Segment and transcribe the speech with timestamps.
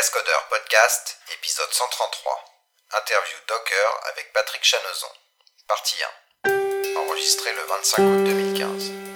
[0.00, 2.32] Cascodeurs Podcast, épisode 133.
[3.02, 5.12] Interview Docker avec Patrick Chanezon.
[5.68, 5.98] Partie
[6.46, 7.00] 1.
[7.00, 9.09] Enregistré le 25 août 2015.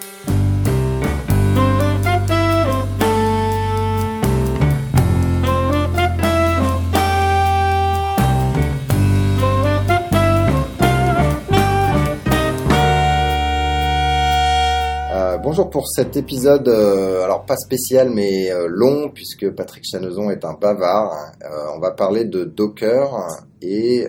[15.55, 20.45] Bonjour pour cet épisode, euh, alors pas spécial mais euh, long puisque Patrick Chanezon est
[20.45, 21.31] un bavard.
[21.45, 23.29] Euh, on va parler de Docker
[23.63, 24.05] et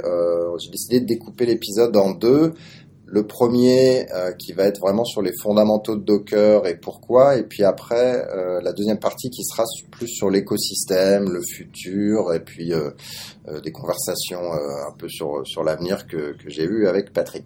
[0.58, 2.54] j'ai décidé de découper l'épisode en deux.
[3.06, 4.08] Le premier
[4.40, 8.26] qui va être vraiment sur les fondamentaux de Docker et pourquoi, et puis après
[8.64, 12.74] la deuxième partie qui sera plus sur l'écosystème, le futur, et puis
[13.64, 17.46] des conversations un peu sur, l'avenir que, que j'ai eu avec Patrick.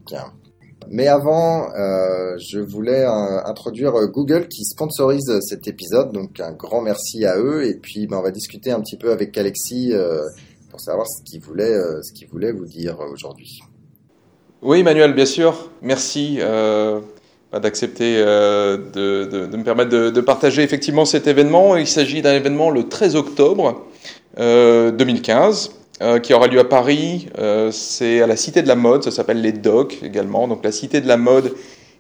[0.92, 6.52] Mais avant, euh, je voulais euh, introduire euh, Google qui sponsorise cet épisode, donc un
[6.52, 7.64] grand merci à eux.
[7.66, 10.22] Et puis, ben, on va discuter un petit peu avec Alexis euh,
[10.72, 13.60] pour savoir ce qu'il voulait, euh, ce qu'il voulait vous dire aujourd'hui.
[14.64, 15.70] Oui, Emmanuel, bien sûr.
[15.84, 16.40] Merci
[17.52, 21.76] bah, d'accepter euh, de, de- de me permettre de, de partager effectivement cet événement.
[21.78, 23.86] Il s'agit d'un événement le 13 octobre
[24.40, 27.30] euh, 2015 euh, qui aura lieu à Paris.
[27.38, 30.48] Euh, C'est à la Cité de la Mode, ça s'appelle les Docs également.
[30.48, 31.54] Donc la Cité de la Mode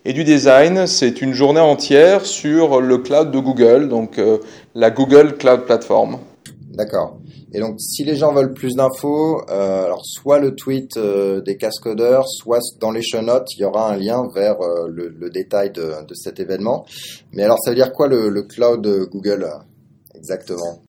[0.05, 4.37] et du Design, c'est une journée entière sur le cloud de Google, donc euh,
[4.73, 6.19] la Google Cloud Platform.
[6.71, 7.17] D'accord.
[7.51, 11.57] Et donc, si les gens veulent plus d'infos, euh, alors soit le tweet euh, des
[11.57, 15.29] cascodeurs, soit dans les show notes, il y aura un lien vers euh, le, le
[15.31, 16.85] détail de, de cet événement.
[17.33, 19.49] Mais alors, ça veut dire quoi le, le cloud Google
[20.15, 20.83] exactement?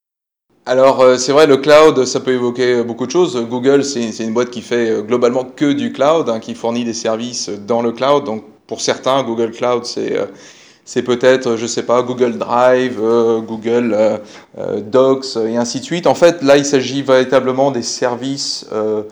[0.66, 3.36] Alors, euh, c'est vrai, le cloud, ça peut évoquer beaucoup de choses.
[3.48, 6.92] Google, c'est une boîte qui fait euh, globalement que du cloud, hein, qui fournit des
[6.92, 8.24] services dans le cloud.
[8.24, 13.92] Donc, pour certains, Google Cloud, c'est euh, peut-être, je sais pas, Google Drive, euh, Google
[13.92, 14.18] euh,
[14.58, 16.06] euh, Docs et ainsi de suite.
[16.06, 19.02] En fait, là, il s'agit véritablement des services euh,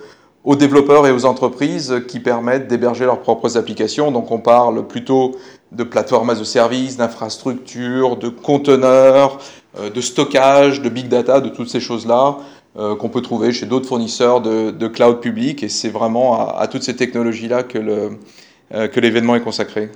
[0.45, 4.13] aux développeurs et aux entreprises qui permettent d'héberger leurs propres applications.
[4.13, 5.35] Donc, on parle plutôt
[5.73, 9.39] de plateformes as a service, d'infrastructures, de conteneurs,
[9.79, 12.39] euh, de stockage, de big data, de toutes ces choses-là
[12.77, 15.63] euh, qu'on peut trouver chez d'autres fournisseurs de, cloud public.
[15.63, 19.91] Et c'est vraiment à, toutes ces technologies-là euh, que l'événement est consacré.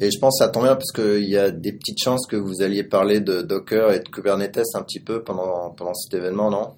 [0.00, 2.36] Et je pense que ça tombe bien parce qu'il y a des petites chances que
[2.36, 6.50] vous alliez parler de Docker et de Kubernetes un petit peu pendant, pendant cet événement,
[6.50, 6.70] non?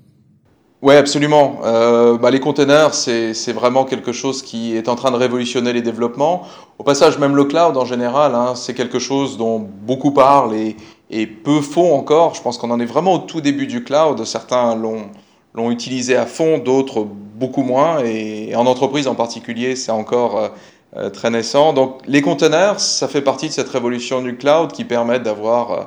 [0.84, 1.60] Ouais, absolument.
[1.64, 5.80] Euh, bah, les containers, c'est vraiment quelque chose qui est en train de révolutionner les
[5.80, 6.42] développements.
[6.78, 10.76] Au passage, même le cloud en général, hein, c'est quelque chose dont beaucoup parlent et,
[11.08, 12.34] et peu font encore.
[12.34, 14.22] Je pense qu'on en est vraiment au tout début du cloud.
[14.26, 18.00] Certains l'ont utilisé à fond, d'autres beaucoup moins.
[18.04, 20.48] Et, en entreprise en particulier, c'est encore euh,
[20.96, 21.72] euh, très naissant.
[21.72, 25.82] Donc les containers, ça fait partie de cette révolution du cloud qui permettent d'avoir euh,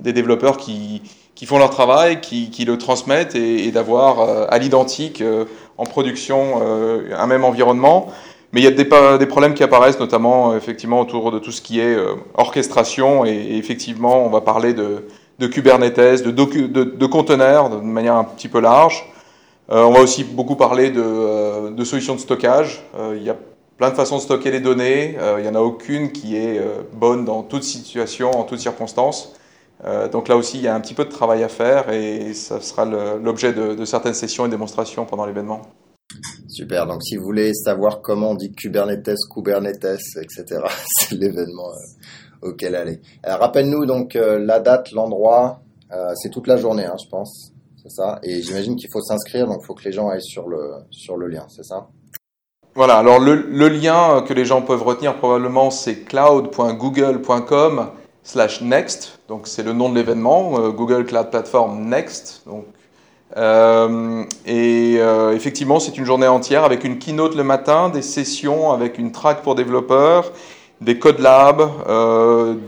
[0.00, 1.02] des développeurs qui
[1.42, 6.60] qui font leur travail, qui, le transmettent et, d'avoir euh, à l'identique euh, en production
[6.62, 8.12] euh, un même environnement.
[8.52, 11.80] Mais il y a des, problèmes qui apparaissent, notamment effectivement autour de tout ce qui
[11.80, 11.96] est
[12.34, 13.24] orchestration.
[13.24, 15.04] Et, effectivement, on va parler de,
[15.48, 19.04] Kubernetes, de, conteneurs de manière un petit peu large.
[19.68, 22.84] On va aussi beaucoup parler de, de solutions de stockage.
[23.16, 23.36] Il y a
[23.78, 25.16] plein de façons de stocker les données.
[25.38, 26.60] Il n'y en a aucune qui est
[26.92, 29.32] bonne dans toute situation, en toutes circonstances.
[29.84, 32.34] Euh, donc là aussi, il y a un petit peu de travail à faire et
[32.34, 35.62] ça sera l'objet de, de certaines sessions et démonstrations pendant l'événement.
[36.48, 36.86] Super.
[36.86, 40.44] Donc, si vous voulez savoir comment on dit Kubernetes, Kubernetes, etc.,
[40.98, 43.00] c'est l'événement euh, auquel aller.
[43.22, 45.62] Alors, rappelle-nous donc euh, la date, l'endroit.
[45.92, 47.52] Euh, c'est toute la journée, hein, je pense.
[47.82, 48.18] C'est ça.
[48.22, 51.16] Et j'imagine qu'il faut s'inscrire, donc il faut que les gens aillent sur le sur
[51.16, 51.46] le lien.
[51.48, 51.88] C'est ça?
[52.74, 57.90] Voilà, alors le, le lien que les gens peuvent retenir probablement, c'est cloud.google.com
[58.24, 59.18] slash next.
[59.28, 62.42] Donc c'est le nom de l'événement, euh, Google Cloud Platform Next.
[62.46, 62.64] Donc,
[63.36, 68.72] euh, et euh, effectivement, c'est une journée entière avec une keynote le matin, des sessions
[68.72, 70.32] avec une track pour développeurs,
[70.82, 71.70] des code labs,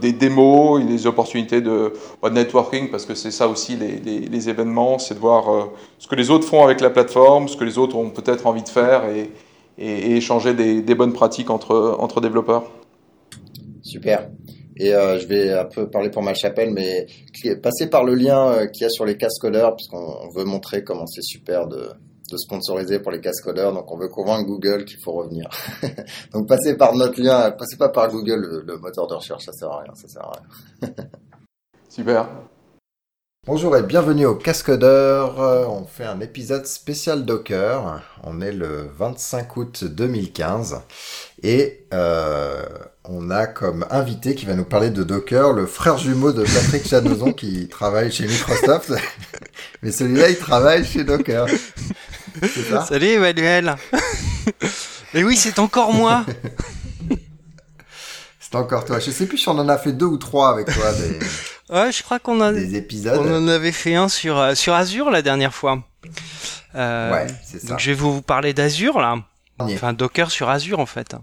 [0.00, 1.92] des démos, et des opportunités de,
[2.22, 5.68] bah, de networking, parce que c'est ça aussi les, les, événements, c'est de voir
[5.98, 8.62] ce que les autres font avec la plateforme, ce que les autres ont peut-être envie
[8.62, 12.62] de faire et échanger des, des bonnes pratiques entre, entre développeurs.
[13.82, 14.28] Super.
[14.76, 17.06] Et euh, je vais un peu parler pour ma chapelle, mais
[17.62, 20.82] passez par le lien euh, qu'il y a sur les cascodeurs, puisqu'on on veut montrer
[20.82, 21.90] comment c'est super de,
[22.30, 23.72] de sponsoriser pour les cascodeurs.
[23.72, 25.48] Donc, on veut convaincre Google qu'il faut revenir.
[26.32, 29.52] donc, passez par notre lien, passez pas par Google, le, le moteur de recherche, ça
[29.52, 30.94] sert à rien, ça sert à rien.
[31.88, 32.28] Super.
[33.46, 35.38] Bonjour et bienvenue au Cascodeur.
[35.38, 38.00] Euh, On fait un épisode spécial Docker.
[38.22, 40.80] On est le 25 août 2015
[41.42, 42.62] et euh,
[43.04, 46.88] on a comme invité qui va nous parler de Docker le frère jumeau de Patrick
[46.88, 48.94] Chanezon qui travaille chez Microsoft.
[49.82, 51.46] Mais celui-là, il travaille chez Docker.
[52.88, 53.76] Salut Emmanuel.
[55.12, 56.24] Et oui, c'est encore moi.
[58.40, 59.00] c'est encore toi.
[59.00, 60.90] Je sais plus si on en a fait deux ou trois avec toi.
[60.94, 61.18] Des...
[61.70, 63.18] Ouais, je crois qu'on a des épisodes.
[63.18, 65.82] On en avait fait un sur euh, sur Azure la dernière fois.
[66.74, 67.68] Euh, ouais, c'est ça.
[67.68, 69.16] Donc je vais vous parler d'Azure là.
[69.58, 71.16] Enfin Docker sur Azure en fait.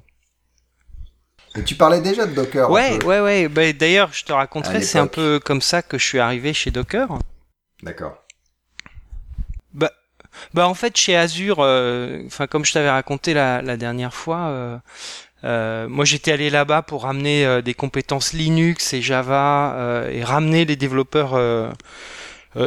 [1.55, 2.69] Et tu parlais déjà de Docker.
[2.71, 3.47] Ouais, ouais, ouais.
[3.49, 6.71] Bah, D'ailleurs, je te raconterai, c'est un peu comme ça que je suis arrivé chez
[6.71, 7.09] Docker.
[7.83, 8.17] D'accord.
[9.73, 9.91] Bah,
[10.53, 14.47] bah en fait chez Azure, euh, enfin comme je t'avais raconté la, la dernière fois,
[14.47, 14.77] euh,
[15.43, 20.23] euh, moi j'étais allé là-bas pour ramener euh, des compétences Linux et Java euh, et
[20.23, 21.39] ramener les développeurs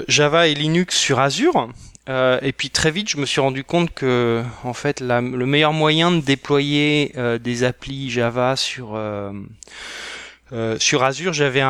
[0.09, 1.69] Java et Linux sur Azure.
[2.09, 6.11] et puis très vite, je me suis rendu compte que en fait, le meilleur moyen
[6.11, 8.97] de déployer des applis Java sur
[10.55, 11.62] euh, sur Azure, j'avais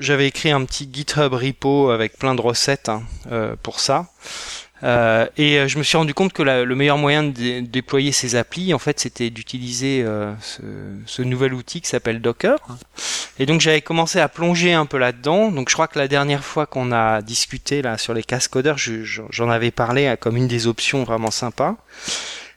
[0.00, 4.06] j'avais écrit un petit GitHub repo avec plein de recettes hein, euh, pour ça.
[4.82, 8.36] Euh, et euh, je me suis rendu compte que le meilleur moyen de, déployer ces
[8.36, 10.62] applis, en fait, c'était d'utiliser euh, ce,
[11.06, 12.58] ce, nouvel outil qui s'appelle Docker.
[13.38, 15.50] Et donc j'avais commencé à plonger un peu là-dedans.
[15.50, 19.50] Donc je crois que la dernière fois qu'on a discuté là sur les cascodeurs, j'en
[19.50, 21.76] avais parlé comme une des options vraiment sympa.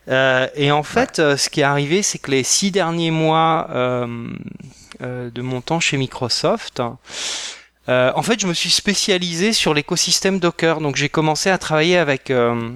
[0.09, 3.67] Euh, et en fait, ce qui est arrivé, c'est que les six derniers mois
[5.01, 6.81] de mon temps chez Microsoft,
[7.89, 10.79] euh, en fait, je me suis spécialisé sur l'écosystème Docker.
[10.79, 12.71] Donc, j'ai commencé à travailler avec euh,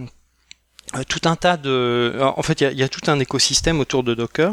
[1.08, 2.18] tout un tas de.
[2.20, 4.52] En fait, il y, a, tout un écosystème autour de Docker,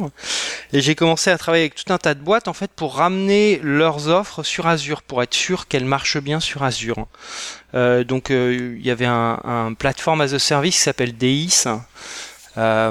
[0.74, 3.58] et j'ai commencé à travailler avec tout un tas de boîtes en fait pour ramener
[3.62, 7.06] leurs offres sur Azure, pour être sûr qu'elles marchent bien sur Azure.
[7.74, 11.64] Euh, donc, il y avait un, platform as a service qui s'appelle DIS.
[12.58, 12.90] Euh,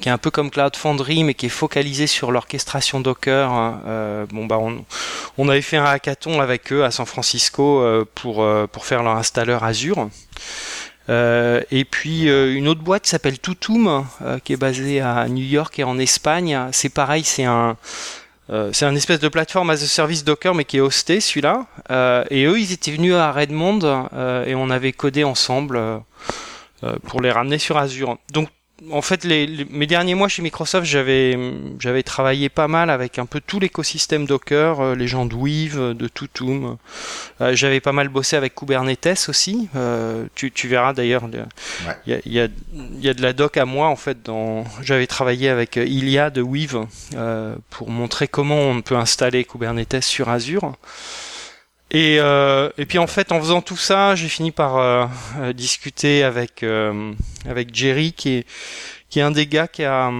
[0.00, 3.50] qui est un peu comme Cloud Foundry, mais qui est focalisé sur l'orchestration Docker.
[3.50, 3.82] Hein.
[3.86, 4.82] Euh, bon bah on,
[5.36, 9.16] on, avait fait un hackathon avec eux à San Francisco euh, pour pour faire leur
[9.16, 10.08] installeur Azure.
[11.08, 14.06] et puis une autre boîte qui s'appelle Tutum,
[14.42, 16.58] qui est basée à New York et en Espagne.
[16.72, 17.76] C'est pareil, c'est un
[18.72, 21.66] c'est un espèce de plateforme as a service Docker, mais qui est hosté celui-là.
[22.30, 24.08] et eux, ils étaient venus à Redmond
[24.46, 25.78] et on avait codé ensemble
[27.06, 28.16] pour les ramener sur Azure.
[28.32, 28.48] Donc
[28.90, 31.38] en fait, les, mes derniers mois chez Microsoft, j'avais
[31.78, 35.78] j'avais travaillé pas mal avec un peu tout l'écosystème Docker, euh, les gens de Weave,
[35.78, 36.76] euh, de Tutum.
[37.40, 39.68] Euh, j'avais pas mal bossé avec Kubernetes aussi.
[40.34, 41.24] tu, tu verras d'ailleurs,
[42.06, 42.48] il y, a, y, a,
[43.00, 44.22] y, a, de la doc à moi en fait.
[44.22, 46.86] Dans, j'avais travaillé avec Ilia de Weave
[47.70, 50.74] pour montrer comment on peut installer Kubernetes sur Azure.
[51.94, 55.06] Et, euh, et puis en fait, en faisant tout ça, j'ai fini par euh,
[55.38, 56.64] euh, discuter avec
[57.48, 58.46] avec Jerry, qui est
[59.08, 60.10] qui est un des gars qui a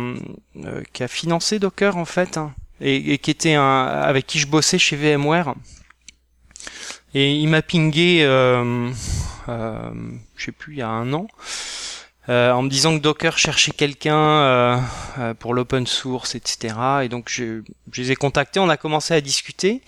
[0.93, 4.47] qui a financé Docker en fait, hein, et, et, qui était un avec qui je
[4.47, 5.55] bossais chez VMware.
[7.13, 8.91] Et il m'a pingé, euh,
[9.49, 11.27] je sais plus, il y a un an.
[12.31, 14.79] Euh, en me disant que Docker cherchait quelqu'un euh,
[15.19, 16.75] euh, pour l'open source, etc.
[17.03, 17.61] Et donc je,
[17.93, 19.83] je, les ai contactés, on a commencé à discuter.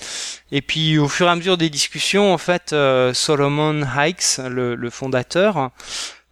[0.53, 2.75] Et puis au fur et à mesure des discussions, en fait,
[3.15, 5.71] Solomon Hikes, le, le fondateur,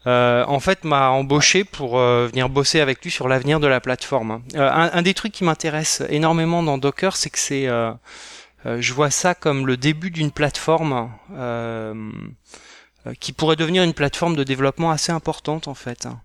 [0.07, 4.43] en fait m'a embauché pour venir bosser avec lui sur l'avenir de la plateforme.
[4.55, 7.67] Un, un, des trucs qui m'intéresse énormément dans Docker, c'est que c'est,
[8.67, 11.11] je vois ça comme le début d'une plateforme.
[13.07, 16.07] Euh, qui pourrait devenir une plateforme de développement assez importante en fait.
[16.07, 16.21] Hein.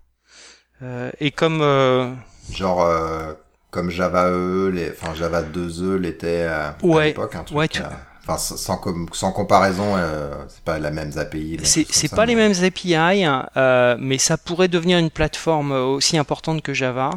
[0.82, 2.10] Euh, et comme euh,
[2.52, 2.88] genre
[3.70, 7.58] comme Java E, les, enfin Java 2E l'était à, ouais, l'époque, un truc.
[7.58, 7.68] Ouais,
[8.22, 8.78] Enfin, sans,
[9.12, 11.58] sans comparaison, euh, c'est pas la même API.
[11.62, 13.24] C'est pas les mêmes API,
[13.56, 17.10] euh, mais ça pourrait devenir une plateforme aussi importante que Java,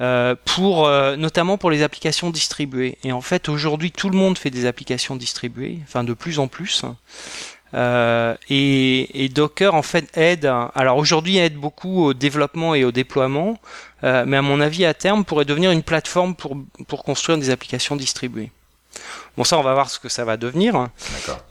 [0.00, 2.98] euh, pour notamment pour les applications distribuées.
[3.04, 6.46] Et en fait, aujourd'hui, tout le monde fait des applications distribuées, enfin de plus en
[6.46, 6.84] plus.
[7.74, 10.50] Euh, et, et, Docker en fait aide.
[10.74, 13.58] Alors aujourd'hui aide beaucoup au développement et au déploiement,
[14.04, 17.50] euh, mais à mon avis à terme pourrait devenir une plateforme pour pour construire des
[17.50, 18.50] applications distribuées.
[19.36, 20.88] Bon ça on va voir ce que ça va devenir.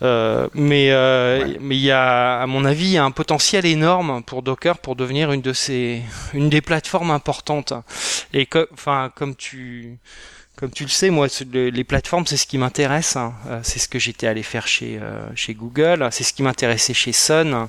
[0.01, 4.77] Euh, mais euh, mais il y a à mon avis un potentiel énorme pour Docker
[4.77, 6.01] pour devenir une de ces
[6.33, 7.73] une des plateformes importantes.
[8.33, 9.97] Et enfin comme tu
[10.55, 13.15] comme tu le sais, moi, les plateformes, c'est ce qui m'intéresse.
[13.15, 13.33] Hein.
[13.47, 16.07] Euh, c'est ce que j'étais allé faire chez, euh, chez Google.
[16.11, 17.67] C'est ce qui m'intéressait chez Sun.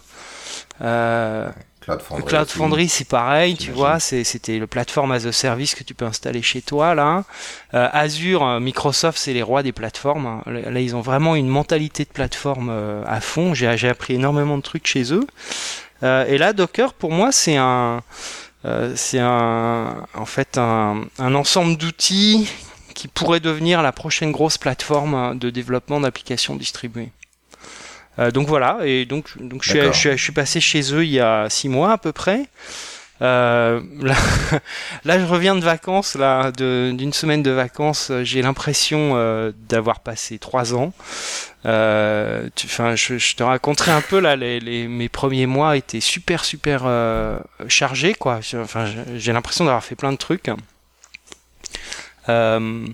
[0.83, 1.49] Euh,
[1.81, 4.01] Cloud Foundry, Cloud Foundry c'est pareil, tu vois.
[4.01, 7.25] C'était le plateforme as a service que tu peux installer chez toi, là.
[7.73, 10.43] Euh, Azure, Microsoft, c'est les rois des plateformes.
[10.47, 12.71] Là, ils ont vraiment une mentalité de plateforme
[13.07, 13.55] à fond.
[13.55, 15.27] J'ai appris énormément de trucs chez eux.
[16.03, 18.03] et là, Docker, pour moi, c'est un...
[18.95, 22.49] c'est un, en fait un, un ensemble d'outils
[23.05, 27.11] qui pourrait devenir la prochaine grosse plateforme de développement d'applications distribuées.
[28.33, 31.11] donc voilà, et donc, donc je, suis, je, suis, je suis passé chez eux il
[31.11, 32.47] y a six mois à peu près.
[33.21, 34.15] Euh, là,
[35.05, 38.11] là, je reviens de vacances, là, d'une semaine de vacances.
[38.23, 40.95] J'ai l'impression euh, d'avoir passé trois ans.
[41.67, 44.35] Euh, je, je, te raconterai un peu là.
[44.35, 48.41] Les, les, mes premiers mois étaient super, super euh, chargés, quoi.
[48.55, 50.49] Enfin, j'ai l'impression d'avoir fait plein de trucs.
[52.29, 52.87] Euh,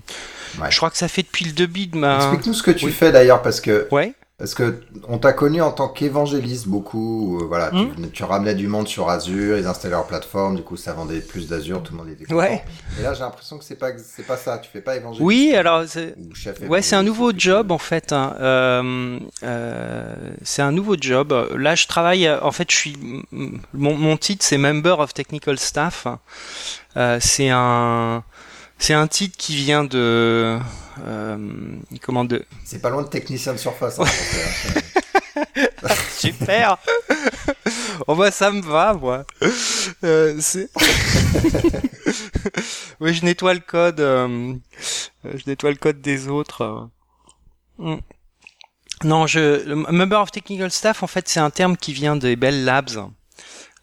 [0.59, 0.71] ouais.
[0.71, 2.17] Je crois que ça fait depuis le début de ma.
[2.17, 2.91] Explique-nous ce que tu oui.
[2.91, 3.87] fais d'ailleurs, parce que.
[3.91, 4.13] Ouais.
[4.41, 7.89] Parce que on t'a connu en tant qu'évangéliste beaucoup, euh, voilà, mmh.
[8.05, 11.19] tu, tu, ramenais du monde sur Azure, ils installaient leur plateforme, du coup ça vendait
[11.19, 12.39] plus d'Azure, tout le monde était content.
[12.39, 12.63] Ouais.
[12.99, 15.23] Et là j'ai l'impression que c'est pas c'est pas ça, tu fais pas évangéliste.
[15.23, 16.15] Oui, alors c'est
[16.67, 18.13] ouais c'est un nouveau job en fait.
[18.13, 18.35] Hein.
[18.39, 21.35] Euh, euh, c'est un nouveau job.
[21.55, 22.97] Là je travaille, en fait je suis
[23.31, 26.07] mon, mon titre c'est Member of Technical Staff.
[27.19, 28.23] C'est un
[28.81, 30.59] c'est un titre qui vient de
[31.05, 31.37] euh,
[32.01, 33.99] comment de C'est pas loin de technicien de surface.
[33.99, 34.05] Hein,
[36.17, 36.77] Super.
[38.07, 39.23] oh bah ça me va moi.
[40.03, 40.33] Euh,
[42.99, 43.99] oui, je nettoie le code.
[43.99, 44.55] Euh,
[45.23, 46.89] je nettoie le code des autres.
[47.77, 47.97] Mm.
[49.03, 52.65] Non, je member of technical staff en fait c'est un terme qui vient des Bell
[52.65, 53.09] Labs.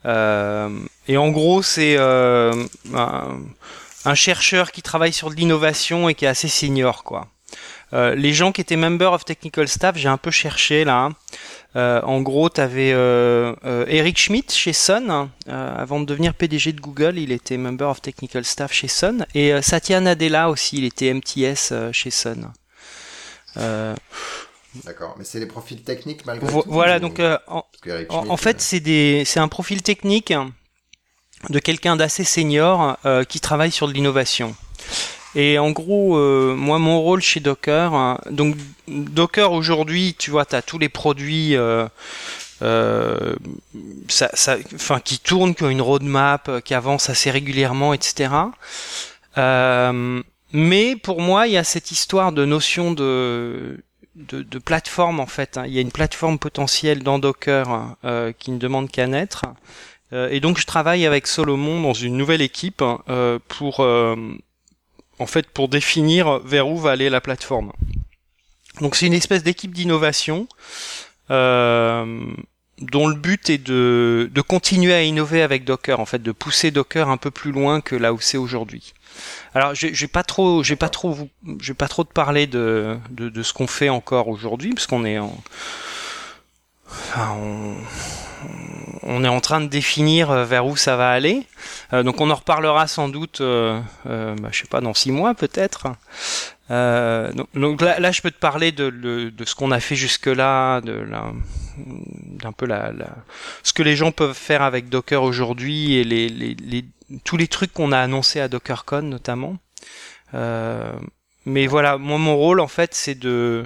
[0.05, 0.79] Euh,
[1.09, 2.53] et en gros c'est euh,
[2.95, 3.41] un,
[4.05, 7.29] un chercheur qui travaille sur de l'innovation et qui est assez senior quoi.
[7.93, 11.11] Euh, les gens qui étaient member of technical staff, j'ai un peu cherché là.
[11.77, 13.55] Euh, en gros, tu avais euh,
[13.89, 15.31] Eric Schmidt chez Sun.
[15.47, 19.27] avant de devenir PDG de Google, il était member of technical staff chez Sun.
[19.35, 22.53] Et Satya Nadella aussi, il était MTS chez Sun.
[24.85, 26.71] D'accord, mais c'est les profils techniques malgré Vo tout.
[26.71, 30.33] Voilà, donc en, en, en, fait, c'est des, c'est un profil technique
[31.49, 34.55] de quelqu'un d'assez senior euh, qui travaille sur de l'innovation.
[35.35, 38.57] Et en gros, euh, moi, mon rôle chez Docker, hein, donc
[38.89, 41.87] Docker aujourd'hui, tu vois, tu as tous les produits euh,
[44.09, 44.57] ça, ça,
[45.05, 48.31] qui tournent, qui ont une roadmap, qui avancent assez régulièrement, etc.
[50.53, 53.85] mais pour moi, il y a cette histoire de notion de,
[54.17, 55.57] de, de plateforme en fait.
[55.57, 55.65] Hein.
[55.67, 59.45] Il y a une plateforme potentielle dans Docker hein, qui ne demande qu'à naître.
[60.13, 64.17] Euh, et donc je travaille avec Solomon dans une nouvelle équipe euh, pour euh,
[65.19, 67.73] en fait pour définir vers où va aller la plateforme.
[68.81, 70.49] Donc c'est une espèce d'équipe d'innovation
[72.81, 76.71] dont le but est de, de continuer à innover avec Docker, en fait, de pousser
[76.71, 78.95] Docker un peu plus loin que là où c'est aujourd'hui.
[79.55, 81.29] Alors, j'ai pas trop, j'ai pas trop,
[81.61, 85.05] j'ai pas trop de parler de, de, de ce qu'on fait encore aujourd'hui, parce qu'on
[85.05, 85.37] est en,
[86.89, 87.75] enfin, on,
[89.09, 91.47] on est en train de définir euh, vers où ça va aller.
[91.93, 95.11] Euh, donc on en reparlera sans doute, euh, euh, bah, je sais pas, dans six
[95.11, 95.89] mois peut-être.
[96.71, 99.97] Euh, donc, donc là, je peux te parler de, de, de ce qu'on a fait
[99.97, 101.07] jusque-là, de
[101.79, 103.09] d'un peu la, la,
[103.63, 106.85] ce que les gens peuvent faire avec Docker aujourd'hui et les, les, les,
[107.25, 109.57] tous les trucs qu'on a annoncés à DockerCon notamment.
[111.47, 113.65] mais voilà, moi mon rôle en fait, c'est de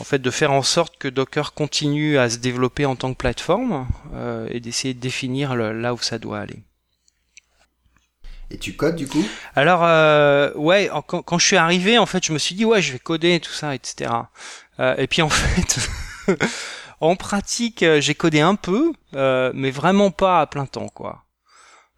[0.00, 3.18] en fait de faire en sorte que Docker continue à se développer en tant que
[3.18, 6.62] plateforme euh, et d'essayer de définir le, là où ça doit aller.
[8.50, 9.24] Et tu codes du coup?
[9.56, 12.80] Alors euh, ouais, quand, quand, je suis arrivé, en fait, je me suis dit ouais,
[12.80, 14.12] je vais coder tout ça, etc.
[14.78, 15.88] Euh, et puis en fait,
[17.00, 21.24] en pratique, j'ai codé un peu, euh, mais vraiment pas à plein temps, quoi.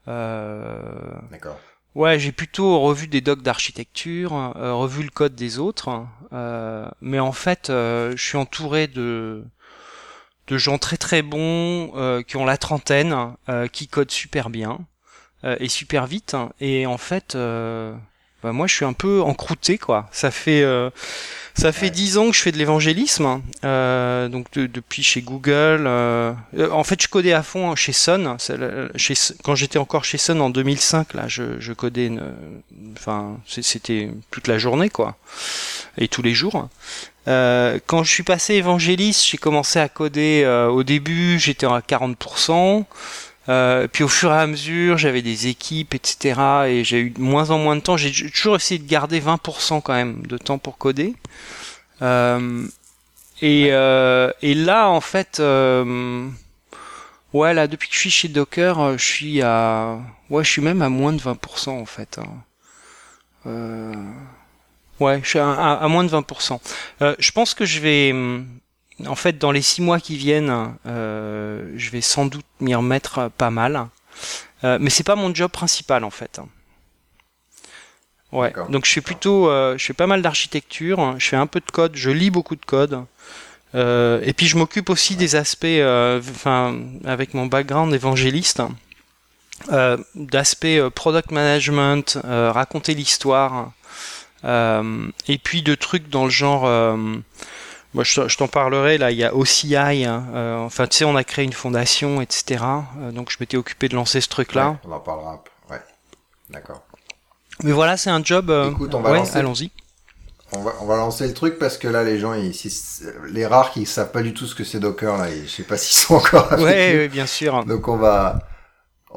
[0.08, 1.58] Euh, D'accord.
[1.94, 7.18] Ouais, j'ai plutôt revu des docs d'architecture, euh, revu le code des autres, euh, mais
[7.18, 9.44] en fait, euh, je suis entouré de
[10.46, 13.34] de gens très très bons euh, qui ont la trentaine,
[13.72, 14.78] qui codent super bien
[15.44, 16.36] et super vite.
[16.60, 17.36] Et en fait,
[18.42, 20.08] bah, moi, je suis un peu encrouté, quoi.
[20.12, 20.64] Ça fait
[21.58, 25.86] ça fait dix ans que je fais de l'évangélisme, euh, donc de, depuis chez Google.
[25.88, 26.32] Euh,
[26.70, 28.36] en fait, je codais à fond chez Sun.
[28.94, 32.06] Chez, quand j'étais encore chez Sun en 2005, là, je, je codais.
[32.06, 32.22] Une,
[32.96, 35.16] enfin, c'était toute la journée, quoi,
[35.96, 36.68] et tous les jours.
[37.26, 40.42] Euh, quand je suis passé évangéliste, j'ai commencé à coder.
[40.44, 42.84] Euh, au début, j'étais à 40%.
[43.48, 46.40] Euh, puis au fur et à mesure, j'avais des équipes, etc.
[46.66, 47.96] Et j'ai eu de moins en moins de temps.
[47.96, 51.14] J'ai toujours essayé de garder 20% quand même de temps pour coder.
[52.02, 52.66] Euh,
[53.40, 56.28] et, euh, et là, en fait, euh,
[57.32, 60.62] ouais, là, depuis que je suis chez Docker, euh, je suis à, ouais, je suis
[60.62, 62.18] même à moins de 20% en fait.
[62.18, 62.26] Hein.
[63.46, 63.94] Euh,
[65.00, 66.58] ouais, je suis à, à, à moins de 20%.
[67.18, 68.12] je pense que je vais
[69.06, 73.30] en fait, dans les six mois qui viennent, euh, je vais sans doute m'y remettre
[73.36, 73.88] pas mal.
[74.64, 76.40] Euh, mais c'est pas mon job principal en fait.
[78.32, 78.52] Ouais.
[78.68, 81.70] Donc je fais plutôt, euh, je fais pas mal d'architecture, je fais un peu de
[81.70, 83.04] code, je lis beaucoup de code.
[83.74, 88.62] et puis je m'occupe aussi des aspects, enfin avec mon background évangéliste,
[90.14, 93.72] d'aspects product management, raconter l'histoire,
[94.44, 96.66] et puis de trucs dans le genre
[97.94, 98.98] moi, je, t'en parlerai.
[98.98, 99.76] Là, il y a OCI.
[99.76, 102.64] Hein, euh, enfin, tu sais, on a créé une fondation, etc.
[103.00, 104.78] Euh, donc, je m'étais occupé de lancer ce truc-là.
[104.84, 105.74] on en parlera un peu.
[105.74, 105.80] Ouais.
[106.50, 106.82] D'accord.
[107.62, 108.50] Mais voilà, c'est un job.
[108.50, 109.70] Euh, Écoute, on va ouais, allons-y.
[110.52, 112.54] On va, on va lancer le truc parce que là, les gens, ils,
[113.30, 115.76] les rares qui savent pas du tout ce que c'est Docker, là, je sais pas
[115.78, 116.52] s'ils sont encore.
[116.52, 117.64] Ouais, ouais, bien sûr.
[117.64, 118.38] Donc, on va,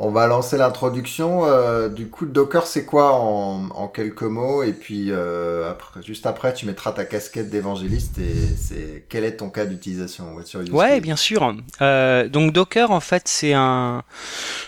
[0.04, 1.46] on va lancer l'introduction.
[1.46, 4.64] Euh, du coup, Docker, c'est quoi en, quelques mots?
[4.64, 9.38] Et puis, euh, après, juste après, tu mettras ta casquette d'évangéliste et c'est quel est
[9.38, 10.36] ton cas d'utilisation?
[10.72, 11.56] Ouais, bien sûr.
[11.82, 14.02] Euh, donc Docker, en fait, c'est un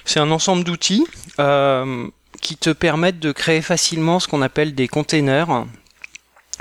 [0.06, 1.08] c'est un ensemble d'outils
[2.42, 5.66] qui te permettent de créer facilement ce qu'on appelle des containers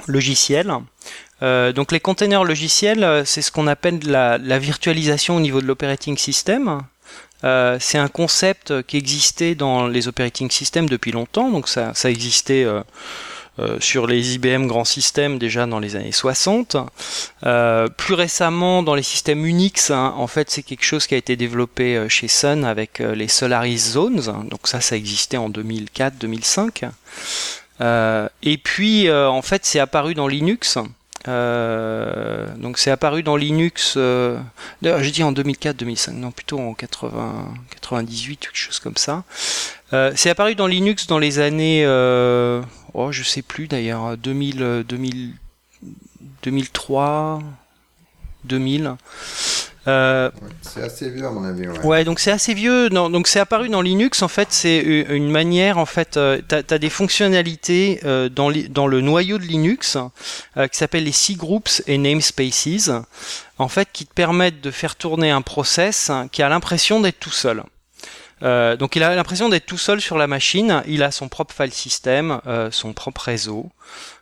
[0.07, 0.73] logiciels.
[1.43, 6.17] donc les containers logiciels, c'est ce qu'on appelle la, la, virtualisation au niveau de l'operating
[6.17, 6.83] system.
[7.45, 12.65] Euh, c'est un concept qui existait dans les operating systems depuis longtemps, donc ça, existait
[12.65, 12.83] euh,
[13.59, 16.77] euh, sur les IBM grands systèmes déjà dans les années 60.
[17.97, 21.37] plus récemment dans les systèmes Unix, hein, en fait c'est quelque chose qui a été
[21.37, 26.91] développé chez Sun avec les Solaris Zones, donc ça ça existait en 2004-2005.
[28.43, 30.79] et puis en fait c'est apparu dans Linux.
[31.29, 34.39] Euh, donc c'est apparu dans Linux, euh,
[34.83, 39.25] j'ai dit en 2004-2005, non plutôt en 80, 98, quelque chose comme ça.
[39.93, 42.63] Euh, c'est apparu dans Linux dans les années, euh,
[42.95, 45.35] oh je sais plus d'ailleurs, 2000, 2000,
[46.43, 47.41] 2003,
[48.45, 48.97] 2000.
[49.89, 51.67] Euh, c'est assez vieux à mon avis.
[51.85, 52.89] Ouais, donc c'est assez vieux.
[52.89, 54.23] donc c'est apparu dans Linux.
[54.23, 55.79] En fait, c'est une manière.
[55.79, 59.99] En fait, euh, tu as, des fonctionnalités euh, dans, dans le noyau de Linux
[60.57, 62.91] qui s'appellent les C groups et namespaces.
[63.59, 67.31] En fait, qui te permettent de faire tourner un process qui a l'impression d'être tout
[67.31, 67.63] seul.
[68.41, 71.73] donc il a l'impression d'être tout seul sur la machine, il a son propre file
[71.73, 74.22] system, son propre réseau, euh,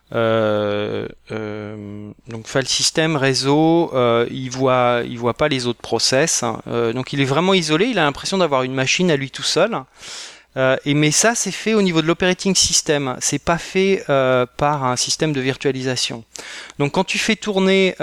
[2.27, 6.43] donc file system, réseau, euh, il voit, il voit pas les autres process.
[6.43, 6.61] Hein.
[6.67, 7.85] Euh, donc il est vraiment isolé.
[7.85, 9.83] Il a l'impression d'avoir une machine à lui tout seul.
[10.57, 13.15] Euh, et mais ça, c'est fait au niveau de l'operating system.
[13.21, 14.03] C'est pas fait
[14.57, 16.23] par un système de virtualisation.
[16.79, 17.95] Donc quand tu fais tourner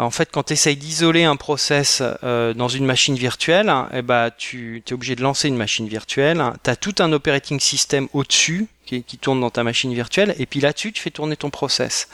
[0.00, 4.30] en fait, quand tu essayes d'isoler un process euh, dans une machine virtuelle, eh ben,
[4.36, 6.42] tu es obligé de lancer une machine virtuelle.
[6.64, 10.58] Tu as tout un operating system au-dessus qui, tourne dans ta machine virtuelle, et puis
[10.58, 12.08] là-dessus, tu fais tourner ton process.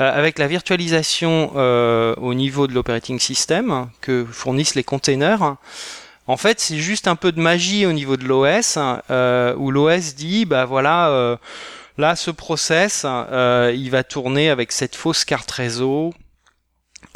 [0.00, 5.56] Euh, avec la virtualisation euh, au niveau de l'operating system que fournissent les containers,
[6.26, 8.78] en fait, c'est juste un peu de magie au niveau de l'OS,
[9.58, 11.38] où l'OS dit, bah voilà,
[11.98, 16.14] là, ce process, il va tourner avec cette fausse carte réseau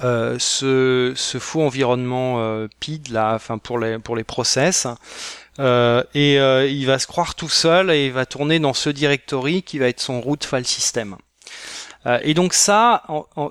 [0.05, 4.87] euh, ce, ce, faux environnement euh, PID là, enfin pour les pour les process.
[5.59, 8.91] Euh, et euh, il va se croire tout seul et il va tourner dans ce
[8.91, 11.17] directory qui va être son root file system.
[12.07, 13.03] Euh, et donc ça,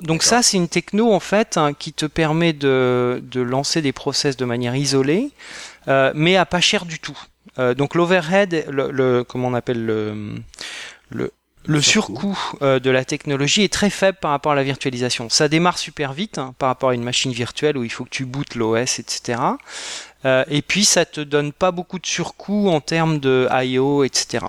[0.03, 3.91] donc ça c'est une techno en fait hein, qui te permet de, de lancer des
[3.91, 5.31] process de manière isolée,
[6.15, 7.17] mais à pas cher du tout.
[7.75, 10.35] donc l'overhead, le, le, comment on appelle le,
[11.09, 11.31] le
[11.67, 15.29] le surcoût euh, de la technologie est très faible par rapport à la virtualisation.
[15.29, 18.09] Ça démarre super vite hein, par rapport à une machine virtuelle où il faut que
[18.09, 19.39] tu bootes l'OS, etc.
[20.25, 24.45] Euh, et puis ça te donne pas beaucoup de surcoût en termes de I/O, etc.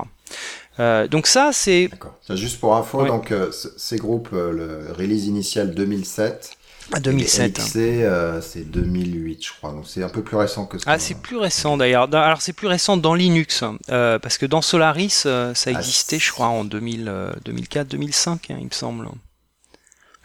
[0.78, 1.88] Euh, donc ça c'est.
[1.88, 2.14] D'accord.
[2.30, 3.34] Juste pour info, donc
[3.76, 6.57] ces groupes, le release initial 2007
[6.92, 7.76] à 2007.
[7.76, 9.72] Euh, c'est 2008, je crois.
[9.72, 10.84] Donc c'est un peu plus récent que ça.
[10.86, 12.12] Ah, c'est plus récent d'ailleurs.
[12.14, 16.18] Alors c'est plus récent dans Linux, euh, parce que dans Solaris, euh, ça ah, existait,
[16.18, 17.12] je crois, en 2000,
[17.44, 19.08] 2004, 2005, il me semble.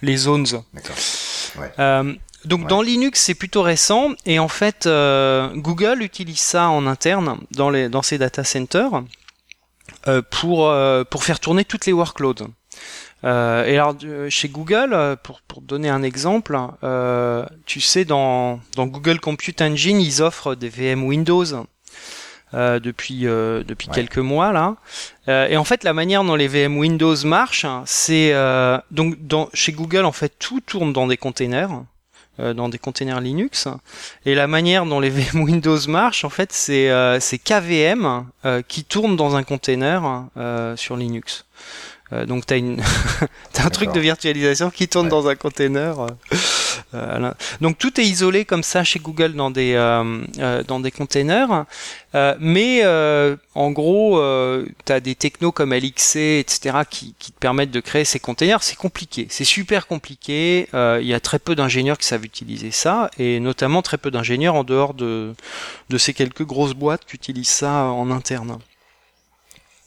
[0.01, 0.45] Les zones.
[0.73, 0.95] D'accord.
[1.59, 2.17] Ouais.
[2.45, 7.69] donc dans Linux, c'est plutôt récent, et en fait, Google utilise ça en interne dans
[7.69, 9.03] les dans ses data centers
[10.31, 10.73] pour
[11.09, 12.47] pour faire tourner toutes les workloads.
[13.23, 13.95] Euh, et alors
[14.29, 19.61] chez Google, euh, pour, pour donner un exemple, euh, tu sais dans, dans Google Compute
[19.61, 21.65] Engine, ils offrent des VM Windows
[22.53, 24.75] euh, depuis euh, depuis quelques mois là.
[25.27, 28.31] Euh, et en fait, la manière dont les VM Windows marchent, c'est
[28.91, 31.81] donc dans, chez Google en fait tout tourne dans des containers
[32.39, 33.67] dans des containers Linux.
[34.25, 38.25] Et la manière dont les VM Windows marchent, en fait, c'est c'est KVM
[38.67, 40.25] qui tourne dans un container
[40.75, 41.45] sur Linux.
[42.13, 42.81] Euh, donc tu as, une
[43.57, 46.07] un truc de virtualisation qui tourne dans un container.
[46.93, 49.73] Euh, donc tout est isolé comme ça chez Google dans des,
[50.67, 51.65] dans des containers.
[52.39, 52.83] mais
[53.55, 54.21] en gros,
[54.85, 58.63] tu as des technos comme LXC, etc., qui, qui, te permettent de créer ces containers.
[58.63, 60.67] C'est compliqué, c'est super compliqué.
[60.73, 64.55] Il y a très peu d'ingénieurs qui savent utiliser ça, et notamment très peu d'ingénieurs
[64.55, 65.33] en dehors de,
[65.89, 68.59] de ces quelques grosses boîtes qui utilisent ça en interne.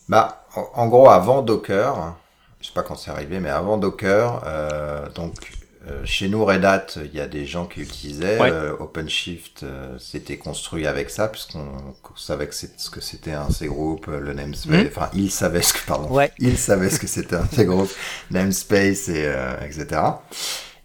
[0.08, 2.14] Bah, en gros, avant Docker,
[2.60, 5.52] je sais pas quand c'est arrivé, mais avant Docker, euh, donc
[5.88, 9.64] euh, chez nous Red Hat, il y a des gens qui utilisaient euh, OpenShift,
[9.98, 11.68] c'était construit avec ça puisqu'on
[12.16, 14.88] savait que ce que c'était un C-group, le namespace, hmm.
[14.88, 16.32] enfin ils savaient ce que pardon, ouais.
[16.38, 17.88] ils savaient ce que c'était un C-group,
[18.30, 19.32] namespace et
[19.64, 20.00] etc.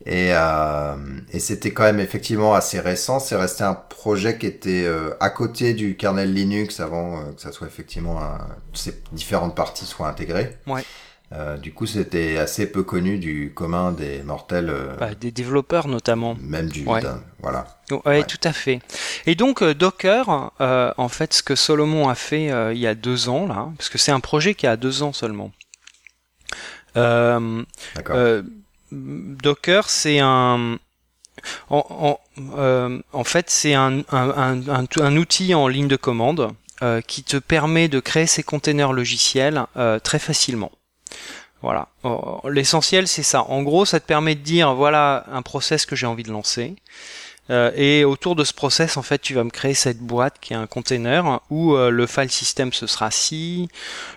[0.05, 0.95] Et, euh,
[1.31, 3.19] et c'était quand même effectivement assez récent.
[3.19, 7.41] C'est resté un projet qui était euh, à côté du kernel Linux avant euh, que
[7.41, 8.19] ça soit effectivement
[8.73, 10.57] ces différentes parties soient intégrées.
[10.65, 10.83] Ouais.
[11.33, 14.73] Euh, du coup, c'était assez peu connu du commun des mortels.
[14.99, 16.35] Bah, des développeurs notamment.
[16.41, 16.85] Même du.
[16.85, 17.01] Ouais.
[17.39, 17.65] Voilà.
[18.05, 18.81] Ouais, tout à fait.
[19.25, 23.47] Et donc Docker, en fait, ce que Solomon a fait il y a deux ans
[23.47, 25.51] là, parce que c'est un projet qui a deux ans seulement.
[26.95, 28.43] D'accord
[28.91, 30.79] Docker, c'est un
[31.69, 32.19] en,
[32.55, 36.51] euh, fait, c'est un, outil en ligne de commande
[36.81, 40.71] euh, qui te permet de créer ces containers logiciels euh, très facilement.
[41.61, 41.89] Voilà.
[42.49, 43.43] L'essentiel, c'est ça.
[43.43, 46.75] En gros, ça te permet de dire voilà un process que j'ai envie de lancer.
[47.51, 50.53] Euh, et autour de ce process, en fait, tu vas me créer cette boîte qui
[50.53, 53.67] est un container où euh, le file system ce sera ci,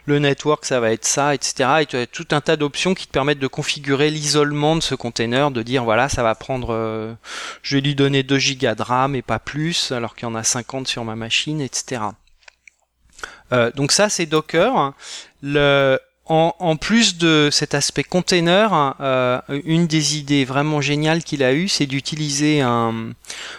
[0.06, 1.70] le network ça va être ça, etc.
[1.80, 4.94] Et tu as tout un tas d'options qui te permettent de configurer l'isolement de ce
[4.94, 7.12] container, de dire voilà, ça va prendre, euh,
[7.62, 10.36] je vais lui donner 2 gigas de RAM et pas plus, alors qu'il y en
[10.36, 12.02] a 50 sur ma machine, etc.
[13.74, 14.92] donc ça c'est Docker.
[15.42, 21.52] Le, en, plus de cet aspect container, euh, une des idées vraiment géniales qu'il a
[21.52, 23.12] eu, c'est d'utiliser un.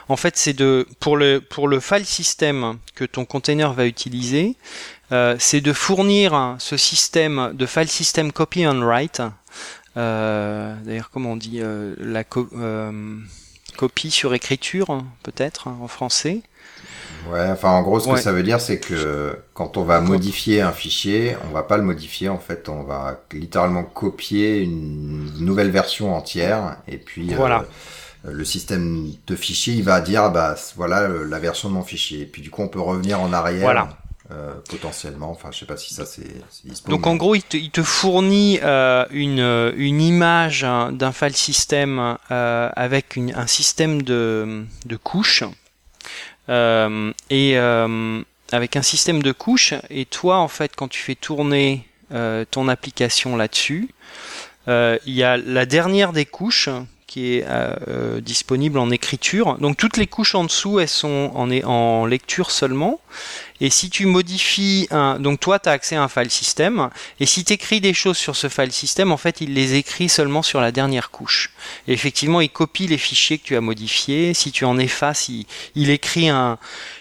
[0.10, 4.56] En fait, c'est de pour le pour le file system que ton container va utiliser,
[5.12, 9.22] euh, c'est de fournir ce système de file system copy and write.
[9.98, 11.62] Euh, D'ailleurs, comment on dit
[12.00, 16.42] la copie sur écriture, peut-être en français.
[17.32, 20.62] Ouais, enfin en gros ce que ça veut dire c'est que quand on va modifier
[20.62, 25.72] un fichier, on va pas le modifier en fait, on va littéralement copier une nouvelle
[25.72, 27.60] version entière et puis euh,
[28.24, 32.26] le système de fichier il va dire bah voilà la version de mon fichier et
[32.26, 33.62] puis du coup on peut revenir en arrière.
[33.62, 33.90] Voilà.
[34.32, 36.24] Euh, potentiellement, enfin je sais pas si ça c'est
[36.64, 36.90] disponible.
[36.90, 42.18] Donc en gros il te, il te fournit euh, une, une image d'un file system
[42.32, 45.44] euh, avec une, un système de, de couches
[46.50, 49.74] et euh, avec un système de couches.
[49.90, 53.90] Et toi, en fait, quand tu fais tourner euh, ton application là-dessus,
[54.68, 56.70] il y a la dernière des couches
[57.08, 59.58] qui est euh, disponible en écriture.
[59.60, 63.00] Donc toutes les couches en dessous, elles sont en, lecture seulement.
[63.62, 66.90] Et si tu modifies un, donc toi tu as accès à un file system,
[67.20, 70.10] et si tu écris des choses sur ce file system, en fait il les écrit
[70.10, 71.52] seulement sur la dernière couche.
[71.88, 75.30] Et effectivement il copie les fichiers que tu as modifiés, si tu en effaces,
[75.76, 76.58] il, écrit un,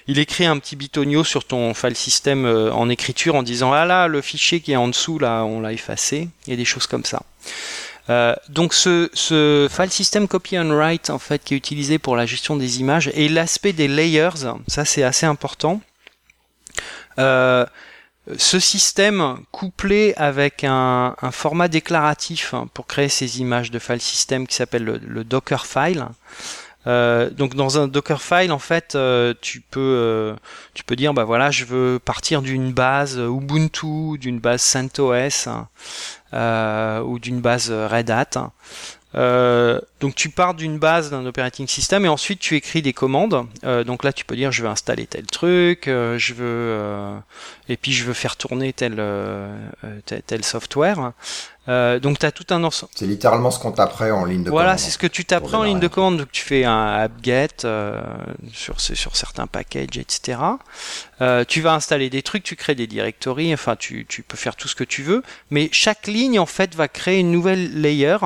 [0.06, 4.60] petit bitonio sur ton file system euh, en écriture en disant ah là le fichier
[4.60, 7.22] qui est en dessous là on l'a effacé, a des choses comme ça.
[8.10, 12.16] Euh, donc ce, ce, file system copy and write en fait qui est utilisé pour
[12.16, 15.80] la gestion des images et l'aspect des layers, ça c'est assez important.
[17.18, 17.64] Euh,
[18.38, 24.46] ce système couplé avec un, un, format déclaratif pour créer ces images de file system
[24.46, 26.06] qui s'appelle le, le, Docker file.
[26.86, 30.34] Euh, donc dans un Dockerfile, en fait, euh, tu peux euh,
[30.74, 37.00] tu peux dire bah voilà, je veux partir d'une base Ubuntu, d'une base CentOS hein,
[37.02, 38.50] ou d'une base Red Hat.
[39.16, 43.46] Euh, donc tu pars d'une base d'un operating system et ensuite tu écris des commandes.
[43.64, 47.20] Euh, donc là tu peux dire je veux installer tel truc, euh, je veux
[47.68, 48.96] et puis je veux faire tourner tel
[50.06, 51.12] tel, tel, software.
[51.66, 52.92] donc tu as tout un ensemble.
[52.94, 54.62] C'est littéralement ce qu'on t'apprend en ligne de commande.
[54.62, 56.18] Voilà, c'est ce que tu t'apprends en ligne de commande.
[56.18, 57.66] Donc tu fais un apt-get
[58.52, 60.38] sur sur certains packages, etc.
[61.46, 64.68] tu vas installer des trucs, tu crées des directories, enfin tu, tu peux faire tout
[64.68, 68.18] ce que tu veux, mais chaque ligne en fait va créer une nouvelle layer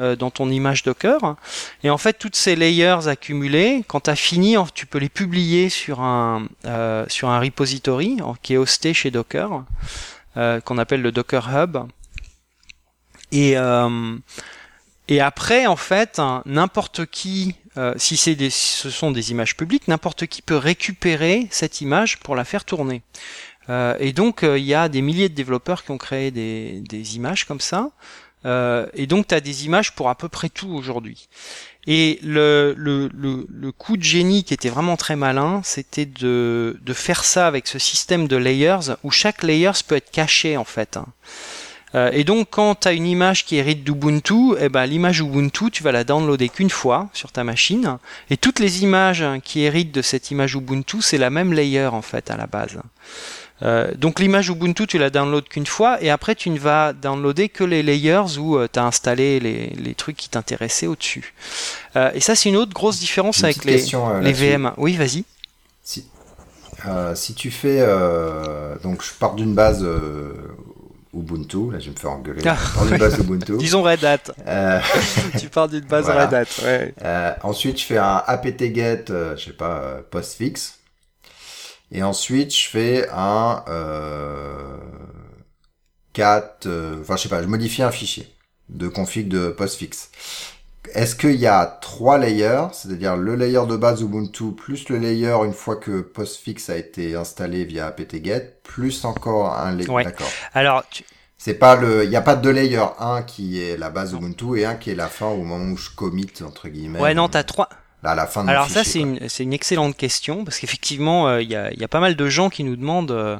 [0.00, 1.34] euh, dans ton image Docker.
[1.82, 5.68] Et en fait, toutes ces layers accumulées, quand tu as fini, tu peux les publier
[5.70, 9.64] sur un, euh, sur un repository qui est hosté chez Docker,
[10.36, 11.78] euh, qu'on appelle le Docker Hub.
[13.32, 13.56] Et,
[15.08, 17.56] et après, en fait, n'importe qui,
[17.96, 22.36] si c'est des, ce sont des images publiques, n'importe qui peut récupérer cette image pour
[22.36, 23.02] la faire tourner.
[23.98, 27.44] Et donc, il y a des milliers de développeurs qui ont créé des, des images
[27.44, 27.90] comme ça.
[28.44, 31.28] Et donc, tu as des images pour à peu près tout aujourd'hui.
[31.90, 36.92] Et le, le, le, coup de génie qui était vraiment très malin, c'était de, de
[36.92, 40.98] faire ça avec ce système de layers où chaque layers peut être caché en fait.
[41.94, 45.70] Euh, et donc quand tu as une image qui hérite d'Ubuntu, eh ben, l'image Ubuntu,
[45.70, 47.96] tu vas la downloader qu'une fois sur ta machine.
[48.28, 52.02] Et toutes les images qui héritent de cette image Ubuntu, c'est la même layer en
[52.02, 52.78] fait à la base.
[53.62, 57.48] Euh, donc l'image Ubuntu, tu la downloads qu'une fois et après tu ne vas downloader
[57.48, 61.34] que les layers où euh, tu as installé les, les trucs qui t'intéressaient au-dessus.
[61.96, 63.84] Euh, et ça, c'est une autre grosse différence avec les,
[64.22, 64.72] les VM.
[64.76, 65.24] Oui, vas-y.
[65.82, 66.06] Si,
[67.14, 67.84] si tu fais...
[68.82, 69.84] donc je pars d'une base
[71.14, 72.42] Ubuntu, là je vais me faire engueuler.
[72.46, 73.56] Ah, d'une base Ubuntu.
[73.56, 74.18] Disons Red Hat.
[75.40, 76.94] tu pars d'une base Red Hat, ouais.
[77.42, 80.77] ensuite, je fais un apt-get, je sais pas, postfix.
[81.90, 84.76] Et ensuite, je fais un euh,
[86.12, 88.26] 4, euh, enfin je sais pas, je modifie un fichier
[88.68, 90.10] de config de postfix.
[90.94, 95.32] Est-ce qu'il y a trois layers, c'est-à-dire le layer de base Ubuntu plus le layer
[95.44, 99.90] une fois que postfix a été installé via apt-get, plus encore un layer.
[99.90, 100.04] Ouais.
[100.04, 100.30] D'accord.
[100.54, 101.04] Alors, tu...
[101.36, 104.58] c'est pas le, il n'y a pas deux layers, un qui est la base Ubuntu
[104.58, 107.00] et un qui est la fin au moment où je commit entre guillemets.
[107.00, 107.68] Ouais, non, t'as trois
[108.02, 111.72] la fin Alors ça c'est une, une, excellente question parce qu'effectivement euh, il y, a,
[111.72, 113.36] y, a, pas mal de gens qui nous demandent euh,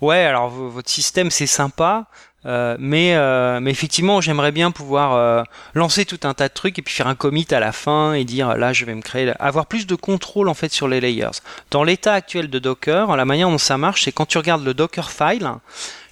[0.00, 2.06] ouais alors votre système c'est sympa
[2.46, 3.16] euh, mais,
[3.60, 7.16] mais effectivement j'aimerais bien pouvoir lancer tout un tas de trucs et puis faire un
[7.16, 10.48] commit à la fin et dire là je vais me créer avoir plus de contrôle
[10.48, 11.40] en fait sur les layers.
[11.72, 14.72] Dans l'état actuel de Docker, la manière dont ça marche c'est quand tu regardes le
[14.72, 15.50] Docker file,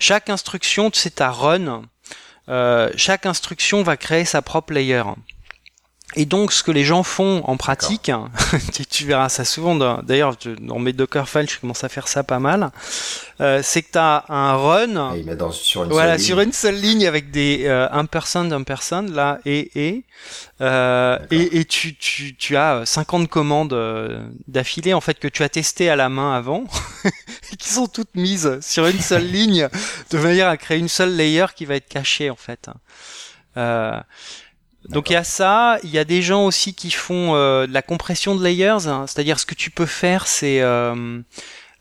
[0.00, 1.82] chaque instruction c'est à run.
[2.96, 5.04] chaque instruction va créer sa propre layer.
[6.14, 8.12] Et donc, ce que les gens font en pratique,
[8.90, 12.70] tu, verras ça souvent, d'ailleurs, dans mes Dockerfiles, je commence à faire ça pas mal,
[13.40, 16.52] euh, c'est que tu as un run, et dans, sur une voilà, seule sur une
[16.52, 20.04] seule ligne avec des euh, un person, un person, là, et, et,
[20.60, 25.42] euh, et, et tu, tu, tu as 50 commandes euh, d'affilée, en fait, que tu
[25.42, 26.64] as testé à la main avant,
[27.52, 29.68] et qui sont toutes mises sur une seule ligne,
[30.10, 32.70] de manière à créer une seule layer qui va être cachée, en fait.
[33.56, 33.98] Euh,
[34.88, 37.72] donc il y a ça, il y a des gens aussi qui font euh, de
[37.72, 39.06] la compression de layers, hein.
[39.06, 41.20] c'est-à-dire ce que tu peux faire, c'est euh,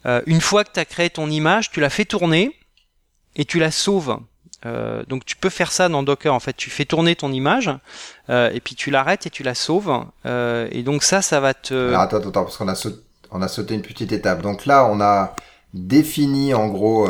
[0.06, 2.58] euh, une fois que tu as créé ton image, tu la fais tourner
[3.36, 4.18] et tu la sauves.
[5.08, 7.70] donc tu peux faire ça dans Docker, en fait, tu fais tourner ton image
[8.30, 9.92] et puis tu l'arrêtes et tu la sauves.
[10.26, 11.90] et donc ça, ça va te...
[11.90, 14.42] Alors attends, attends, parce qu'on a, sauté, on a sauté une petite étape.
[14.42, 15.36] Donc là, on a
[15.74, 17.08] défini en gros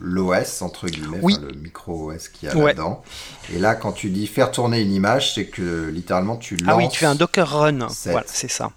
[0.00, 3.02] l'OS entre guillemets, le micro OS qui y a là-dedans.
[3.52, 6.68] Et là, quand tu dis faire tourner une image, c'est que littéralement tu lances.
[6.68, 7.88] Ah oui, tu fais un Docker Run.
[8.06, 8.72] Voilà, c'est ça.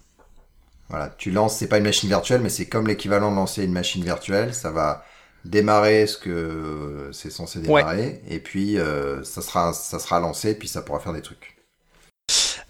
[0.90, 3.72] Voilà, tu lances, c'est pas une machine virtuelle, mais c'est comme l'équivalent de lancer une
[3.72, 4.54] machine virtuelle.
[4.54, 5.06] Ça va
[5.46, 10.68] démarrer ce que c'est censé démarrer, et puis euh, ça sera ça sera lancé, puis
[10.68, 11.58] ça pourra faire des trucs.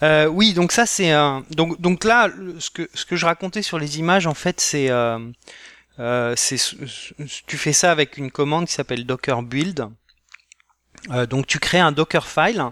[0.01, 3.61] Euh, oui, donc ça c'est un donc donc là ce que ce que je racontais
[3.61, 5.19] sur les images en fait c'est euh,
[5.99, 6.35] euh,
[7.47, 9.89] tu fais ça avec une commande qui s'appelle docker build.
[11.11, 12.63] Euh, donc tu crées un docker file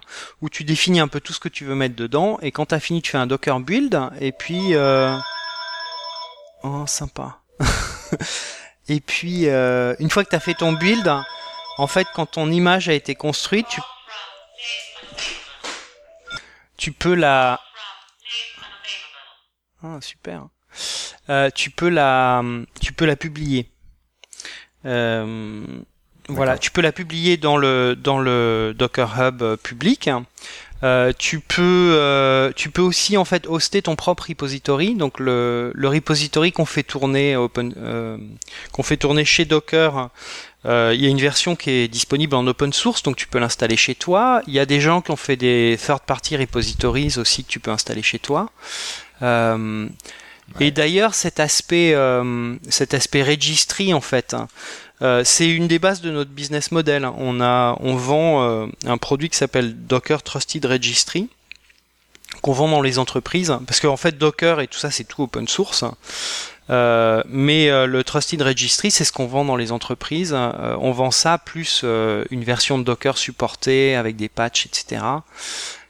[0.41, 2.39] où tu définis un peu tout ce que tu veux mettre dedans.
[2.41, 3.99] Et quand tu as fini tu fais un docker build.
[4.19, 5.17] Et puis euh...
[6.63, 7.39] oh sympa.
[8.87, 11.07] Et puis euh, une fois que tu as fait ton build
[11.77, 13.81] en fait quand ton image a été construite tu
[16.77, 17.61] tu peux la
[19.83, 20.47] ah super
[21.29, 22.43] euh, tu peux la,
[22.79, 23.67] tu peux la publier.
[24.85, 25.63] Euh,
[26.27, 30.09] voilà, tu peux la publier dans le dans le Docker Hub euh, public.
[30.83, 35.71] Euh, tu peux euh, tu peux aussi en fait hoster ton propre repository, donc le,
[35.75, 38.17] le repository qu'on fait tourner open euh,
[38.71, 40.09] qu'on fait tourner chez Docker.
[40.63, 43.77] Il y a une version qui est disponible en open source, donc tu peux l'installer
[43.77, 44.41] chez toi.
[44.45, 47.59] Il y a des gens qui ont fait des third party repositories aussi que tu
[47.59, 48.49] peux installer chez toi.
[50.59, 54.47] Et d'ailleurs, cet aspect, euh, cet aspect registry en fait, hein,
[55.01, 57.05] euh, c'est une des bases de notre business model.
[57.17, 61.29] On a, on vend euh, un produit qui s'appelle Docker Trusted Registry
[62.41, 65.47] qu'on vend dans les entreprises, parce qu'en fait Docker et tout ça c'est tout open
[65.47, 65.83] source.
[66.69, 70.33] Mais le Trusted Registry, c'est ce qu'on vend dans les entreprises.
[70.33, 75.01] on vend ça plus une version de Docker supportée avec des patchs, etc.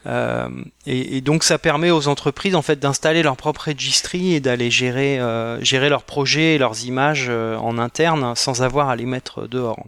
[0.07, 0.49] Euh,
[0.87, 4.71] et, et, donc ça permet aux entreprises en fait d'installer leur propre registry et d'aller
[4.71, 9.05] gérer euh, gérer leurs projets et leurs images euh, en interne sans avoir à les
[9.05, 9.83] mettre dehors.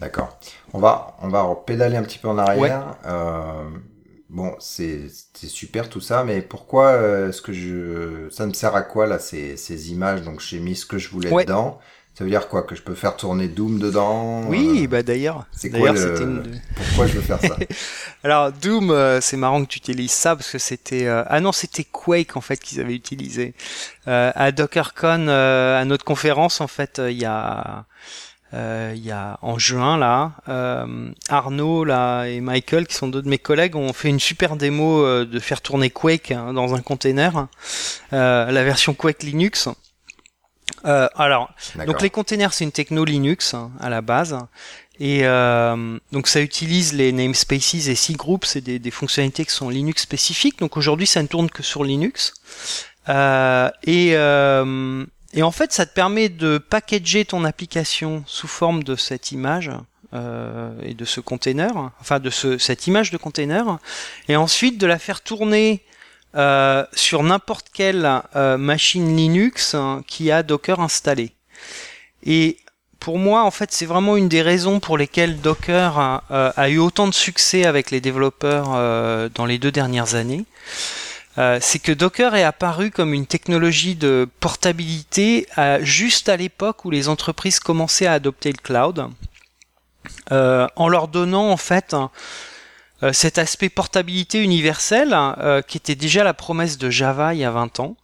[0.00, 0.38] D'accord.
[0.72, 2.96] On va on va pédaler un petit peu en arrière.
[4.30, 6.94] bon, c'est super tout ça, mais pourquoi
[7.28, 10.74] est-ce que je, ça me sert à quoi là ces, ces images Donc j'ai mis
[10.74, 11.78] ce que je voulais dedans?
[12.16, 15.44] Ça veut dire quoi Que je peux faire tourner Doom dedans Oui, euh, bah d'ailleurs.
[15.52, 16.42] C'est quoi le...
[16.74, 17.58] Pourquoi je veux faire ça
[18.24, 21.52] Alors Doom, euh, c'est marrant que tu utilises ça parce que c'était euh, ah non
[21.52, 23.52] c'était Quake en fait qu'ils avaient utilisé
[24.06, 27.84] à DockerCon à notre conférence en fait il y a
[28.52, 30.32] il y a en juin là
[31.28, 35.24] Arnaud là et Michael qui sont deux de mes collègues ont fait une super démo
[35.24, 37.48] de faire tourner Quake hein, dans un container
[38.12, 39.68] la version Quake Linux
[40.84, 41.50] euh, alors,
[41.86, 44.36] donc les containers, c'est une techno Linux hein, à la base.
[44.98, 49.52] Et euh, donc ça utilise les namespaces et C groups, c'est des, des, fonctionnalités qui
[49.52, 50.58] sont Linux spécifiques.
[50.58, 52.34] Donc aujourd'hui, ça ne tourne que sur Linux.
[53.08, 58.82] Euh, et, euh, et en fait, ça te permet de packager ton application sous forme
[58.82, 59.70] de cette image
[60.14, 63.78] euh, et de ce container, enfin de ce, cette image de container,
[64.28, 65.84] et ensuite de la faire tourner
[66.36, 71.32] euh, sur n'importe quelle euh, machine Linux hein, qui a Docker installé.
[72.24, 72.58] Et
[73.00, 76.68] pour moi, en fait, c'est vraiment une des raisons pour lesquelles Docker a, euh, a
[76.68, 80.44] eu autant de succès avec les développeurs dans les deux dernières années.
[81.36, 85.46] c'est que Docker est apparu comme une technologie de portabilité
[85.80, 89.08] juste à l'époque où les entreprises commençaient à adopter le cloud,
[90.30, 91.94] en leur donnant en fait
[93.02, 97.44] euh, cet aspect portabilité universelle euh, qui était déjà la promesse de Java il y
[97.44, 97.96] a 20 ans.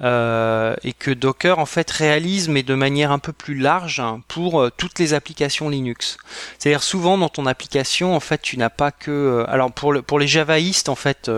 [0.00, 4.68] Euh, et que Docker en fait réalise mais de manière un peu plus large pour
[4.76, 6.16] toutes les applications Linux.
[6.58, 10.18] C'est-à-dire souvent dans ton application en fait tu n'as pas que alors pour le, pour
[10.18, 11.30] les javaïstes en fait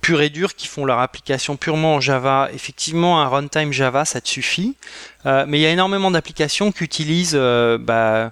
[0.00, 4.20] pur et dur qui font leur application purement en Java, effectivement un runtime Java ça
[4.20, 4.76] te suffit,
[5.24, 7.34] mais il y a énormément d'applications qui utilisent
[7.80, 8.30] bah,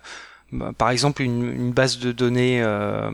[0.79, 3.11] par exemple une, base de données euh,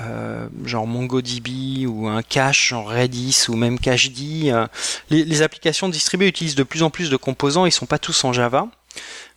[0.00, 4.66] euh, genre MongoDB ou un cache genre Redis ou même CacheD, euh,
[5.10, 8.24] les, les, applications distribuées utilisent de plus en plus de composants, ils sont pas tous
[8.24, 8.68] en Java.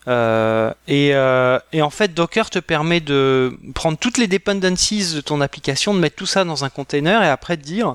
[0.07, 5.21] Euh, et, euh, et, en fait, Docker te permet de prendre toutes les dependencies de
[5.21, 7.93] ton application, de mettre tout ça dans un container et après de dire,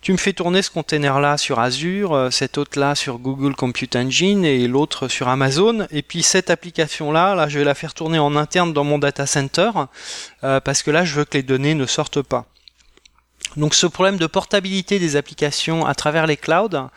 [0.00, 4.44] tu me fais tourner ce container-là sur Azure, euh, cet autre-là sur Google Compute Engine
[4.44, 5.86] et l'autre sur Amazon.
[5.90, 9.26] Et puis cette application-là, là, je vais la faire tourner en interne dans mon data
[9.26, 9.70] center
[10.40, 12.46] parce que là, je veux que les données ne sortent pas.
[13.56, 16.88] Donc ce problème de portabilité des applications à travers les clouds,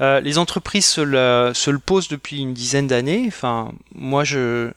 [0.00, 3.24] euh, les entreprises se le, se le, posent depuis une dizaine d'années.
[3.26, 4.70] Enfin, moi, je,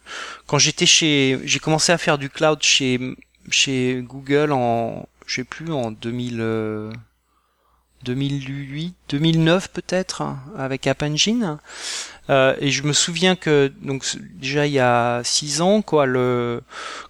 [0.48, 3.00] quand j'étais chez, j'ai commencé à faire du cloud chez,
[3.50, 6.92] chez Google en, je sais plus, en 2000,
[8.04, 10.24] 2008, 2009 peut-être,
[10.58, 11.58] avec App Engine.
[12.30, 14.06] Euh, et je me souviens que donc
[14.36, 16.62] déjà il y a six ans, quoi, le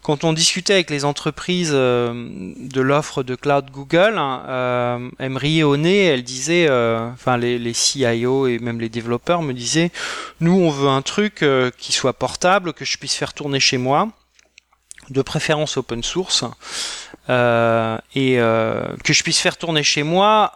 [0.01, 2.13] quand on discutait avec les entreprises euh,
[2.57, 7.09] de l'offre de cloud Google, hein, euh, elle me riait au nez, elle disait, euh,
[7.11, 9.91] enfin les, les CIO et même les développeurs me disaient,
[10.39, 11.45] nous on veut un truc
[11.77, 14.09] qui soit portable, que je puisse faire tourner chez moi,
[15.09, 16.45] de préférence open source.
[17.27, 20.53] et que je puisse faire tourner chez moi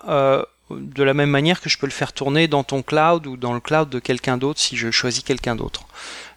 [0.72, 3.54] de la même manière que je peux le faire tourner dans ton cloud ou dans
[3.54, 5.86] le cloud de quelqu'un d'autre si je choisis quelqu'un d'autre.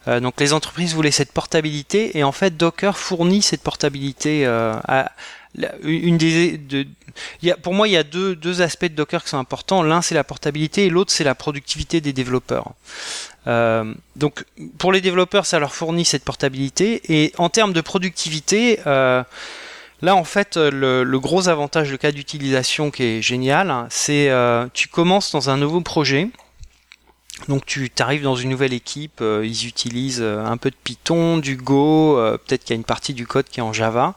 [0.06, 4.74] Euh, donc les entreprises voulaient cette portabilité et en fait Docker fournit cette portabilité euh,
[4.86, 5.12] à
[5.82, 6.60] une des
[7.62, 10.24] pour moi il y a deux, aspects de Docker qui sont importants l'un c'est la
[10.24, 12.72] portabilité et l'autre c'est la productivité des développeurs
[13.46, 14.44] euh, donc
[14.76, 18.78] pour les développeurs ça leur fournit cette portabilité et en termes de productivité
[20.00, 24.30] Là, en fait, euh, le, gros avantage, le cas d'utilisation qui est génial, hein, c'est
[24.30, 26.30] euh, tu commences dans un nouveau projet.
[27.48, 31.56] Donc tu arrives dans une nouvelle équipe, euh, ils utilisent un peu de Python, du
[31.56, 34.14] Go, peut-être qu'il y a une partie du code qui est en Java.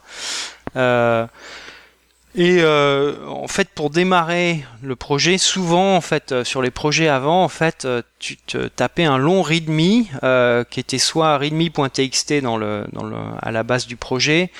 [2.34, 7.08] Et euh, en fait, pour démarrer le projet, souvent en fait euh, sur les projets
[7.08, 8.38] avant, en fait, euh, tu
[8.74, 13.86] tapais un long README qui était soit README.txt dans le, dans le à la base
[13.86, 14.52] du projet,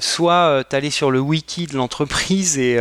[0.00, 2.76] soit tu allais sur le wiki de l'entreprise et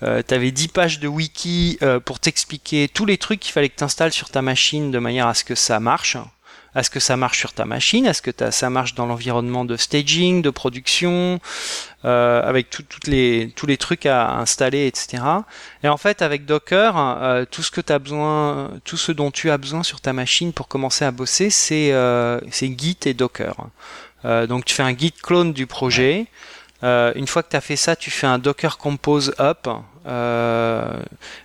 [0.00, 3.84] tu avais 10 pages de wiki pour t'expliquer tous les trucs qu'il fallait que tu
[3.84, 6.16] installes sur ta machine de manière à ce que ça marche
[6.74, 9.64] à ce que ça marche sur ta machine, à ce que ça marche dans l'environnement
[9.64, 11.40] de staging, de production,
[12.04, 15.22] euh, avec toutes les, tous les trucs à installer, etc.
[15.82, 19.30] Et en fait, avec Docker, euh, tout ce que tu as besoin, tout ce dont
[19.30, 23.54] tu as besoin sur ta machine pour commencer à bosser, c'est euh, Git et Docker.
[24.24, 26.26] Euh, donc tu fais un Git clone du projet.
[26.82, 29.68] Euh, une fois que tu as fait ça, tu fais un Docker Compose up.
[30.06, 30.98] Euh,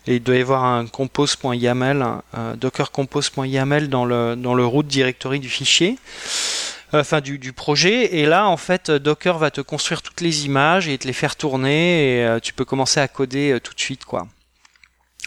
[0.07, 2.05] et il doit y avoir un compose.yaml,
[2.55, 5.97] docker compose.yaml dans le, dans le root directory du fichier.
[6.93, 8.15] enfin du, du, projet.
[8.15, 11.35] Et là, en fait, Docker va te construire toutes les images et te les faire
[11.35, 14.27] tourner, et tu peux commencer à coder tout de suite, quoi,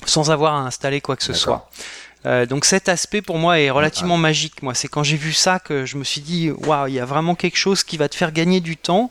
[0.06, 1.68] sans avoir à installer quoi que ce soit.
[2.26, 4.62] Euh, donc cet aspect pour moi est relativement magique.
[4.62, 7.04] Moi, c'est quand j'ai vu ça que je me suis dit waouh, il y a
[7.04, 9.10] vraiment quelque chose qui va te faire gagner du temps.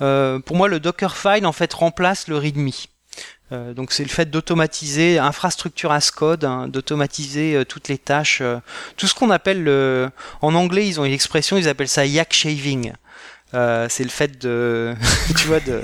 [0.00, 2.70] Euh, pour moi, le Dockerfile en fait remplace le README.
[3.50, 8.40] Euh, donc c'est le fait d'automatiser infrastructure as code, hein, d'automatiser euh, toutes les tâches,
[8.42, 8.58] euh,
[8.96, 10.10] tout ce qu'on appelle le,
[10.42, 12.92] en anglais ils ont une expression, ils appellent ça yak shaving.
[13.50, 14.94] C'est le fait de,
[15.36, 15.80] tu vois, de,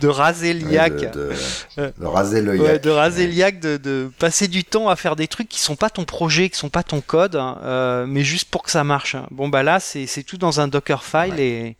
[0.00, 1.32] de raser le yak, de,
[1.76, 5.28] de, raser le yak, de raser le yak, de, passer du temps à faire des
[5.28, 8.64] trucs qui sont pas ton projet, qui sont pas ton code, hein, mais juste pour
[8.64, 9.14] que ça marche.
[9.30, 11.76] Bon bah là, c'est c'est tout dans un Dockerfile et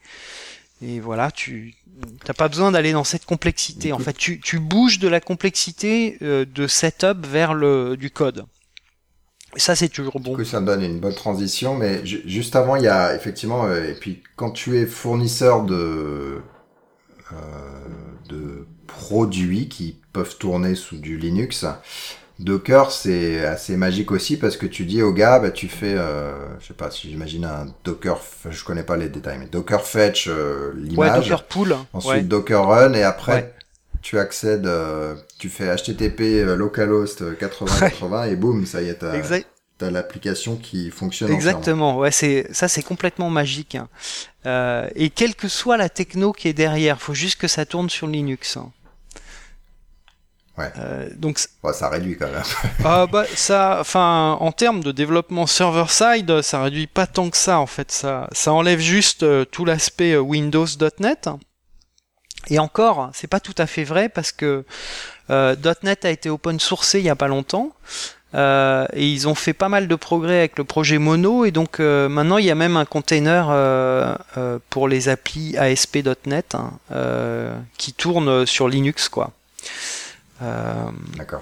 [0.81, 1.74] et voilà, tu
[2.24, 3.92] t'as pas besoin d'aller dans cette complexité.
[3.92, 8.44] En fait, tu tu bouges de la complexité euh, de setup vers le du code.
[9.57, 10.32] Ça, c'est toujours bon.
[10.32, 13.64] Du coup, ça me donne une bonne transition, mais juste avant, il y a effectivement,
[13.64, 16.42] euh, et puis quand tu es fournisseur de
[17.32, 17.36] euh,
[18.28, 21.64] de produits qui peuvent tourner sous du Linux,
[22.39, 26.32] Docker c'est assez magique aussi parce que tu dis au gars, bah, tu fais, euh,
[26.61, 28.20] je sais pas si j'imagine un Docker,
[28.51, 32.93] je connais pas les détails, mais Docker fetch euh, l'image, ouais, Docker ensuite Docker run
[32.93, 33.55] et après
[34.07, 39.20] tu accèdes, euh, tu fais HTTP euh, localhost 8080 et boum, ça y est, t'as,
[39.78, 41.32] t'as l'application qui fonctionne.
[41.32, 43.74] Exactement, ouais, c'est ça, c'est complètement magique.
[43.74, 43.89] Hein.
[44.47, 47.91] Euh, et quelle que soit la techno qui est derrière, faut juste que ça tourne
[47.91, 48.57] sur Linux.
[48.57, 48.70] Hein.
[50.59, 50.73] Ouais.
[50.79, 52.43] Euh, donc ouais, ça réduit quand même.
[52.85, 57.37] ah bah ça, enfin en termes de développement server side, ça réduit pas tant que
[57.37, 57.93] ça en fait.
[57.93, 61.29] Ça, ça enlève juste euh, tout l'aspect euh, Windows.NET.
[62.49, 64.65] Et encore, c'est pas tout à fait vrai parce que
[65.31, 67.73] euh, .NET a été open sourcé il y a pas longtemps.
[68.35, 71.79] Euh, et ils ont fait pas mal de progrès avec le projet Mono et donc
[71.79, 76.73] euh, maintenant il y a même un container euh, euh pour les applis ASP.NET hein,
[77.79, 79.31] qui tourne sur Linux quoi.
[81.16, 81.41] D'accord.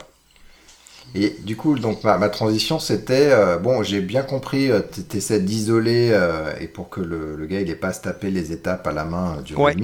[1.14, 3.30] Et du coup, donc ma, ma transition, c'était
[3.62, 4.70] bon, j'ai bien compris,
[5.10, 6.18] tu essaies d'isoler
[6.60, 8.92] et pour que le, le, gars il ait pas à se taper les étapes à
[8.92, 9.76] la main du ouais.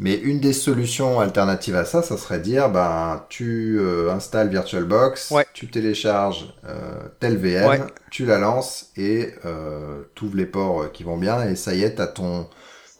[0.00, 5.32] Mais une des solutions alternatives à ça, ça serait dire, ben, tu euh, installes VirtualBox,
[5.32, 5.44] ouais.
[5.54, 7.80] tu télécharges euh, telle VM, ouais.
[8.10, 11.82] tu la lances et euh, tu ouvres les ports qui vont bien et ça y
[11.82, 12.48] est, tu as ton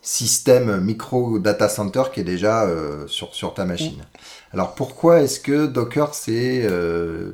[0.03, 4.05] système micro data center qui est déjà euh, sur, sur ta machine.
[4.53, 7.33] Alors pourquoi est-ce que Docker c'est euh,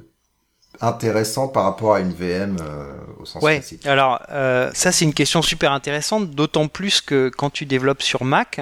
[0.81, 3.59] intéressant par rapport à une VM euh, au sens ouais.
[3.59, 3.87] classique?
[3.87, 8.25] Alors euh, ça c'est une question super intéressante, d'autant plus que quand tu développes sur
[8.25, 8.61] Mac,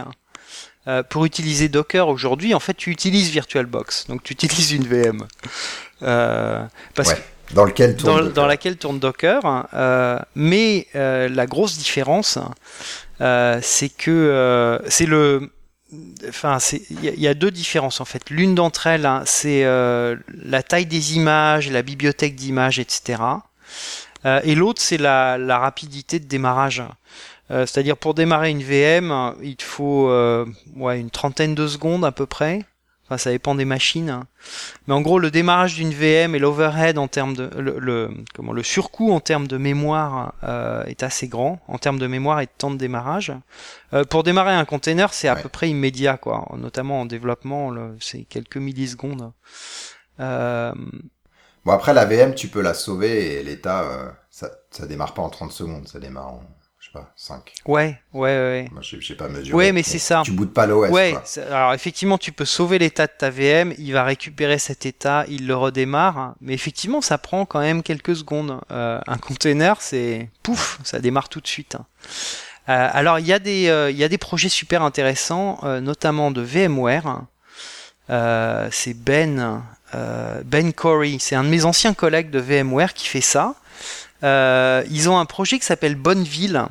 [1.10, 5.28] pour utiliser Docker aujourd'hui, en fait, tu utilises VirtualBox, donc tu utilises une VM.
[6.00, 7.22] Parce ouais,
[7.54, 8.34] dans lequel tourne dans, Docker.
[8.34, 9.68] dans laquelle tourne Docker.
[10.34, 12.36] Mais la grosse différence,
[13.20, 15.52] c'est que c'est le
[16.28, 16.58] Enfin,
[16.90, 18.30] il y, a deux différences en fait.
[18.30, 23.22] L'une d'entre elles, hein, c'est la taille des images, la bibliothèque d'images, etc.
[24.24, 26.82] et l'autre, c'est la, rapidité de démarrage.
[27.50, 32.26] Euh, C'est-à-dire pour démarrer une VM, il faut euh, une trentaine de secondes à peu
[32.26, 32.64] près.
[33.12, 34.22] Enfin, ça dépend des machines.
[34.86, 38.52] Mais en gros, le démarrage d'une VM et l'overhead en termes de le, le, comment
[38.52, 42.46] le surcoût en termes de mémoire euh, est assez grand en termes de mémoire et
[42.46, 43.32] de temps de démarrage.
[43.92, 45.42] Euh, pour démarrer un container, c'est à ouais.
[45.42, 46.48] peu près immédiat, quoi.
[46.56, 49.32] Notamment en développement, c'est quelques millisecondes.
[50.20, 50.72] Euh,
[51.66, 55.28] Bon après la VM, tu peux la sauver et l'état, ça, ça démarre pas en
[55.28, 56.42] 30 secondes, ça démarre en
[56.92, 57.52] sais pas, 5.
[57.66, 58.68] Ouais, ouais, ouais.
[58.72, 59.56] Moi, je sais pas mesurer.
[59.56, 60.22] Ouais, mais c'est ça.
[60.24, 60.90] Tu bootes pas l'OS.
[60.90, 61.14] Ouais,
[61.50, 65.46] alors effectivement, tu peux sauver l'état de ta VM, il va récupérer cet état, il
[65.46, 68.60] le redémarre, mais effectivement, ça prend quand même quelques secondes.
[68.70, 71.76] Euh, un container, c'est pouf, ça démarre tout de suite.
[72.68, 76.42] Euh, alors, il y, a des, euh, y a des projets super intéressants, notamment de
[76.42, 77.22] VMware.
[78.10, 79.62] Euh, c'est Ben,
[80.44, 83.54] Ben Corey, c'est un de mes anciens collègues de VMware qui fait ça.
[84.24, 86.66] Euh, ils ont un projet qui s'appelle Bonneville,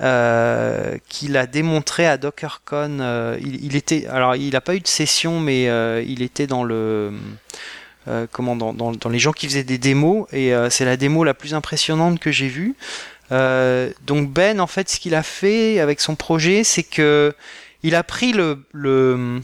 [0.00, 2.98] euh, qu'il a démontré à DockerCon.
[3.00, 6.64] Euh, il, était, alors il n'a pas eu de session, mais euh, il était dans
[6.64, 7.12] le,
[8.08, 10.96] euh, comment, dans, dans, dans, les gens qui faisaient des démos, et euh, c'est la
[10.96, 12.74] démo la plus impressionnante que j'ai vue.
[13.30, 17.34] donc Ben, en fait, ce qu'il a fait avec son projet, c'est que
[17.82, 19.40] il a pris le, le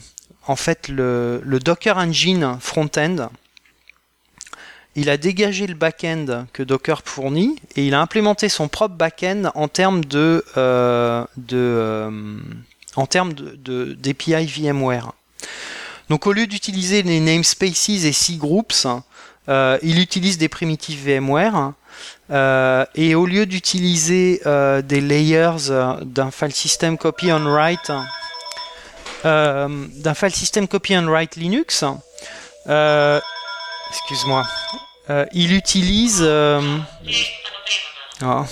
[0.47, 3.29] en fait le, le Docker Engine front-end
[4.99, 9.49] il a dégagé le back-end que Docker fournit et il a implémenté son propre back-end
[9.55, 11.23] en termes de, euh,
[11.53, 12.39] euh,
[13.97, 15.13] d'API VMware.
[16.09, 18.87] Donc au lieu d'utiliser les namespaces et cgroups,
[19.47, 21.71] il utilise des primitives VMware.
[22.95, 24.41] et au lieu d'utiliser
[24.83, 25.71] des layers
[26.01, 27.89] d'un file system copy on write,
[29.23, 31.85] d'un file system copy on write Linux,
[33.89, 34.45] excuse-moi,
[35.33, 36.61] il utilise oh.
[38.21, 38.45] Alors,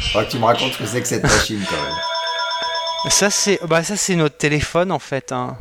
[0.00, 3.10] Faudra que tu me racontes ce que c'est que cette machine quand même.
[3.10, 5.32] Ça c'est, bah ça c'est notre téléphone en fait.
[5.32, 5.56] Hein.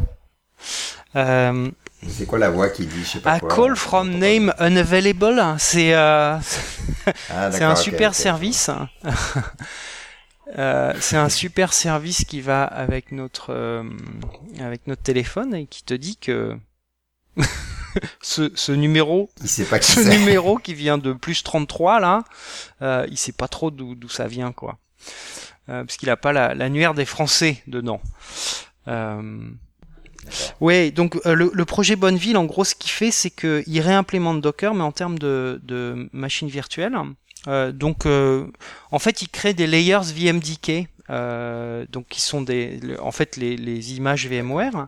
[1.15, 1.69] Euh,
[2.07, 5.55] c'est quoi la voix qui dit je sais pas A call from name unavailable.
[5.59, 6.38] C'est euh,
[7.29, 8.69] ah, c'est un super service.
[10.58, 13.84] Euh, c'est un super service qui va avec notre euh,
[14.60, 16.58] avec notre téléphone et qui te dit que
[18.22, 22.24] ce, ce, numéro, il sait pas qui ce numéro qui vient de plus 33 là,
[22.82, 24.78] euh, il sait pas trop d'où ça vient quoi,
[25.70, 28.02] euh, parce qu'il a pas l'annuaire des Français dedans.
[28.88, 29.50] Euh,
[30.60, 34.41] ouais, donc euh, le, le, projet Bonneville, en gros, ce qu'il fait, c'est qu'il réimplémente
[34.41, 36.98] Docker, mais en termes de, de machines virtuelles.
[37.48, 40.88] Euh, donc, en fait, il crée des layers VMDK.
[41.10, 44.88] Euh, donc qui sont des, en fait les, les images VMware.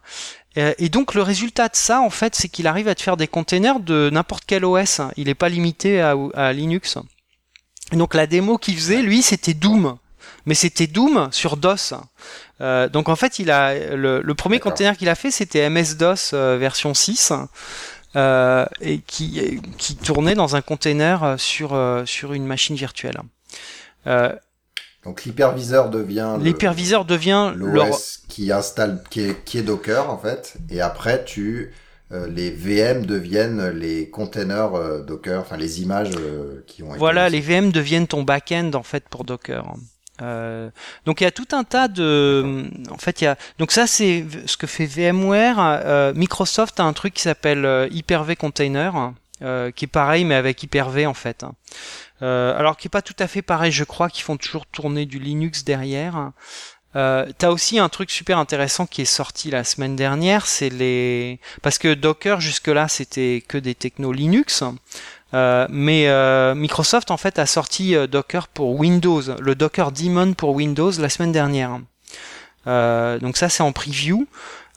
[0.58, 3.16] Euh, et donc le résultat de ça, en fait, c'est qu'il arrive à te faire
[3.16, 5.00] des containers de n'importe quel OS.
[5.16, 6.98] Il n'est pas limité à, à Linux.
[7.94, 9.98] donc la démo qu'il faisait, lui, c'était Doom.
[10.46, 11.94] Mais c'était Doom sur DOS.
[12.62, 16.32] Euh, donc en fait, il a le, le premier container qu'il a fait, c'était MS-DOS
[16.34, 17.32] euh, version 6.
[18.16, 23.20] Euh, et qui, qui tournait dans un container sur, sur une machine virtuelle.
[24.08, 24.34] Euh,
[25.06, 30.56] donc l'hyperviseur devient l'hyperviseur devient l'OS qui installe qui est, qui est, Docker en fait
[30.70, 31.72] et après tu
[32.12, 36.98] euh, les VM deviennent les containers euh, Docker, enfin les images euh, qui ont été
[36.98, 39.76] Voilà, les VM deviennent ton back-end en fait pour Docker.
[40.20, 43.88] Donc il y a tout un tas de, en fait il y a, donc ça
[43.88, 46.14] c'est ce que fait VMware.
[46.16, 51.14] Microsoft a un truc qui s'appelle Hyper-V Container, qui est pareil mais avec Hyper-V en
[51.14, 51.46] fait.
[52.22, 55.06] Euh, alors qui est pas tout à fait pareil, je crois qu'ils font toujours tourner
[55.06, 56.32] du Linux derrière.
[56.96, 61.40] Euh, T'as aussi un truc super intéressant qui est sorti la semaine dernière, c'est les
[61.62, 64.64] parce que Docker jusque là c'était que des technos Linux,
[65.34, 70.34] euh, mais euh, Microsoft en fait a sorti euh, Docker pour Windows, le Docker Daemon
[70.34, 71.80] pour Windows la semaine dernière.
[72.66, 74.28] donc ça c'est en preview.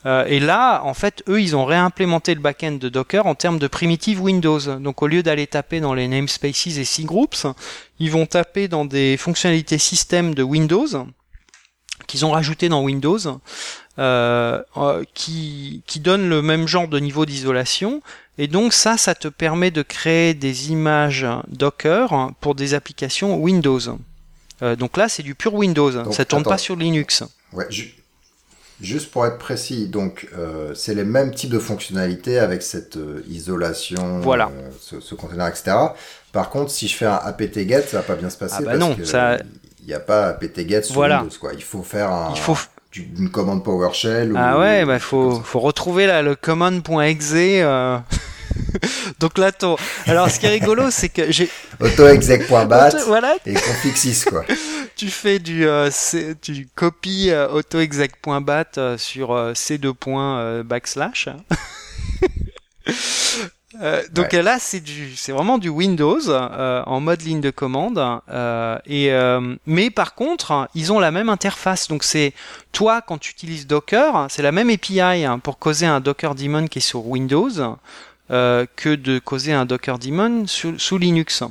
[0.05, 3.59] Euh, et là, en fait, eux, ils ont réimplémenté le backend de Docker en termes
[3.59, 4.59] de primitive Windows.
[4.79, 7.47] Donc, au lieu d'aller taper dans les namespaces et cgroups,
[7.99, 10.87] ils vont taper dans des fonctionnalités système de Windows
[12.07, 13.17] qu'ils ont rajouté dans Windows,
[13.99, 18.01] euh, euh, qui, qui donnent le même genre de niveau d'isolation.
[18.37, 23.79] Et donc ça, ça te permet de créer des images Docker pour des applications Windows.
[24.61, 26.11] donc là, c'est du pur Windows.
[26.11, 27.23] ça tourne pas sur Linux.
[27.51, 27.67] Ouais,
[28.81, 33.23] Juste pour être précis, donc euh, c'est les mêmes types de fonctionnalités avec cette euh,
[33.29, 34.47] isolation, voilà.
[34.47, 35.77] Euh, ce, ce, container, etc.
[36.33, 38.71] Par contre, si je fais un apt-get, ça va pas bien se passer ah bah
[38.71, 39.37] parce non, que ça...
[39.79, 41.21] il n'y a pas apt-get sur voilà.
[41.21, 41.35] Windows.
[41.39, 41.53] Quoi.
[41.53, 42.57] Il faut faire un, il faut...
[42.95, 44.33] une commande PowerShell.
[44.35, 47.33] Ah ou, ouais, bah faut, faut retrouver là, le command.exe.
[47.35, 47.97] Euh...
[49.19, 49.75] Donc là, ton...
[50.05, 53.35] alors ce qui est rigolo, c'est que j'ai autoexec.bat voilà.
[53.45, 54.45] et config 6 quoi.
[54.95, 55.89] tu fais du euh,
[56.41, 61.29] tu copies euh, autoexec.bat sur euh, c2 points euh, backslash.
[63.81, 64.41] Euh, donc Ouais.
[64.43, 67.97] là, c'est du, c'est vraiment du Windows euh, en mode ligne de commande.
[68.29, 71.87] euh, et euh, mais par contre, ils ont la même interface.
[71.87, 72.33] Donc c'est
[72.71, 76.67] toi quand tu utilises Docker, c'est la même API hein, pour causer un Docker daemon
[76.67, 77.49] qui est sur Windows
[78.31, 81.43] euh, que de causer un Docker daemon sous, sous Linux.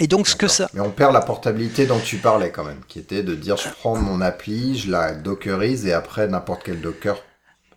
[0.00, 2.80] Et donc ce que ça, Mais on perd la portabilité dont tu parlais quand même,
[2.88, 6.80] qui était de dire je prends mon appli, je la dockerise et après n'importe quel
[6.80, 7.16] Docker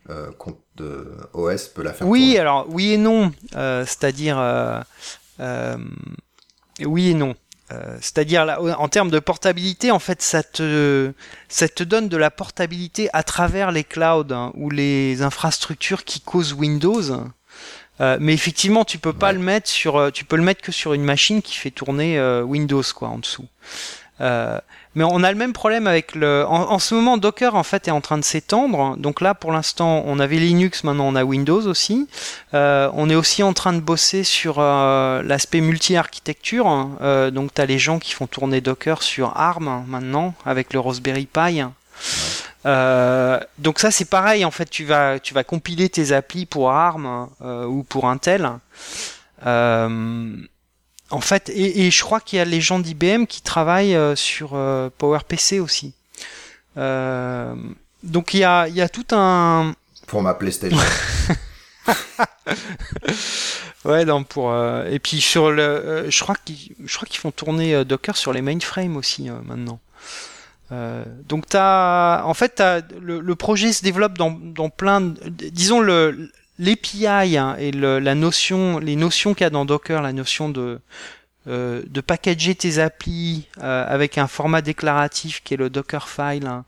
[0.10, 0.32] euh,
[0.78, 2.08] de OS peut la faire.
[2.08, 2.40] Oui, tourner.
[2.40, 3.32] alors oui et non.
[3.56, 4.80] Euh, C'est-à-dire, euh,
[5.40, 5.78] euh,
[6.86, 7.36] oui et non.
[8.00, 11.12] C'est-à-dire, en termes de portabilité, en fait, ça te,
[11.50, 16.22] ça te donne de la portabilité à travers les clouds hein, ou les infrastructures qui
[16.22, 17.02] causent Windows.
[18.00, 19.34] Euh, mais effectivement, tu peux pas Ouais.
[19.34, 22.42] le mettre sur, tu peux le mettre que sur une machine qui fait tourner euh,
[22.42, 23.48] Windows quoi en dessous.
[24.22, 24.62] Euh,
[24.98, 26.44] mais on a le même problème avec le.
[26.48, 28.98] En, en ce moment, Docker en fait est en train de s'étendre.
[28.98, 32.10] Donc là, pour l'instant, on avait Linux, maintenant on a Windows aussi.
[32.56, 36.90] Euh, on est aussi en train de bosser sur euh, l'aspect multi-architecture.
[37.02, 40.80] Euh, donc tu as les gens qui font tourner Docker sur ARM maintenant avec le
[40.80, 41.62] Raspberry Pi.
[42.66, 46.72] Euh, donc ça c'est pareil en fait tu vas tu vas compiler tes applis pour
[46.72, 48.50] ARM euh, ou pour Intel.
[49.46, 50.36] Euh,
[51.10, 54.16] en fait et, et je crois qu'il y a les gens d'IBM qui travaillent euh,
[54.16, 55.94] sur euh, PowerPC aussi.
[56.78, 57.56] Euh,
[58.04, 59.74] donc il y a il y a tout un
[60.08, 60.78] pour ma PlayStation.
[63.86, 67.20] ouais, non, pour euh, et puis sur le, euh, je crois qu'ils, je crois qu'ils
[67.20, 69.80] font tourner euh, Docker sur les mainframes aussi maintenant.
[71.30, 75.16] donc t'as, en fait, as, le, le, projet se développe dans, dans plein, de,
[75.50, 80.02] disons le l'API hein, et le, la notion, les notions qu'il y a dans Docker,
[80.02, 80.80] la notion de
[81.50, 86.66] de packager tes applis avec un format déclaratif qui est le Dockerfile hein,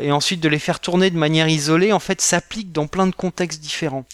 [0.00, 3.14] et ensuite de les faire tourner de manière isolée, en fait, s'applique dans plein de
[3.16, 4.04] contextes différents.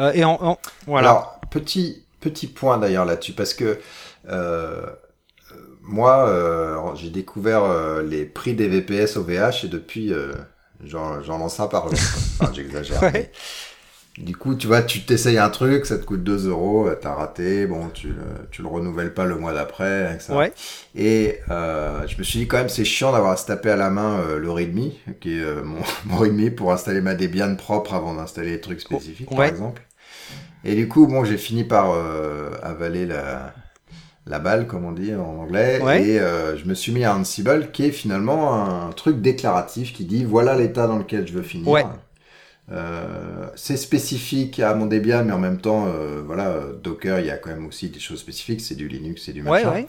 [0.00, 1.10] Euh, et en, voilà.
[1.10, 3.78] Alors, petit, petit point d'ailleurs là-dessus, parce que
[4.28, 4.86] euh,
[5.82, 10.12] moi, euh, j'ai découvert euh, les prix des VPS au VH et depuis,
[10.84, 11.98] j'en lance un par jour.
[12.40, 13.02] Enfin, j'exagère.
[13.02, 13.30] ouais.
[14.18, 17.14] Du coup, tu vois, tu t'essayes un truc, ça te coûte 2 euros, euh, t'as
[17.14, 18.12] raté, bon, tu,
[18.50, 20.52] tu le renouvelles pas le mois d'après, Ouais.
[20.94, 23.76] Et euh, je me suis dit quand même, c'est chiant d'avoir à se taper à
[23.76, 27.94] la main euh, le README, qui est euh, mon, mon pour installer ma Debian propre
[27.94, 29.80] avant d'installer des trucs spécifiques, par exemple.
[30.64, 31.96] Et du coup, bon, j'ai fini par
[32.62, 33.54] avaler la,
[34.26, 36.06] la balle, comme on dit en anglais, ouais.
[36.06, 40.04] et euh, je me suis mis à Ansible, qui est finalement un truc déclaratif qui
[40.04, 41.68] dit voilà l'état dans lequel je veux finir.
[41.68, 41.84] Ouais.
[42.70, 47.30] Euh, c'est spécifique à mon Debian, mais en même temps, euh, voilà, Docker, il y
[47.30, 48.60] a quand même aussi des choses spécifiques.
[48.60, 49.70] C'est du Linux, c'est du machin.
[49.70, 49.86] Ouais, ouais.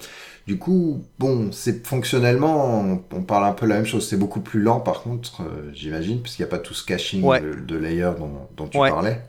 [0.48, 4.08] Du coup, bon, c'est fonctionnellement, on, on, parle un peu la même chose.
[4.08, 7.22] C'est beaucoup plus lent, par contre, euh, j'imagine, puisqu'il n'y a pas tout ce caching
[7.22, 9.22] de, de layer dont, dont tu parlais.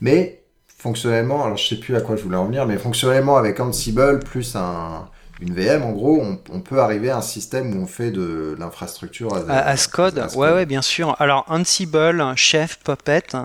[0.00, 0.42] Mais
[0.86, 4.20] fonctionnellement, alors je sais plus à quoi je voulais en venir, mais fonctionnellement avec Ansible
[4.20, 5.08] plus un
[5.40, 8.56] une VM, en gros, on, on, peut arriver à un système où on fait de
[8.58, 10.18] l'infrastructure à, à, à, code.
[10.18, 11.14] À ouais, ouais, bien sûr.
[11.18, 13.36] Alors, Ansible, Chef, Puppet,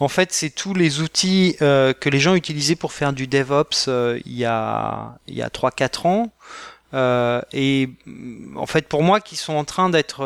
[0.00, 3.88] en fait, c'est tous les outils euh, que les gens utilisaient pour faire du DevOps
[3.88, 6.32] euh, il y a, il y a 3-4 ans.
[6.94, 7.90] Euh, et
[8.56, 10.24] en fait, pour moi, qui sont en train d'être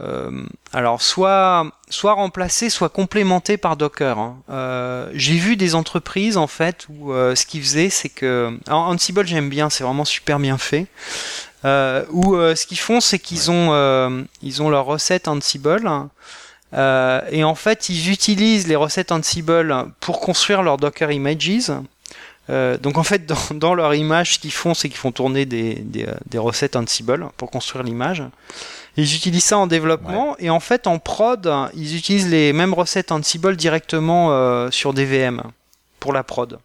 [0.00, 0.30] euh,
[0.72, 4.18] alors soit soit remplacé, soit complémenté par Docker.
[4.18, 4.36] Hein.
[4.50, 8.82] Euh, J'ai vu des entreprises en fait où euh, ce qu'ils faisaient, c'est que alors,
[8.82, 10.86] Ansible j'aime bien, c'est vraiment super bien fait.
[11.64, 15.90] Où ce qu'ils font, c'est qu'ils ont ils ont leur recette Ansible.
[16.72, 21.72] et en fait, ils utilisent les recettes Ansible pour construire leur Docker Images.
[22.50, 25.46] Euh, donc en fait, dans, dans leur image, ce qu'ils font, c'est qu'ils font tourner
[25.46, 28.22] des, des, des, recettes Ansible pour construire l'image.
[28.96, 30.36] Ils utilisent ça en développement ouais.
[30.46, 35.04] et en fait en prod, ils utilisent les mêmes recettes Ansible directement euh, sur des
[35.04, 35.42] VM
[36.00, 36.58] pour la prod.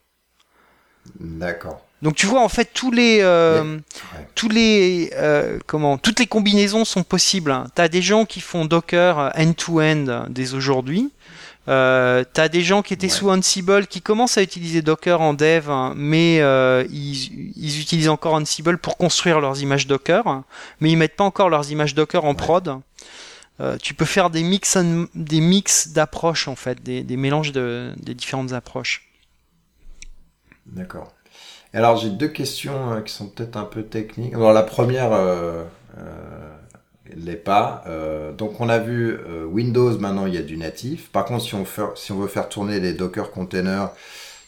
[1.19, 1.81] D'accord.
[2.01, 4.27] Donc tu vois en fait tous les euh, ouais.
[4.35, 7.55] tous les euh, comment toutes les combinaisons sont possibles.
[7.75, 11.11] Tu as des gens qui font Docker end-to-end -end dès aujourd'hui.
[11.67, 13.11] Euh, t'as des gens qui étaient ouais.
[13.11, 18.09] sous Ansible qui commencent à utiliser Docker en dev, hein, mais euh, ils, ils, utilisent
[18.09, 20.43] encore Ansible pour construire leurs images Docker,
[20.79, 22.79] mais ils mettent pas encore leurs images Docker en prod.
[23.61, 24.77] Euh, tu peux faire des mix,
[25.15, 29.09] des mix d'approches en fait, des, des mélanges de, des différentes approches.
[30.67, 31.13] D'accord.
[31.73, 34.33] Alors j'ai deux questions qui sont peut-être un peu techniques.
[34.33, 35.11] Alors la première
[37.15, 37.83] l'est pas.
[37.87, 41.09] Euh, donc on a vu euh, Windows, maintenant il y a du natif.
[41.09, 43.91] Par contre, si on, fait, si on veut faire tourner les Docker containers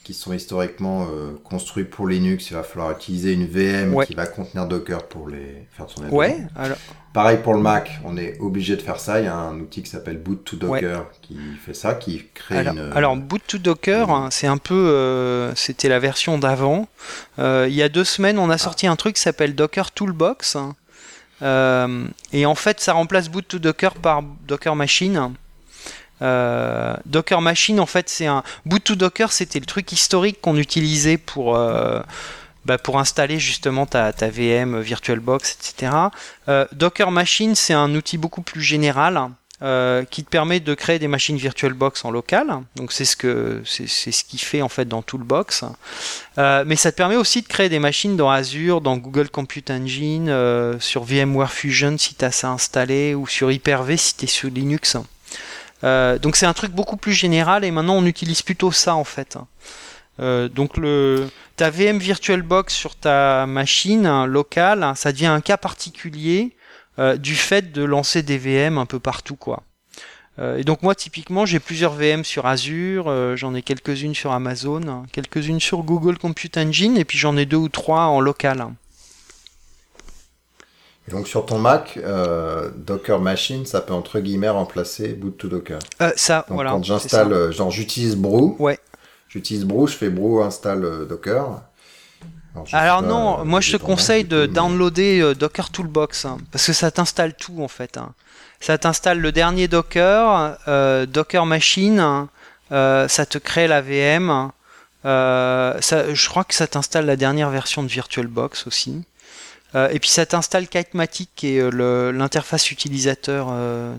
[0.04, 4.06] qui sont historiquement euh, construits pour Linux, il va falloir utiliser une VM ouais.
[4.06, 6.10] qui va contenir Docker pour les faire tourner.
[6.10, 6.38] Ouais.
[6.56, 6.78] Alors...
[7.18, 9.20] Pareil pour le Mac, on est obligé de faire ça.
[9.20, 11.06] Il y a un outil qui s'appelle Boot to Docker ouais.
[11.24, 11.36] qui
[11.66, 12.94] fait ça, qui crée alors, une.
[12.94, 16.88] Alors Boot to Docker, hein, c'est un peu, euh, c'était la version d'avant.
[17.40, 20.58] Euh, il y a deux semaines, on a sorti un truc qui s'appelle Docker Toolbox.
[21.42, 25.34] Euh, et en fait, ça remplace boot to Docker par Docker Machine.
[26.22, 30.58] Euh, Docker Machine, en fait, c'est un boot to Docker, c'était le truc historique qu'on
[30.58, 32.02] utilisait pour euh,
[32.66, 35.92] bah, pour installer justement ta, VM, VirtualBox, etc.
[36.72, 39.30] Docker Machine, c'est un outil beaucoup plus général.
[39.64, 42.62] Euh, qui te permet de créer des machines VirtualBox en local.
[42.76, 45.66] Donc c'est ce que c'est ce qu'il fait en fait dans Toolbox.
[46.38, 49.72] Euh, mais ça te permet aussi de créer des machines dans Azure, dans Google Compute
[49.72, 54.26] Engine, euh, sur VMware Fusion si tu as ça installé, ou sur Hyper-V si tu
[54.26, 54.96] es sur Linux.
[55.84, 59.06] Euh, donc c'est un truc beaucoup plus général et maintenant on utilise plutôt ça en
[59.06, 59.40] fait.
[60.20, 66.56] Euh, donc le ta VM VirtualBox sur ta machine locale, ça devient un cas particulier
[67.00, 69.64] euh, du fait de lancer des VM un peu partout quoi.
[70.40, 74.32] Euh, et donc moi typiquement j'ai plusieurs VM sur Azure, euh, j'en ai quelques-unes sur
[74.32, 78.68] Amazon, quelques-unes sur Google Compute Engine et puis j'en ai deux ou trois en local.
[81.08, 85.48] Et donc sur ton Mac, euh, Docker Machine, ça peut entre guillemets remplacer Boot to
[85.48, 85.80] Docker.
[86.16, 86.72] ça, donc, voilà.
[86.72, 88.56] Quand j'installe, genre j'utilise Brew.
[88.60, 88.78] Ouais.
[89.30, 91.62] J'utilise Brew, je fais Brew installe Docker.
[92.74, 96.92] Alors, non, moi je te conseille de downloader euh, Docker Toolbox hein, parce que ça
[96.92, 97.98] t'installe tout en fait.
[97.98, 98.14] Hein.
[98.60, 102.28] ça t'installe le dernier Docker, euh, Docker Machine,
[102.72, 104.52] euh, ça te crée la VM.
[105.04, 109.04] Ça, je crois que ça t'installe la dernière version de VirtualBox aussi.
[109.76, 113.52] Et puis ça t'installe Kitematic, qui est l'interface utilisateur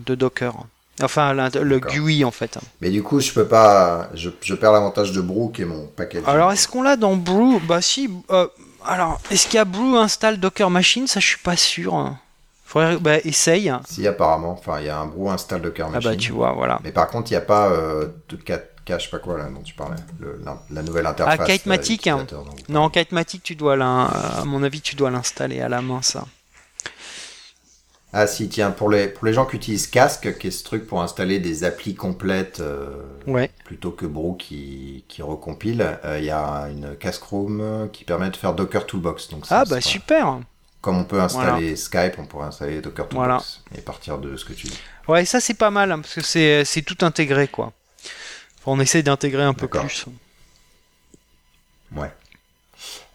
[0.05, 0.53] de Docker.
[1.01, 1.79] Enfin, le.
[1.79, 2.57] GUI en fait.
[2.81, 4.09] Mais du coup, je peux pas.
[4.13, 6.23] Je, je perds l'avantage de Brew qui est mon package.
[6.27, 7.59] Alors, est-ce qu'on l'a dans Brew?
[7.67, 8.09] Bah si.
[8.31, 8.47] euh,
[8.85, 11.07] alors, est-ce qu'il y a Brew install Docker Machine?
[11.07, 12.13] Ça, je suis pas sûr.
[12.65, 13.73] Faudrait, bah, essaye.
[13.87, 14.51] Si, apparemment.
[14.51, 16.11] Enfin, il y a un Brew install Docker Ah Machine.
[16.11, 16.79] bah tu vois, voilà.
[16.83, 19.37] Mais par contre, il n'y a pas euh, de ca- cache, je sais pas quoi,
[19.37, 19.95] là, dont tu parlais.
[20.19, 21.39] Le- la, la nouvelle interface.
[21.41, 22.25] Ah, Kitematic, euh, hein.
[22.69, 26.25] Non, Kitematic, tu dois à mon avis, tu dois l'installer à la main, ça.
[28.11, 30.87] Ah si, tiens, pour les, pour les gens qui utilisent Casque, qui est ce truc
[30.87, 32.89] pour installer des applis complètes euh,
[33.27, 33.51] Ouais.
[33.65, 38.31] plutôt que Brew qui, qui recompile, euh, il y a une Casque Room qui permet
[38.31, 39.29] de faire Docker Toolbox.
[39.29, 40.39] Donc ça, Ah bah super.
[40.81, 43.33] Comme on peut installer Skype, on pourrait installer Docker Voilà.
[43.37, 44.79] Toolbox et partir de ce que tu dis.
[45.07, 46.21] Ouais, ça c'est pas mal hein, parce que
[46.65, 47.73] c'est tout intégré quoi.
[48.59, 50.05] Enfin, on essaie d'intégrer un peu plus.
[51.95, 52.11] Ouais.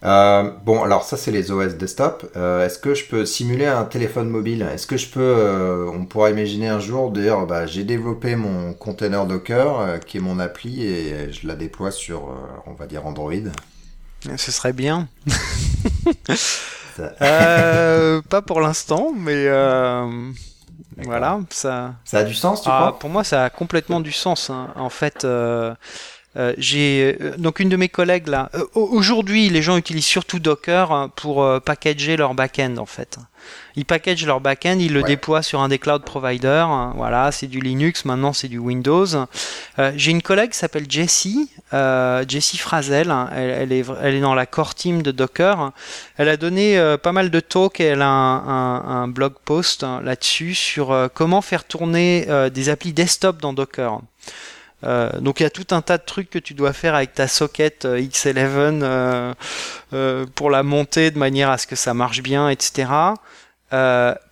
[0.05, 2.31] Euh, bon, alors ça c'est les OS desktop.
[2.37, 4.63] Euh, Est-ce que je peux simuler un téléphone mobile?
[4.73, 8.75] Est-ce que je peux, euh, on pourra imaginer un jour dire, bah, j'ai développé mon
[8.75, 12.29] container Docker euh, qui est mon appli et je la déploie sur,
[12.67, 13.33] on va dire Android?
[14.37, 15.09] Ce serait bien.
[18.29, 19.47] Pas pour l'instant, mais
[20.97, 21.95] voilà, ça.
[22.05, 22.99] ça a du sens, tu Ah, crois?
[22.99, 24.51] pour moi, ça a complètement du sens.
[24.51, 24.73] hein.
[24.77, 25.27] En fait,
[26.37, 28.51] euh, j'ai euh, donc une de mes collègues là.
[28.55, 32.87] euh, au- Aujourd'hui, les gens utilisent surtout Docker hein, pour euh, packager leur backend en
[32.87, 33.19] fait.
[33.77, 35.07] Ils packagent leur backend, ils le Ouais.
[35.07, 36.67] déploient sur un des cloud providers.
[36.69, 36.95] hein.
[36.97, 38.07] Voilà, c'est du Linux.
[38.07, 39.05] Maintenant, c'est du Windows.
[39.79, 43.11] Euh, j'ai une collègue qui s'appelle Jessie, euh, Jessie Frazel.
[43.11, 43.29] hein.
[43.35, 45.73] Elle, elle est, elle est dans la core team de Docker.
[46.17, 49.35] Elle a donné euh, pas mal de talks et elle a un, un- un blog
[49.45, 54.01] post là-dessus sur euh, comment faire tourner euh, des applis desktop dans Docker.
[54.85, 57.15] Euh, donc il y a tout un tas de trucs que tu dois faire avec
[57.15, 58.81] ta socket euh, X11
[59.93, 62.89] euh, pour la monter de manière à ce que ça marche bien, etc.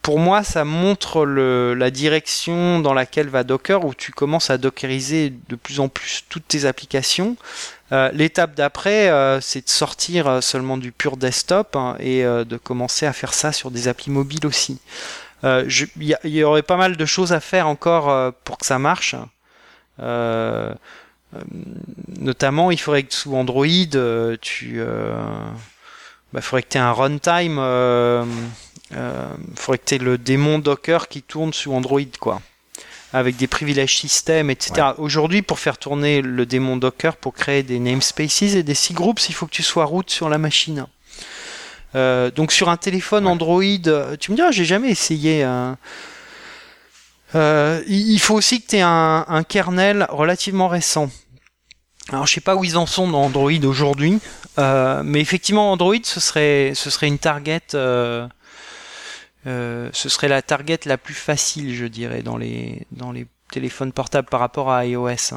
[0.02, 5.32] Pour moi, ça montre la direction dans laquelle va Docker, où tu commences à dockeriser
[5.48, 7.36] de plus en plus toutes tes applications.
[8.12, 13.34] L'étape d'après, c'est de sortir seulement du pur desktop hein, et de commencer à faire
[13.34, 14.78] ça sur des applis mobiles aussi.
[15.42, 15.88] Il
[16.24, 19.16] y, aurait pas mal de choses à faire encore pour que ça marche.
[20.02, 20.74] Euh,
[21.34, 21.40] euh,
[22.20, 24.82] notamment, il faudrait que sous Android, euh, tu,
[26.32, 27.56] bah, faudrait que tu aies un runtime.
[29.56, 32.42] Faudrait que tu aies le démon Docker qui tourne sous Android, quoi.
[33.14, 34.88] Avec des privilèges système, etc.
[34.96, 39.34] Aujourd'hui, pour faire tourner le démon Docker, pour créer des namespaces et des cgroups, il
[39.34, 40.86] faut que tu sois root sur la machine.
[41.94, 43.30] Euh, donc sur un téléphone Ouais.
[43.32, 45.44] Android, tu me diras, j'ai jamais essayé.
[45.44, 45.74] euh,
[47.34, 51.08] euh, il faut aussi que tu aies un, un kernel relativement récent.
[52.10, 54.18] Alors je sais pas où ils en sont dans Android aujourd'hui,
[54.58, 58.26] euh, mais effectivement Android ce serait ce serait une target, euh,
[59.44, 64.28] ce serait la target la plus facile je dirais dans les dans les téléphones portables
[64.28, 65.34] par rapport à iOS.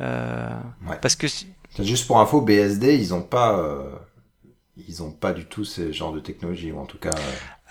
[0.00, 0.96] Ouais.
[1.02, 1.26] Parce que
[1.78, 3.62] Juste pour info, BSD, ils ont pas,
[4.88, 7.10] ils ont pas du tout ce genre de technologie, ou en tout cas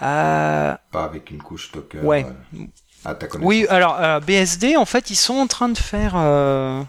[0.02, 2.04] euh, pas avec une couche Docker.
[2.04, 2.26] Ouais.
[2.26, 2.66] euh,
[3.06, 3.48] à ta connaissance.
[3.48, 6.14] Oui, alors euh, BSD, en fait, ils sont en train de faire.
[6.16, 6.82] euh,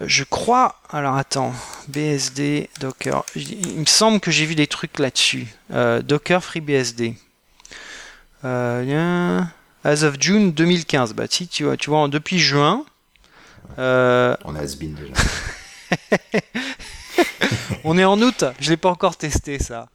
[0.00, 0.76] je crois.
[0.90, 1.52] Alors attends,
[1.88, 3.24] BSD, Docker.
[3.34, 5.46] Il me semble que j'ai vu des trucs là-dessus.
[5.72, 7.14] Euh, Docker FreeBSD.
[8.42, 11.14] As of June 2015.
[11.14, 12.84] Bah si, tu vois, tu vois, depuis juin.
[13.76, 15.12] On a Asbin déjà.
[17.84, 19.88] on est en août, je l'ai pas encore testé ça.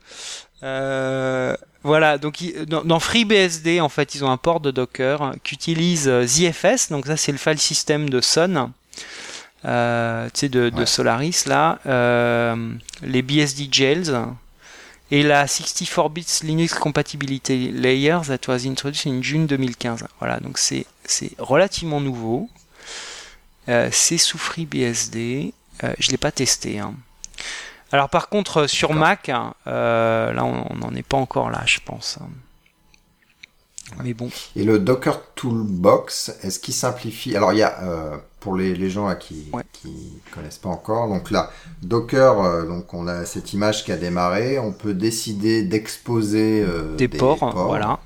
[0.63, 1.55] Euh,
[1.85, 6.25] voilà, donc dans, FreeBSD, en fait, ils ont un port de Docker qui utilise euh,
[6.25, 8.71] ZFS, donc ça c'est le file system de Sun,
[9.65, 10.85] euh, tu sais, de.
[10.85, 12.73] Solaris là, euh,
[13.03, 14.11] les BSD jails
[15.11, 20.07] et la 64 bits Linux compatibility layer that was introduced in June 2015.
[20.19, 20.87] Voilà, donc c'est
[21.37, 22.49] relativement nouveau.
[23.69, 25.53] Euh, c'est sous FreeBSD.
[25.83, 26.79] Euh, je l'ai pas testé.
[26.79, 26.95] hein.
[27.95, 28.93] Alors par contre euh, sur.
[28.93, 32.19] Mac, hein, euh, là on n'en est pas encore là, je pense.
[32.21, 32.27] hein.
[34.03, 34.29] Mais bon.
[34.57, 37.37] Et le Docker Toolbox, est-ce qu'il simplifie?
[37.37, 39.63] Alors il y a euh, pour les, les gens à qui Ouais.
[39.73, 41.51] qui connaissent pas encore, donc là
[41.83, 46.65] Docker, euh, donc on a cette image qui a démarré, on peut décider d'exposer
[46.97, 47.99] Des, ports, voilà.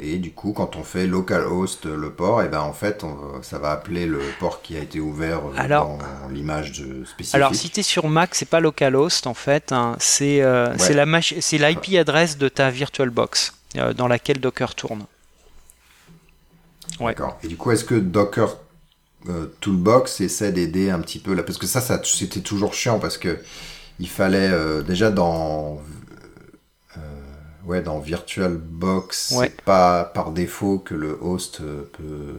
[0.00, 3.58] Et du coup, quand on fait localhost le port, et ben en fait, on- ça
[3.58, 7.34] va appeler le port qui a été ouvert euh, Alors- dans l'image spécifique.
[7.34, 11.96] Alors si tu es sur Mac, c'est pas localhost en fait, hein, c'est euh, l'IP
[11.98, 15.04] adresse de ta VirtualBox euh, dans laquelle Docker tourne.
[17.00, 17.12] Ouais.
[17.12, 17.38] D'accord.
[17.42, 18.56] Et du coup, est-ce que Docker
[19.28, 21.42] euh, Toolbox essaie d'aider un petit peu là?
[21.42, 23.38] Parce que ça, ça c'était toujours chiant parce que
[24.00, 25.78] il fallait euh, déjà dans euh,
[27.66, 29.46] ouais dans VirtualBox, Ouais.
[29.48, 32.34] c'est pas par défaut que le host euh, peut.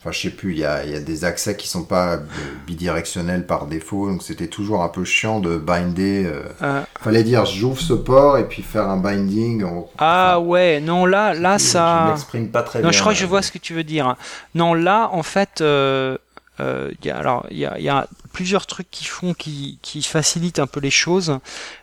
[0.00, 2.18] Enfin, je sais plus, il y a, y a des accès qui sont pas
[2.66, 6.24] bidirectionnels par défaut, donc c'était toujours un peu chiant de binder.
[6.26, 9.64] euh, Euh, Fallait dire j'ouvre ce port et puis faire un binding.
[9.64, 9.88] En...
[9.96, 12.06] ah ouais, non là, là Je ça.
[12.10, 12.92] m'exprime pas très Non, bien.
[12.92, 13.30] je crois que je là.
[13.30, 14.16] vois ce que tu veux dire.
[14.54, 16.18] Non, là, en fait, euh,
[16.60, 19.78] euh, il y a, alors il y a, y a plusieurs trucs qui font, qui,
[19.80, 21.38] qui facilitent un peu les choses.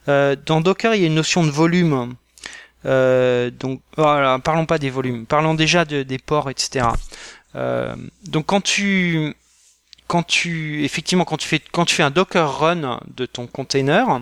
[0.10, 2.14] Euh, dans Docker, il y a une notion de volume.
[2.86, 6.88] Euh, donc, parlons pas des volumes, parlons déjà de- des ports, etc.
[7.56, 9.36] Euh, donc, quand tu,
[10.08, 14.22] quand tu, effectivement, quand tu fais, un Docker run de ton container,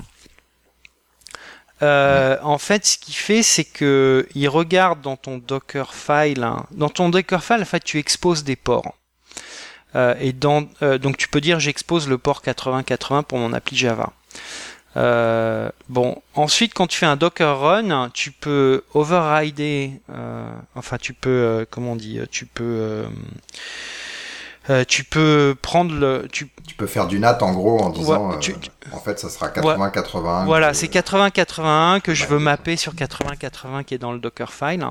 [1.82, 6.66] euh, en fait, ce qu'il fait, c'est que il regarde dans ton Docker file, hein,
[6.72, 8.96] dans ton Docker file, en fait, tu exposes des ports.
[10.20, 14.14] Et donc tu peux dire j'expose le port 8080 pour mon appli Java.
[14.98, 21.14] Euh, bon, ensuite quand tu fais un Docker run, tu peux overrider, euh, enfin tu
[21.14, 23.04] peux, euh, comment on dit, tu peux, euh,
[24.70, 28.30] euh, tu peux prendre le, tu, Tu peux faire du NAT en gros en disant
[28.30, 30.46] Ouais, euh, tu- tu- en fait ça sera 80-81.
[30.46, 32.30] Voilà, que- c'est 80-81 que je Ouais.
[32.32, 34.86] veux mapper sur 80-80 qui est dans le Dockerfile.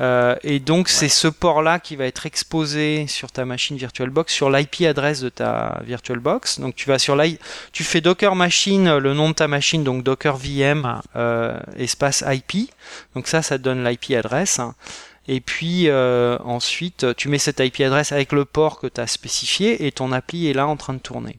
[0.00, 4.50] Euh, et donc c'est ce port-là qui va être exposé sur ta machine VirtualBox, sur
[4.50, 6.60] l'IP adresse de ta VirtualBox.
[6.60, 7.38] Donc tu vas sur l'I,
[7.72, 12.70] tu fais Docker machine, le nom de ta machine, donc Docker VM euh, espace IP.
[13.14, 14.60] Donc ça, ça te donne l'IP adresse.
[15.28, 19.06] Et puis euh, ensuite, tu mets cette IP adresse avec le port que tu as
[19.06, 21.38] spécifié et ton appli est là en train de tourner.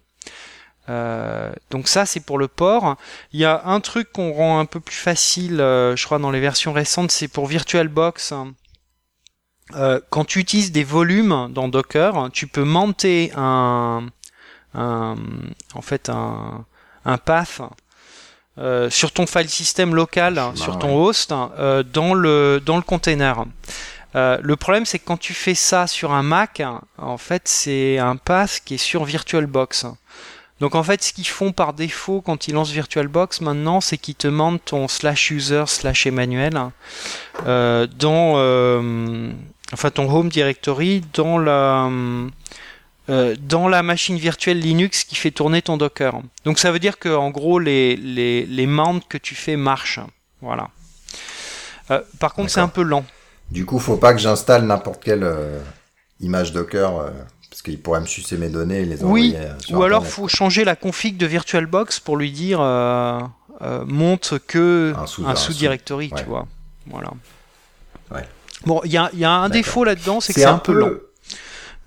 [0.89, 2.95] Euh, donc ça, c'est pour le port.
[3.33, 6.31] Il y a un truc qu'on rend un peu plus facile, euh, je crois, dans
[6.31, 8.33] les versions récentes, c'est pour VirtualBox.
[9.75, 14.07] Euh, quand tu utilises des volumes dans Docker, tu peux monter un,
[14.73, 15.15] un
[15.73, 16.65] en fait un,
[17.05, 17.61] un path
[18.89, 23.45] sur ton file system local, sur ton host, dans le dans le container.
[24.15, 26.61] Euh, le problème, c'est que quand tu fais ça sur un Mac,
[26.97, 29.85] en fait, c'est un path qui est sur VirtualBox.
[30.61, 34.13] Donc en fait, ce qu'ils font par défaut quand ils lancent VirtualBox maintenant, c'est qu'ils
[34.13, 36.53] te demandent ton slash user slash Emmanuel
[37.47, 39.31] euh, dans euh,
[39.73, 41.89] enfin ton home directory dans la
[43.09, 46.21] euh, dans la machine virtuelle Linux qui fait tourner ton Docker.
[46.45, 49.99] Donc ça veut dire que en gros les les les mounts que tu fais marchent.
[50.41, 50.69] Voilà.
[52.19, 53.03] Par contre, c'est un peu lent.
[53.49, 55.27] Du coup, faut pas que j'installe n'importe quelle
[56.21, 57.11] image Docker
[57.61, 59.37] parce qu'il pourrait me sucer mes données et les Oui, envoyer.
[59.37, 60.15] euh, sur Ou alors Internet.
[60.15, 63.19] faut changer la config de VirtualBox pour lui dire euh,
[63.61, 66.27] euh, monte que Un sous- un un sous-directory, sous- tu ouais.
[66.27, 66.47] vois.
[66.87, 67.11] Voilà.
[68.11, 68.27] Ouais.
[68.65, 70.71] Bon, il y a, il y a un défaut là-dedans, c'est que c'est un, peu
[70.73, 70.89] lent.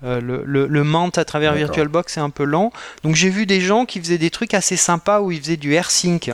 [0.05, 1.55] Euh, le, le, le mount à travers.
[1.55, 2.73] VirtualBox est un peu lent.
[3.03, 5.73] Donc j'ai vu des gens qui faisaient des trucs assez sympas où ils faisaient du
[5.75, 6.33] AirSync.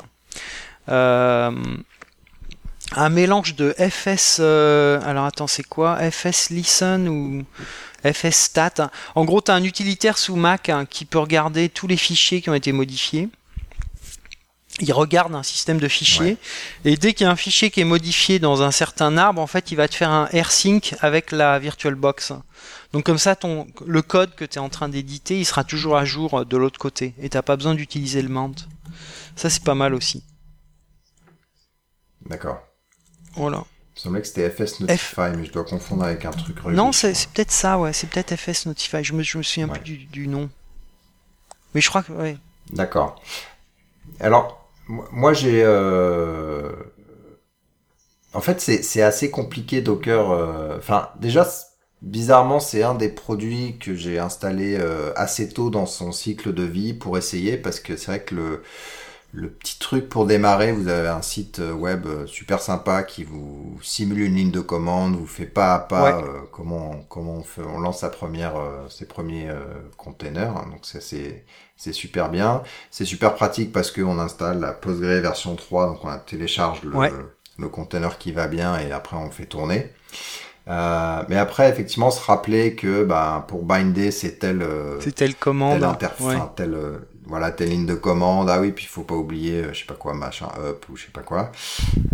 [0.90, 1.50] Euh,
[2.96, 4.38] un mélange de FS.
[4.40, 5.98] euh, alors attends, c'est quoi?
[6.10, 7.42] FS Listen ou
[8.04, 11.86] FS Stat En gros, tu as un utilitaire sous Mac hein, qui peut regarder tous
[11.86, 13.28] les fichiers qui ont été modifiés.
[14.78, 16.38] Il regarde un système de fichiers
[16.86, 19.46] et dès qu'il y a un fichier qui est modifié dans un certain arbre, en
[19.46, 22.32] fait, il va te faire un AirSync avec la VirtualBox.
[22.92, 25.98] Donc comme ça, ton, le code que tu es en train d'éditer, il sera toujours
[25.98, 28.54] à jour de l'autre côté et t'as pas besoin d'utiliser le mount.
[29.36, 30.24] Ça, c'est pas mal aussi.
[32.24, 32.60] D'accord.
[33.34, 33.64] Voilà.
[34.00, 36.74] Il semblait que c'était FS Notify, mais je dois confondre avec un truc relié.
[36.74, 37.92] Non, c'est peut-être ça, ouais.
[37.92, 39.04] C'est peut-être FS Notify.
[39.04, 39.78] Je me, je me souviens Ouais.
[39.78, 40.48] plus du, du nom.
[41.74, 42.38] Mais je crois que, ouais.
[42.72, 43.20] D'accord.
[44.20, 45.62] Alors, moi j'ai.
[45.64, 46.72] euh,
[48.32, 50.30] En fait, c'est assez compliqué Docker.
[50.30, 51.46] euh, Enfin, déjà,
[52.00, 56.62] bizarrement, c'est un des produits que j'ai installé euh, assez tôt dans son cycle de
[56.62, 58.62] vie pour essayer, parce que c'est vrai que le
[59.32, 63.22] le petit truc pour démarrer, vous avez un site euh, web euh, super sympa qui
[63.22, 66.24] vous simule une ligne de commande, vous fait pas à pas Ouais.
[66.24, 69.60] euh, comment on- comment on, fait, on lance sa première euh, ses premiers euh,
[69.96, 70.50] containers.
[70.56, 70.66] hein.
[70.72, 71.44] donc ça c'est
[71.76, 72.62] c'est super bien.
[72.90, 77.12] C'est super pratique parce qu'on installe la Postgre version 3, donc on télécharge le, Ouais.
[77.58, 79.90] le container qui va bien et après on fait tourner.
[80.68, 85.34] Euh, mais après, effectivement, se rappeler que bah, pour binder, c'est tel, euh, C'est telle
[85.34, 85.80] commande.
[85.98, 86.36] telle ouais.
[86.54, 86.74] telle,
[87.30, 88.50] voilà, telle ligne de commande.
[88.50, 90.96] Ah oui, puis il faut pas oublier, euh, je sais pas quoi, machin, up ou
[90.96, 91.52] je sais pas quoi.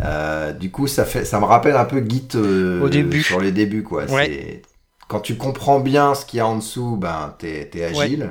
[0.04, 3.22] Euh, du coup, ça fait, ça me rappelle un peu Git euh, Au début.
[3.22, 4.04] sur les débuts, quoi.
[4.04, 4.60] Ouais.
[5.08, 8.30] Quand tu comprends bien ce qu'il y a en dessous, ben t'es es agile.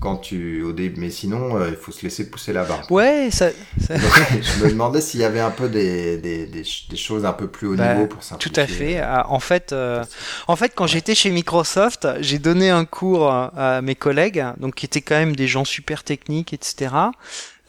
[0.00, 2.90] Quand tu au début, mais sinon euh, il faut se laisser pousser la barre.
[2.90, 3.50] Ouais, ça.
[3.78, 7.66] je me demandais s'il y avait un peu des, des, des, choses un peu plus
[7.66, 8.50] haut bah, niveau pour simplifier.
[8.50, 8.98] Tout à fait.
[8.98, 10.02] Ah, en fait, euh,
[10.48, 14.86] en fait, quand j'étais chez Microsoft, j'ai donné un cours à mes collègues, donc qui
[14.86, 16.88] étaient quand même des gens super techniques, etc.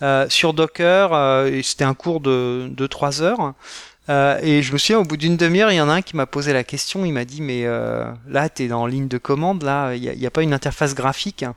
[0.03, 3.53] Euh, sur Docker, euh, c'était un cours de 2-3 heures.
[4.09, 6.15] Euh, et je me souviens, au bout d'une demi-heure, il y en a un qui
[6.15, 7.05] m'a posé la question.
[7.05, 10.27] Il m'a dit, mais euh, là, t'es dans ligne de commande, là, il n'y a,
[10.27, 11.43] a, pas une interface graphique.
[11.43, 11.55] Hein.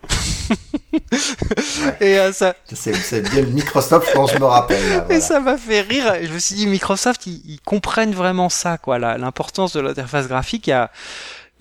[2.01, 2.55] et euh, ça.
[2.73, 5.05] C'est bien Microsoft quand je me rappelle.
[5.11, 6.13] Et ça m'a fait rire.
[6.23, 10.67] Je me suis dit, Microsoft, ils, ils comprennent vraiment ça, quoi, l'importance de l'interface graphique.
[10.67, 10.91] Il y a,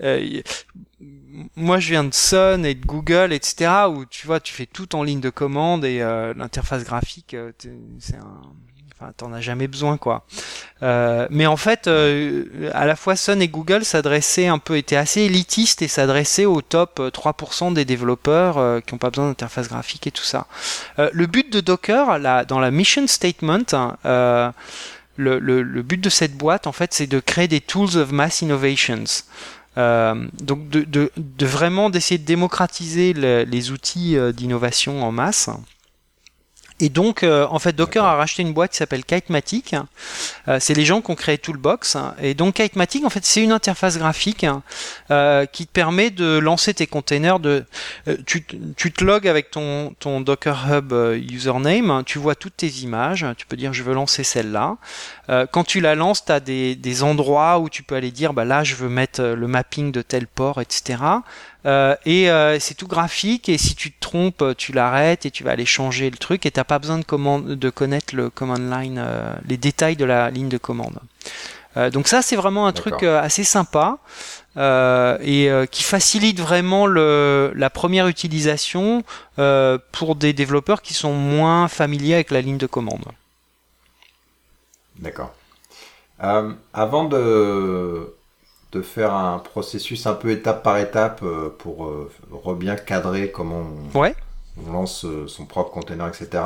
[0.02, 0.40] euh,
[1.56, 4.94] moi, je viens de Sun et de Google, etc., où tu vois, tu fais tout
[4.96, 7.36] en ligne de commande et euh, l'interface graphique,
[7.98, 8.42] c'est un
[9.16, 10.26] T'en as jamais besoin, quoi.
[10.82, 14.96] Euh, mais en fait, euh, à la fois Sun et Google s'adressaient un peu, étaient
[14.96, 19.28] assez élitistes et s'adressaient au top 3% euh, des développeurs euh, qui n'ont pas besoin
[19.28, 20.46] d'interface graphique et tout ça.
[20.98, 24.52] Euh, le but de Docker, là, dans la mission statement, hein,
[25.16, 28.12] le, le, le, but de cette boîte, en fait, c'est de créer des tools of
[28.12, 29.04] mass innovations.
[29.76, 35.48] donc, de, de, de vraiment d'essayer de démocratiser les outils d'innovation en masse.
[36.80, 39.76] Et donc, euh, en fait, Docker a racheté une boîte qui s'appelle Kitematic.
[40.48, 41.98] Euh, c'est les gens qui ont créé Toolbox.
[42.22, 44.46] Et donc, Kitematic, en fait, c'est une interface graphique
[45.10, 47.38] euh, qui te permet de lancer tes containers.
[47.38, 47.64] De,
[48.26, 48.44] tu,
[48.76, 50.92] tu, te logs avec ton, ton Docker Hub
[51.30, 52.02] username.
[52.06, 53.26] Tu vois toutes tes images.
[53.36, 54.76] Tu peux dire, je veux lancer celle-là.
[55.52, 58.44] quand tu la lances, tu as des, des, endroits où tu peux aller dire, bah
[58.44, 60.98] là, je veux mettre le mapping de tel port, etc.
[61.66, 65.44] Euh, et euh, c'est tout graphique et si tu te trompes, tu l'arrêtes et tu
[65.44, 68.70] vas aller changer le truc et t'as pas besoin de, commande, de connaître le command
[68.70, 70.98] line, euh, les détails de la ligne de commande.
[71.92, 73.98] donc ça c'est vraiment un truc assez sympa
[74.56, 79.04] et qui facilite vraiment le, la première utilisation
[79.92, 83.04] pour des développeurs qui sont moins familiers avec la ligne de commande.
[84.98, 85.32] D'accord.
[86.18, 88.14] avant de
[88.72, 93.64] de faire un processus un peu étape par étape euh, pour euh, bien cadrer comment
[93.94, 96.42] on, lance euh, son propre container, etc.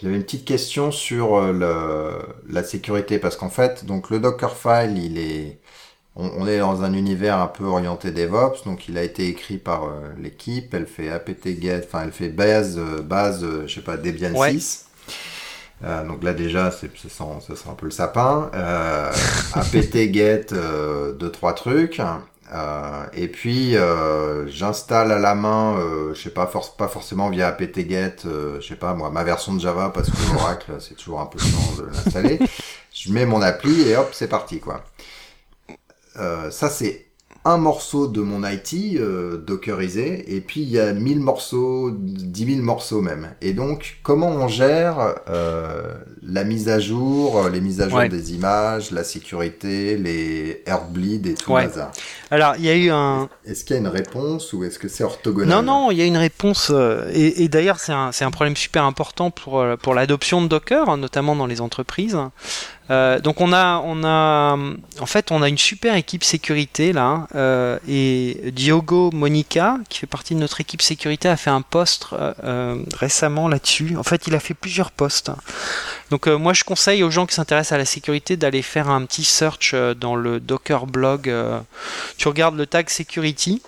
[0.00, 5.58] J'avais une petite question sur la sécurité parce qu'en fait, donc le Dockerfile, il est,
[6.16, 9.90] on, est dans un univers un peu orienté DevOps, donc il a été écrit par
[10.18, 14.86] l'équipe, elle fait apt-get, enfin elle fait base, base, je sais pas, Debian 6.
[15.84, 18.50] Euh, donc là déjà, c'est, ça sent un peu le sapin.
[18.54, 19.12] Euh,
[19.54, 22.00] apt-get, euh, deux trois trucs.
[22.52, 27.28] Euh, et puis euh, j'installe à la main, euh, je sais pas, force, pas forcément
[27.28, 31.20] via apt-get, je sais pas moi, ma version de Java parce que l'Oracle c'est toujours
[31.20, 32.38] un peu chiant de l'installer.
[32.94, 34.84] je mets mon appli et hop, c'est parti quoi.
[36.14, 37.05] ça c'est
[37.46, 42.54] un morceau de mon IT euh, dockerisé et puis il y a 1000 morceaux, 10
[42.54, 43.34] 000 morceaux même.
[43.40, 48.34] Et donc comment on gère euh, la mise à jour, les mises à jour des
[48.34, 51.68] images, la sécurité, les Heartbleed et tout ouais.
[52.32, 53.28] Alors il y a eu un.
[53.44, 55.48] Est-ce qu'il y a une réponse ou est-ce que c'est orthogonal?
[55.48, 58.56] Non non, il y a une réponse euh, et, et d'ailleurs c'est un, un problème
[58.56, 62.18] super important pour pour l'adoption de Docker, notamment dans les entreprises.
[62.90, 64.56] Euh, donc on a, on a,
[65.00, 70.06] en fait, on a une super équipe sécurité là, euh, et Diogo Monica, qui fait
[70.06, 73.96] partie de notre équipe sécurité, a fait un post euh, récemment là-dessus.
[73.96, 75.30] En fait, il a fait plusieurs posts.
[76.10, 79.24] Donc moi, je conseille aux gens qui s'intéressent à la sécurité d'aller faire un petit
[79.24, 81.32] search dans le Docker blog.
[82.16, 83.62] tu regardes le tag security.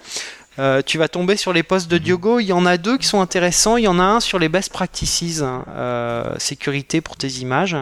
[0.59, 2.02] Euh, tu vas tomber sur les posts de mhm.
[2.02, 2.40] Diogo.
[2.40, 3.76] Il y en a deux qui sont intéressants.
[3.76, 7.76] Il y en a un sur les best practices, euh, sécurité pour tes images.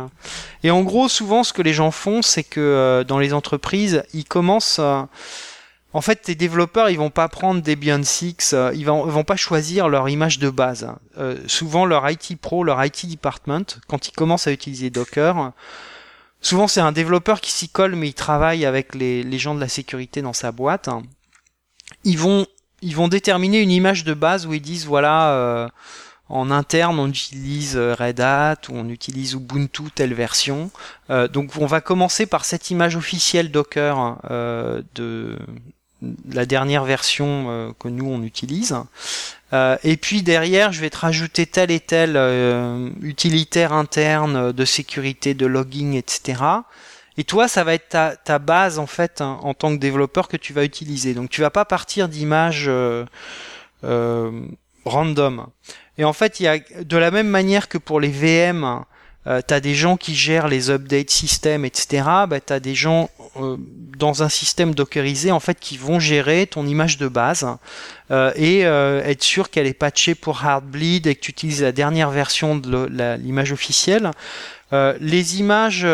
[0.62, 4.02] Et en gros, souvent, ce que les gens font, c'est que euh, dans les entreprises,
[4.12, 4.78] ils commencent.
[4.78, 9.88] en fait, tes développeurs, ils vont pas prendre Debian 6, ils vont, vont pas choisir
[9.88, 10.88] leur image de base.
[11.46, 15.52] souvent, leur IT pro, leur IT department, quand ils commencent à utiliser Docker,
[16.42, 19.60] souvent c'est un développeur qui s'y colle, mais il travaille avec les, les gens de
[19.60, 20.90] la sécurité dans sa boîte.
[22.04, 22.46] Ils vont
[22.82, 25.68] ils vont déterminer une image de base où ils disent voilà euh,
[26.28, 30.70] en interne on utilise euh, Red Hat ou on utilise Ubuntu telle version.
[31.10, 34.18] Euh, donc on va commencer par cette image officielle Docker
[34.94, 35.38] de
[36.30, 38.76] la dernière version que nous on utilise.
[39.54, 42.16] et puis derrière, je vais te rajouter tel et tel
[43.00, 46.42] utilitaire interne de sécurité, de logging, etc.
[47.18, 50.36] Et toi, ça va être ta, base en fait hein, en tant que développeur que
[50.36, 51.14] tu vas utiliser.
[51.14, 53.04] Donc tu vas pas partir d'images euh,
[53.84, 54.30] euh,
[54.84, 55.46] random.
[55.98, 58.84] Et en fait, il y a de la même manière que pour les VM,
[59.26, 62.04] euh, tu as des gens qui gèrent les update systèmes, etc.
[62.28, 63.56] Bah, tu as des gens euh,
[63.98, 67.46] dans un système dockerisé en fait qui vont gérer ton image de base
[68.12, 72.10] euh, et être sûr qu'elle est patchée pour Heartbleed et que tu utilises la dernière
[72.10, 74.10] version de l'image officielle.
[74.72, 75.86] Les images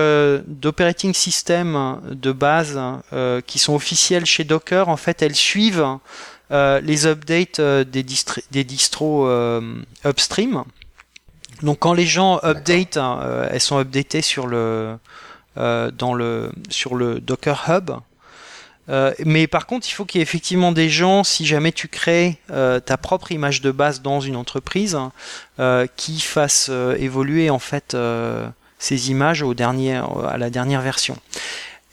[0.47, 2.81] d'operating system de base
[3.47, 5.99] qui sont officielles chez Docker, en fait, elles suivent
[6.51, 8.05] les updates des,
[8.51, 9.29] des distros
[10.05, 10.65] upstream.
[11.63, 14.97] Donc quand les gens update, hein, euh, elles sont updatées sur le
[15.59, 17.91] euh, dans le sur le Docker Hub.
[18.89, 21.87] Euh, mais par contre, il faut qu'il y ait effectivement des gens, si jamais tu
[21.87, 24.99] crées ta propre image de base dans une entreprise,
[25.97, 27.97] qui fassent évoluer en fait
[28.83, 31.17] ces images au dernier, à la dernière version.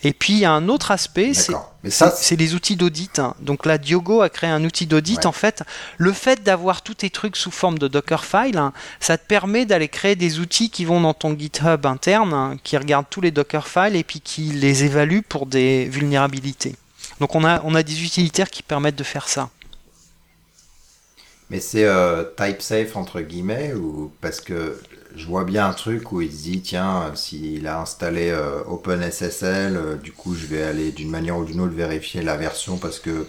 [0.02, 3.22] Et puis il y a un autre aspect, c'est les outils d'audit.
[3.42, 5.26] Donc là, Diogo a créé un outil d'audit.
[5.26, 5.64] En fait,
[5.98, 9.88] le fait d'avoir tous tes trucs sous forme de Dockerfile, hein, ça te permet d'aller
[9.88, 13.96] créer des outils qui vont dans ton GitHub interne, hein, qui regardent tous les Dockerfiles
[13.96, 16.76] et puis qui les évaluent pour des vulnérabilités.
[17.20, 19.50] Donc on a, on a des utilitaires qui permettent de faire ça.
[21.52, 24.80] Mais c'est euh, type safe entre guillemets ou parce que
[25.16, 29.76] je vois bien un truc où il se dit tiens s'il a installé euh, OpenSSL
[29.76, 33.00] euh, du coup je vais aller d'une manière ou d'une autre vérifier la version parce
[33.00, 33.28] que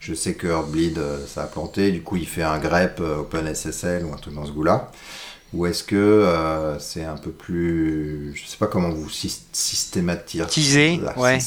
[0.00, 1.90] je sais que Heartbleed ça a planté.
[1.90, 4.90] Du coup il fait un grep OpenSSL ou un truc dans ce goût là
[5.56, 11.38] ou est-ce que euh, c'est un peu plus, je sais pas comment vous systématisez, ouais.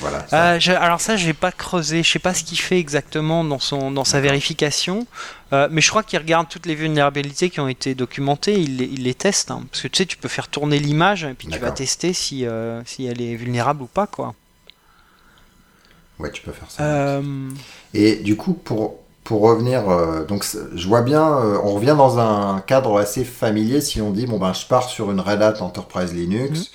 [0.00, 0.26] voilà.
[0.34, 3.90] Euh, alors ça, j'ai pas creusé, je sais pas ce qu'il fait exactement dans son
[3.90, 5.06] dans sa vérification,
[5.54, 9.04] euh, mais je crois qu'il regarde toutes les vulnérabilités qui ont été documentées, il, il
[9.04, 9.64] les teste, hein.
[9.70, 12.44] parce que tu sais, tu peux faire tourner l'image et puis tu vas tester si
[12.84, 14.34] si elle est vulnérable ou pas, quoi.
[16.18, 17.22] Ouais, tu peux faire ça.
[17.94, 18.98] Et du coup, pour
[19.28, 20.42] pour revenir, euh, donc
[20.74, 24.38] je vois bien, euh, on revient dans un cadre assez familier si on dit bon
[24.38, 26.60] ben je pars sur une Red Hat Enterprise Linux.
[26.60, 26.66] Mhm.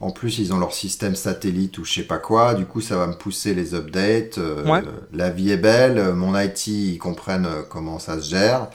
[0.00, 2.54] En plus, ils ont leur système satellite ou je sais pas quoi.
[2.54, 4.38] Du coup, ça va me pousser les updates.
[4.38, 4.80] Euh,
[5.12, 6.14] la vie est belle.
[6.14, 8.68] Mon IT, ils comprennent comment ça se gère.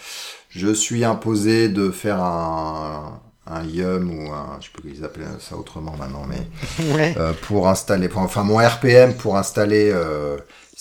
[0.50, 5.04] Je suis imposé de faire un, un YUM ou un, je sais pas comment ils
[5.04, 9.92] appellent ça autrement maintenant, mais pour installer, enfin mon RPM pour installer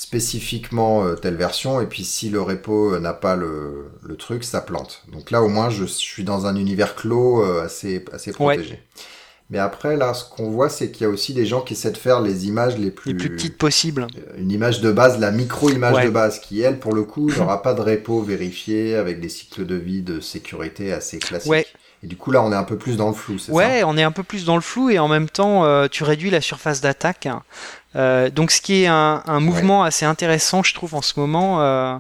[0.05, 4.45] spécifiquement euh, telle version, et puis si le repo euh, n'a pas le, le, truc,
[4.45, 5.03] ça plante.
[5.11, 8.81] Donc là, au moins, je suis dans un univers clos euh, assez, assez protégé.
[9.49, 11.91] Mais après, là, ce qu'on voit, c'est qu'il y a aussi des gens qui essaient
[11.91, 14.07] de faire les images les plus, les plus petites possibles.
[14.37, 17.73] Une image de base, la micro-image de base, qui, elle, pour le coup, n'aura pas
[17.73, 21.51] de repo vérifié avec des cycles de vie de sécurité assez classiques.
[21.51, 21.67] Ouais.
[22.03, 23.97] Et du coup, là, on est un peu plus dans le flou, c'est ouais, on
[23.97, 26.83] est un peu plus dans le flou et en même temps, tu réduis la surface
[26.83, 27.29] d'attaque.
[27.97, 31.97] Euh, donc ce qui est un, mouvement assez intéressant, je trouve, en ce moment, euh,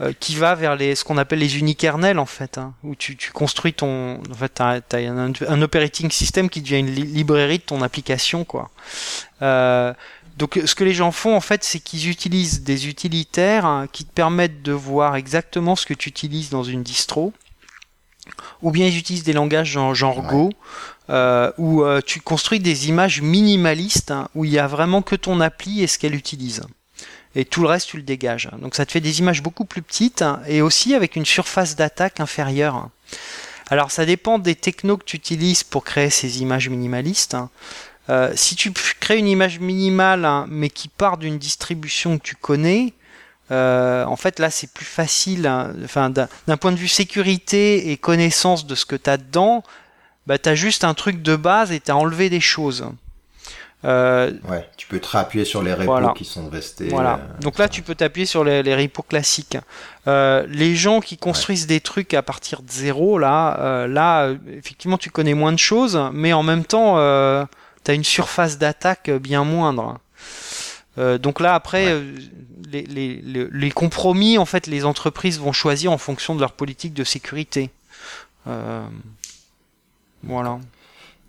[0.00, 3.16] euh, qui va vers les, ce qu'on appelle les unikernels, en fait, hein, où tu,
[3.32, 4.20] construis ton...
[4.30, 8.70] En fait, as un, operating system qui devient une librairie de ton application, quoi.
[9.40, 14.04] donc ce que les gens font, en fait, c'est qu'ils utilisent des utilitaires hein, qui
[14.04, 17.32] te permettent de voir exactement ce que tu utilises dans une distro
[18.62, 20.50] ou bien ils utilisent des langages genre, Go,
[21.10, 25.16] euh, où euh, tu construis des images minimalistes, hein, où il y a vraiment que
[25.16, 26.62] ton appli et ce qu'elle utilise.
[27.34, 28.48] Et tout le reste, tu le dégages.
[28.60, 31.76] Donc ça te fait des images beaucoup plus petites, hein, et aussi avec une surface
[31.76, 32.88] d'attaque inférieure.
[33.70, 37.34] Alors ça dépend des technos que tu utilises pour créer ces images minimalistes.
[37.34, 37.50] Hein.
[38.10, 42.94] Euh, si tu crées une image minimale, mais qui part d'une distribution que tu connais,
[43.50, 45.46] euh, en fait, là, c'est plus facile.
[45.46, 49.62] Hein, enfin, d'un point de vue sécurité et connaissance de ce que tu as dedans,
[50.26, 52.86] bah, tu as juste un truc de base et tu as enlevé des choses.
[53.84, 56.88] Euh, ouais, tu peux te réappuyer sur les repos qui sont restés.
[56.88, 57.14] Voilà.
[57.14, 59.56] Euh, Donc là, tu peux t'appuyer sur les, les, repos classiques.
[60.06, 65.34] les gens qui construisent des trucs à partir de zéro, là, là, effectivement, tu connais
[65.34, 66.96] moins de choses, mais en même temps,
[67.84, 70.00] tu as une surface d'attaque bien moindre.
[71.18, 72.02] Donc là, après,
[72.72, 77.70] les, compromis, en fait, les entreprises vont choisir en fonction de leur politique de sécurité.
[78.46, 78.86] Euh,
[80.22, 80.58] voilà.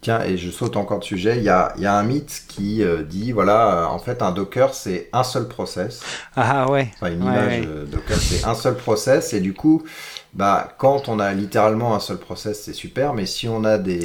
[0.01, 1.37] Tiens, et je saute encore de sujet.
[1.37, 5.09] Il y a, un mythe qui euh, dit voilà, euh, en fait, un Docker, c'est
[5.11, 6.01] un seul process.
[6.37, 6.89] Ah ouais.
[6.95, 9.33] Enfin, une image Docker, c'est un seul process.
[9.33, 9.83] Et du coup,
[10.33, 13.13] bah, quand on a littéralement un seul process, c'est super.
[13.13, 13.99] Mais si on a des,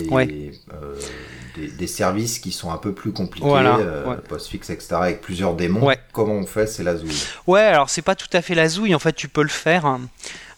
[1.56, 5.90] des, services qui sont un peu plus compliqués, euh, postfix, etc., avec plusieurs démons.
[6.12, 7.22] Comment on fait C'est la zouille.
[7.46, 9.86] Ouais, alors c'est pas tout à fait la zouille, en fait, tu peux le faire.
[9.86, 10.02] Hein.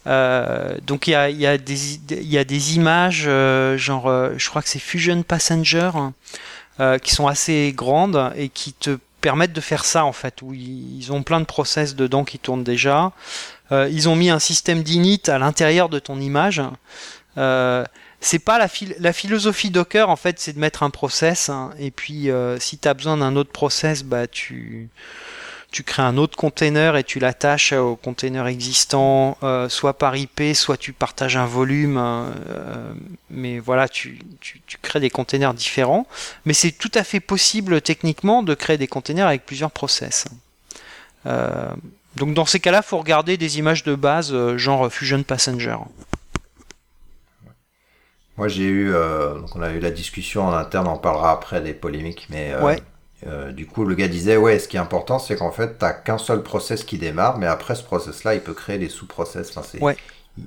[0.06, 4.48] Euh, donc il y a, y, a des, y a des images, euh, genre, je
[4.48, 5.90] crois que c'est Fusion Passenger,
[7.02, 11.10] qui sont assez grandes et qui te permettent de faire ça en fait, où ils
[11.10, 13.12] ont plein de process dedans qui tournent déjà.
[13.72, 16.62] ils ont mis un système d'init à l'intérieur de ton image
[17.38, 17.84] Euh,
[18.26, 21.90] c'est pas la, la, philosophie Docker en fait, c'est de mettre un process hein, et
[21.90, 24.88] puis euh, si tu as besoin d'un autre process, bah tu
[25.76, 30.54] tu crées un autre container et tu l'attaches au container existant, euh, soit par IP,
[30.54, 31.98] soit tu partages un volume.
[31.98, 32.92] Hein, euh,
[33.28, 36.06] mais voilà, tu, tu, crées des containers différents.
[36.46, 40.24] Mais c'est tout à fait possible techniquement de créer des containers avec plusieurs process.
[41.26, 41.68] Euh,
[42.14, 45.76] donc dans ces cas-là, faut regarder des images de base genre Fusion Passenger.
[48.36, 51.74] Moi j'ai eu, donc on a eu la discussion en interne, on parlera après des
[51.74, 52.82] polémiques, mais ouais.
[53.26, 55.92] Euh, du coup, le gars disait, ouais, ce qui est important, c'est qu'en fait, t'as
[55.92, 59.50] qu'un seul process qui démarre, mais après ce process-là, il peut créer des sous-process.
[59.50, 59.96] Enfin, c'est, ouais.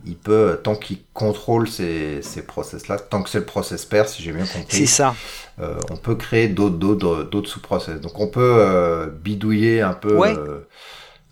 [0.06, 4.22] il, peut, tant qu'il contrôle ces, ces process-là, tant que c'est le process pair, si
[4.22, 4.78] j'ai bien compris.
[4.78, 5.16] C'est ça.
[5.60, 8.00] Euh, on peut créer d'autres, d'autres, d'autres sous-process.
[8.02, 10.36] Donc, on peut euh, bidouiller un peu, ouais.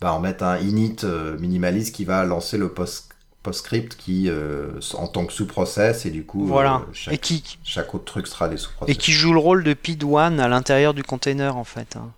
[0.00, 0.96] bah, en mettre un init
[1.38, 3.07] minimaliste qui va lancer le post
[3.48, 6.76] PostScript qui euh, en tant que sous-process et du coup voilà.
[6.76, 8.94] euh, chaque, et qui, chaque autre truc sera des sous-process.
[8.94, 11.96] Et qui joue le rôle de PID1 à l'intérieur du container en fait.
[11.96, 12.10] Hein.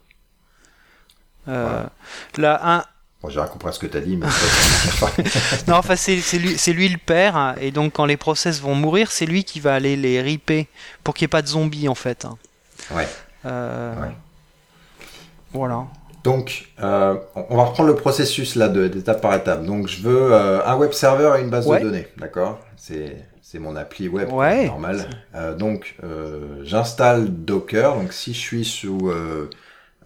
[1.49, 1.85] Euh,
[2.37, 2.59] Voilà.
[2.59, 2.85] Là, un,
[3.23, 4.27] Bon, j'ai rien compris à ce que tu as dit, mais
[5.69, 8.61] non, enfin c'est c'est lui, c'est lui le père hein, et donc quand les process
[8.61, 10.69] vont mourir, c'est lui qui va aller les ripper
[11.05, 12.25] pour qu'il n'y ait pas de zombies en fait.
[12.25, 12.39] hein.
[12.93, 13.07] ouais.
[13.47, 14.15] Euh, Ouais.
[15.53, 15.87] Voilà.
[16.25, 17.17] Donc, euh,
[17.49, 19.65] on va reprendre le processus là d'étape par étape.
[19.65, 21.79] Donc, je veux euh, un web server et une base Ouais.
[21.81, 22.59] de données, d'accord?
[22.77, 24.67] C'est c'est mon appli web Ouais.
[24.67, 25.09] normal.
[25.35, 27.97] Euh, donc, euh, j'installe Docker.
[27.97, 29.49] Donc, si je suis sous euh,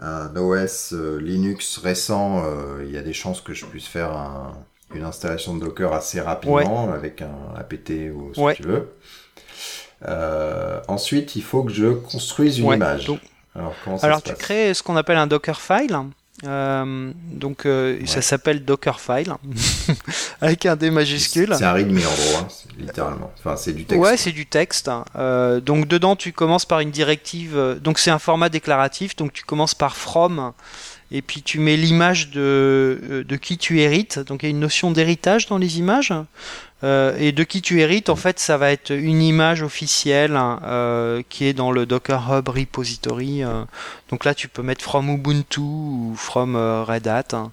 [0.00, 4.12] un OS euh, Linux récent, euh, il y a des chances que je puisse faire
[4.12, 4.54] un-
[4.94, 8.88] une installation de Docker assez rapidement avec un apt ou ce que tu veux.
[10.06, 13.06] Euh, ensuite, il faut que je construise une image.
[13.06, 13.20] donc-
[13.54, 15.98] alors, comment ça Alors se tu passe crées ce qu'on appelle un Dockerfile.
[16.42, 19.34] Euh, donc euh, ça s'appelle Dockerfile
[20.40, 21.54] avec un D majuscule.
[21.56, 23.32] C'est un readme en gros, hein, littéralement.
[23.38, 24.02] Enfin, c'est du texte.
[24.02, 24.90] Ouais, c'est du texte.
[25.16, 27.78] Euh, donc dedans, tu commences par une directive.
[27.80, 29.14] donc c'est un format déclaratif.
[29.14, 30.52] Donc tu commences par from,
[31.10, 34.18] et puis tu mets l'image de, euh, de qui tu hérites.
[34.18, 36.12] Donc il y a une notion d'héritage dans les images.
[36.82, 40.60] Euh, et de qui tu hérites, en fait, ça va être une image officielle hein,
[40.64, 43.42] euh, qui est dans le Docker Hub repository.
[44.10, 47.28] donc là, tu peux mettre from Ubuntu ou from Red Hat.
[47.32, 47.52] hein.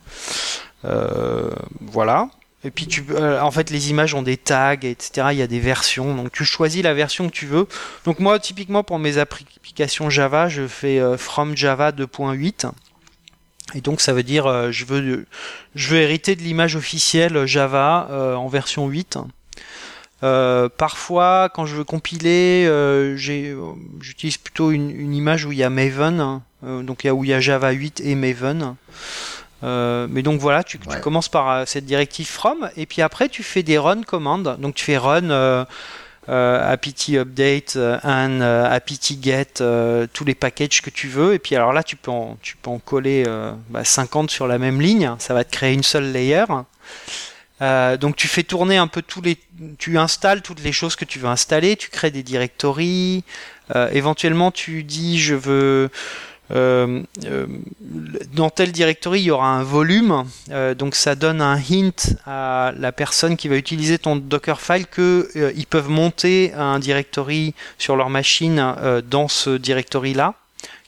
[1.79, 2.29] Voilà.
[2.63, 5.27] Et puis tu, en fait, les images ont des tags, etc.
[5.31, 7.67] Il y a des versions, donc tu choisis la version que tu veux.
[8.05, 12.69] Donc moi, typiquement pour mes applications Java, je fais from Java 2.8.
[13.75, 15.25] Et donc ça veut dire euh, je veux
[15.75, 19.17] je veux hériter de l'image officielle Java euh, en version 8.
[20.23, 25.63] Euh, parfois, quand je veux compiler, euh, j'utilise plutôt une, une image où il y
[25.63, 28.75] a Maven, euh, donc il y a où il y a Java 8 et Maven.
[29.63, 33.63] Mais donc voilà, tu, tu commences par cette directive from, et puis après tu fais
[33.63, 34.57] des run commandes.
[34.59, 35.65] Donc tu fais run
[36.29, 41.33] euh, apt update euh, and euh, apt get euh, tous les packages que tu veux,
[41.33, 44.47] et puis alors là tu peux en, tu peux en coller euh, bah, 50 sur
[44.47, 45.15] la même ligne.
[45.19, 46.45] Ça va te créer une seule layer.
[47.61, 49.37] Euh, donc tu fais tourner un peu tous les,
[49.77, 53.23] tu installes toutes les choses que tu veux installer, tu crées des directories,
[53.75, 55.89] euh, éventuellement tu dis je veux
[56.51, 57.47] euh, euh,
[58.33, 62.73] dans tel directory il y aura un volume, euh, donc ça donne un hint à
[62.77, 67.95] la personne qui va utiliser ton Dockerfile que euh, ils peuvent monter un directory sur
[67.95, 68.75] leur machine
[69.09, 70.33] dans ce directory là.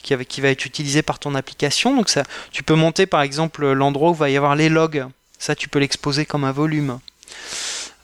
[0.01, 1.95] Qui, va- être utilisé par ton application.
[1.95, 2.09] Donc
[2.51, 5.05] tu peux monter par exemple l'endroit où va y avoir les logs.
[5.39, 6.99] Ça, tu peux l'exposer comme un volume.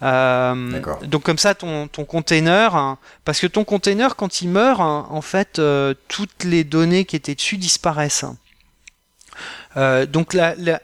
[0.01, 4.79] Euh, donc comme ça, ton, ton container, hein, parce que ton container, quand il meurt,
[4.79, 8.25] hein, en fait, euh, toutes les données qui étaient dessus disparaissent.
[9.77, 10.81] Euh, donc la, la-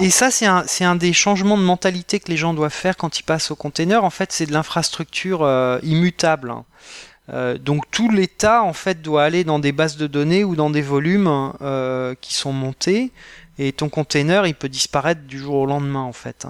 [0.00, 2.96] et ça, c'est un, c'est un des changements de mentalité que les gens doivent faire
[2.96, 4.04] quand ils passent au container.
[4.04, 6.50] En fait, c'est de l'infrastructure euh, immutable.
[6.50, 6.64] hein.
[7.32, 10.70] Euh, donc tout l'état en fait doit aller dans des bases de données ou dans
[10.70, 13.10] des volumes euh, qui sont montés
[13.58, 16.46] et ton container il peut disparaître du jour au lendemain en fait.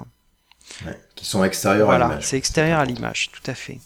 [0.84, 2.24] Ouais, Qui sont extérieurs à Voilà, l'image.
[2.26, 3.78] c'est extérieur à l'image, tout à fait.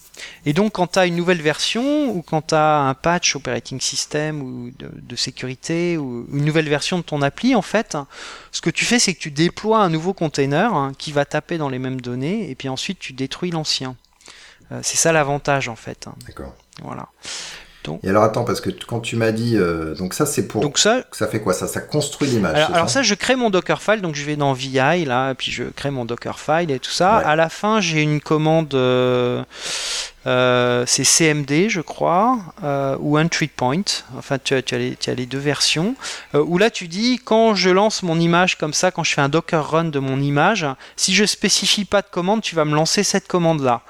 [0.44, 3.80] Et donc, quand tu as une nouvelle version, ou quand tu as un patch operating
[3.80, 7.96] system, ou de, de sécurité, ou une nouvelle version de ton appli, en fait,
[8.50, 11.58] ce que tu fais, c'est que tu déploies un nouveau container hein, qui va taper
[11.58, 13.96] dans les mêmes données, et puis ensuite tu détruis l'ancien.
[14.72, 16.06] Euh, c'est ça l'avantage, en fait.
[16.08, 16.14] hein.
[16.26, 16.54] D'accord.
[16.82, 17.08] Voilà.
[18.02, 20.78] Et alors attends, parce que quand tu m'as dit, euh, donc ça c'est pour, Donc
[20.78, 21.54] ça, ça fait quoi?
[21.54, 22.56] Ça Ça construit l'image.
[22.72, 25.90] Alors, ça, je crée mon Dockerfile, donc je vais dans VI là, puis je crée
[25.90, 27.18] mon Dockerfile et tout ça.
[27.18, 27.24] Ouais.
[27.24, 29.42] À la fin, j'ai une commande, euh,
[30.26, 32.38] euh, c'est CMD, je crois,
[33.00, 33.82] ou Entry Point.
[34.16, 35.94] Enfin, tu as, tu as, les, tu as les deux versions.
[36.34, 39.28] Où là, tu dis quand je lance mon image comme ça, quand je fais un
[39.28, 40.66] Docker run de mon image,
[40.96, 43.82] si je spécifie pas de commande, tu vas me lancer cette commande là.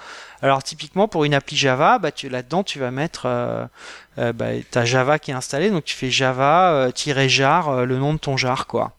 [0.42, 3.68] Alors typiquement pour une appli Java, bah là-dedans tu vas mettre
[4.16, 6.88] bah, ta Java qui est installée, donc tu fais Java
[7.28, 8.92] jar le nom de ton jar quoi.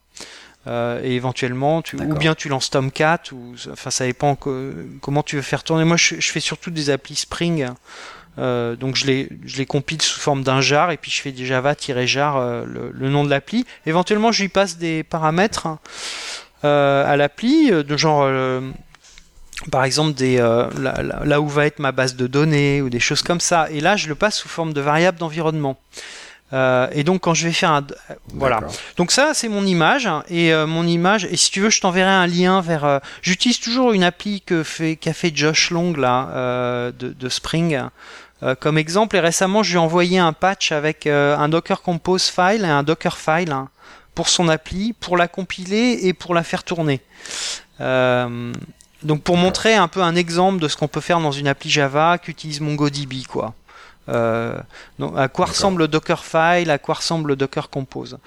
[0.68, 5.42] et éventuellement tu ou bien tu lances Tomcat ou enfin ça dépend comment tu veux
[5.42, 5.84] faire tourner.
[5.84, 7.68] Moi je, je fais surtout des applis Spring.
[8.38, 11.32] Euh, donc je les, je les compile sous forme d'un jar et puis je fais
[11.32, 13.66] des java-jar euh, le, nom de l'appli.
[13.86, 15.68] Éventuellement je lui passe des paramètres
[16.64, 18.24] euh, à l'appli, de genre
[19.70, 23.40] par exemple des, là, où va être ma base de données ou des choses comme
[23.40, 23.68] ça.
[23.70, 25.76] Et là je le passe sous forme de variable d'environnement.
[26.52, 27.86] et donc quand je vais faire un
[28.34, 28.60] voilà
[28.98, 32.26] donc ça c'est mon image et mon image et si tu veux je t'enverrai un
[32.26, 37.28] lien vers j'utilise toujours une appli que fait qu'a fait Josh Long là de, de
[37.30, 37.80] Spring
[38.42, 41.80] euh, comme exemple, et récemment, je lui ai envoyé un patch avec euh, un Docker
[41.80, 43.68] Compose file et un Docker file hein,
[44.14, 47.00] pour son appli, pour la compiler et pour la faire tourner.
[47.80, 48.52] Euh,
[49.04, 51.70] donc pour montrer un peu un exemple de ce qu'on peut faire dans une appli
[51.70, 53.54] Java qu'utilise MongoDB, quoi.
[54.08, 58.18] donc à quoi ressemble le Dockerfile, à quoi ressemble le Docker Compose.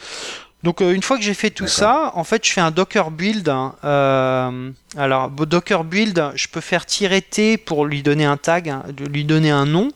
[0.65, 3.11] Donc euh, une fois que j'ai fait tout ça, en fait, je fais un Docker
[3.11, 3.47] build.
[3.49, 3.75] Hein.
[3.83, 8.81] Euh, alors Docker build, je peux faire tirer T pour lui donner un tag, hein,
[9.11, 9.91] lui donner un nom.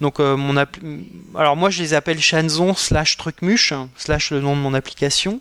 [0.00, 0.56] Donc euh, mon
[1.36, 5.40] alors moi je les appelle chanson slash trucmuche hein, slash le nom de mon application.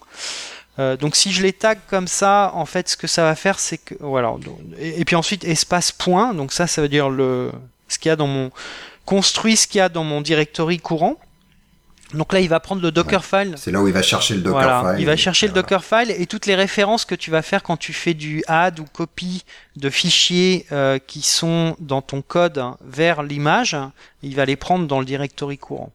[0.78, 3.78] Donc si je les tag comme ça, en fait, ce que ça va faire, c'est
[3.78, 4.34] que voilà.
[4.80, 6.34] Et, puis ensuite espace point.
[6.34, 7.52] Donc ça, ça veut dire le
[7.88, 8.52] ce qu'il y a dans mon
[9.06, 11.18] construit ce qu'il y a dans mon directory courant.
[12.14, 13.56] Donc là, il va prendre le Dockerfile.
[13.58, 15.00] C'est là où il va chercher le Dockerfile.
[15.00, 17.92] Il va chercher le Dockerfile et toutes les références que tu vas faire quand tu
[17.92, 19.44] fais du add ou copie
[19.76, 23.76] de fichiers euh, qui sont dans ton code vers l'image,
[24.24, 25.92] il va les prendre dans le directory courant.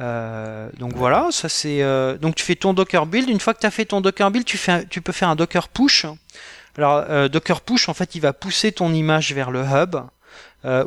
[0.00, 3.28] Euh, donc voilà, ça c'est euh, donc tu fais ton Docker build.
[3.28, 5.36] Une fois que tu as fait ton Docker build, tu fais tu peux faire un
[5.36, 6.06] Docker push.
[6.76, 9.96] Alors Docker push, en fait, il va pousser ton image vers le hub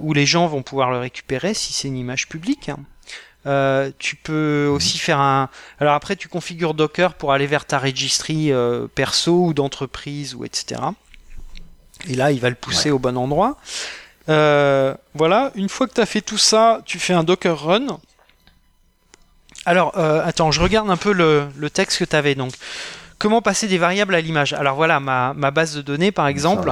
[0.02, 2.70] où les gens vont pouvoir le récupérer si c'est une image publique.
[3.46, 5.50] Euh, tu peux aussi faire un.
[5.80, 10.44] Alors après, tu configures Docker pour aller vers ta registry euh, perso ou d'entreprise ou
[10.44, 10.82] etc.
[12.08, 13.58] Et là, il va le pousser au bon endroit.
[14.28, 15.52] Euh, voilà.
[15.56, 18.00] Une fois que tu as fait tout ça, tu fais un Docker run.
[19.66, 22.34] Alors, attends, je regarde un peu le, le texte que tu avais.
[22.34, 22.54] Donc,
[23.20, 24.54] Comment passer des variables à l'image?
[24.54, 26.72] Alors voilà, ma, base de données par exemple,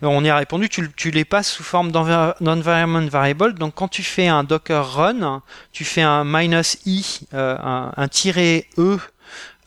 [0.00, 3.54] on, y a répondu, tu, tu les passes sous forme d'environment variable.
[3.54, 5.42] Donc quand tu fais un docker run,
[5.72, 7.56] tu fais un minus i, euh,
[7.96, 8.96] un, tiré e,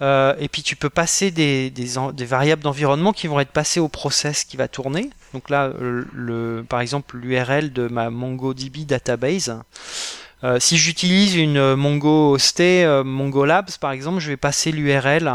[0.01, 3.89] euh, et puis tu peux passer des, des, variables d'environnement qui vont être passées au
[3.89, 5.09] process qui va tourner.
[5.33, 9.59] Donc là, le, par exemple, l'URL de ma MongoDB database.
[10.43, 14.71] Euh, si j'utilise une euh, Mongo hostée, euh, Mongo Labs par exemple, je vais passer
[14.71, 15.31] l'URL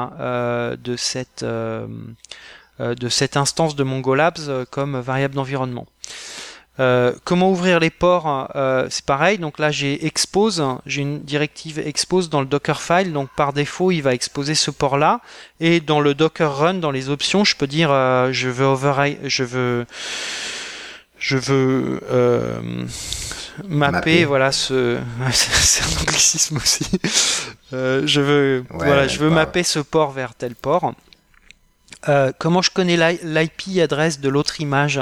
[0.79, 5.87] de cette de cette instance de Mongo Labs comme variable d'environnement.
[7.25, 8.49] comment ouvrir les ports
[8.89, 9.39] C'est pareil.
[9.39, 10.65] Donc là, j'ai expose.
[10.87, 13.13] J'ai une directive expose dans le Dockerfile.
[13.13, 15.21] Donc par défaut, il va exposer ce port-là.
[15.61, 17.91] Et dans le Docker Run, dans les options, je peux dire
[18.33, 19.87] je veux override, je veux
[21.19, 22.01] je veux
[23.69, 24.99] mapper, voilà ce
[25.33, 26.87] c'est un anglicisme aussi.
[27.73, 30.93] Euh, je veux voilà, je veux mapper ce port vers tel port.
[32.09, 35.01] Euh, comment je connais l'IP adresse de l'autre image?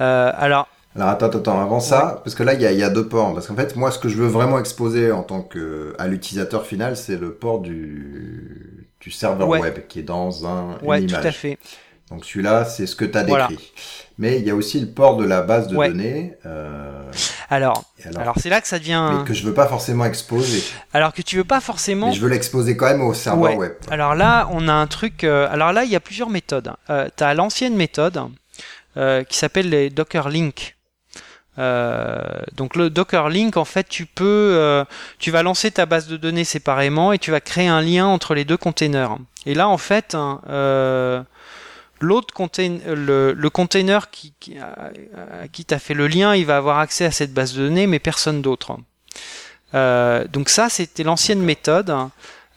[0.00, 2.90] Euh, Alors alors attends, attends, avant ça, parce que là il y a, y a,
[2.90, 3.32] deux ports.
[3.32, 6.66] Parce qu'en fait, moi, ce que je veux vraiment exposer en tant que à l'utilisateur
[6.66, 11.20] final, c'est le port du, du serveur web qui est dans un ouais, une image.
[11.20, 11.58] tout à fait.
[12.10, 13.72] Donc celui-là, c'est ce que tu as décrit.
[14.20, 16.34] Mais il y a aussi le port de la base de données.
[16.44, 17.02] Euh...
[17.50, 17.84] Alors,
[18.16, 19.10] alors, c'est là que ça devient.
[19.18, 20.64] Mais que je veux pas forcément exposer.
[20.92, 22.08] Alors que tu veux pas forcément.
[22.08, 23.74] Mais je veux l'exposer quand même au serveur web.
[23.90, 25.22] Alors là, on a un truc.
[25.22, 26.72] Euh, alors là, il y a plusieurs méthodes.
[26.90, 28.20] Euh, tu as l'ancienne méthode
[29.28, 30.76] qui s'appelle les Docker Link.
[31.56, 34.84] Donc le Docker Link, en fait, tu peux,
[35.20, 38.34] tu vas lancer ta base de données séparément et tu vas créer un lien entre
[38.34, 39.16] les deux containers.
[39.46, 40.40] Et là, en fait, hein,
[42.00, 44.90] l'autre container, le, le container qui, qui, à,
[45.52, 47.98] qui t'a fait le lien, il va avoir accès à cette base de données, mais
[47.98, 48.76] personne d'autre.
[49.74, 51.94] Euh, donc ça, c'était l'ancienne méthode.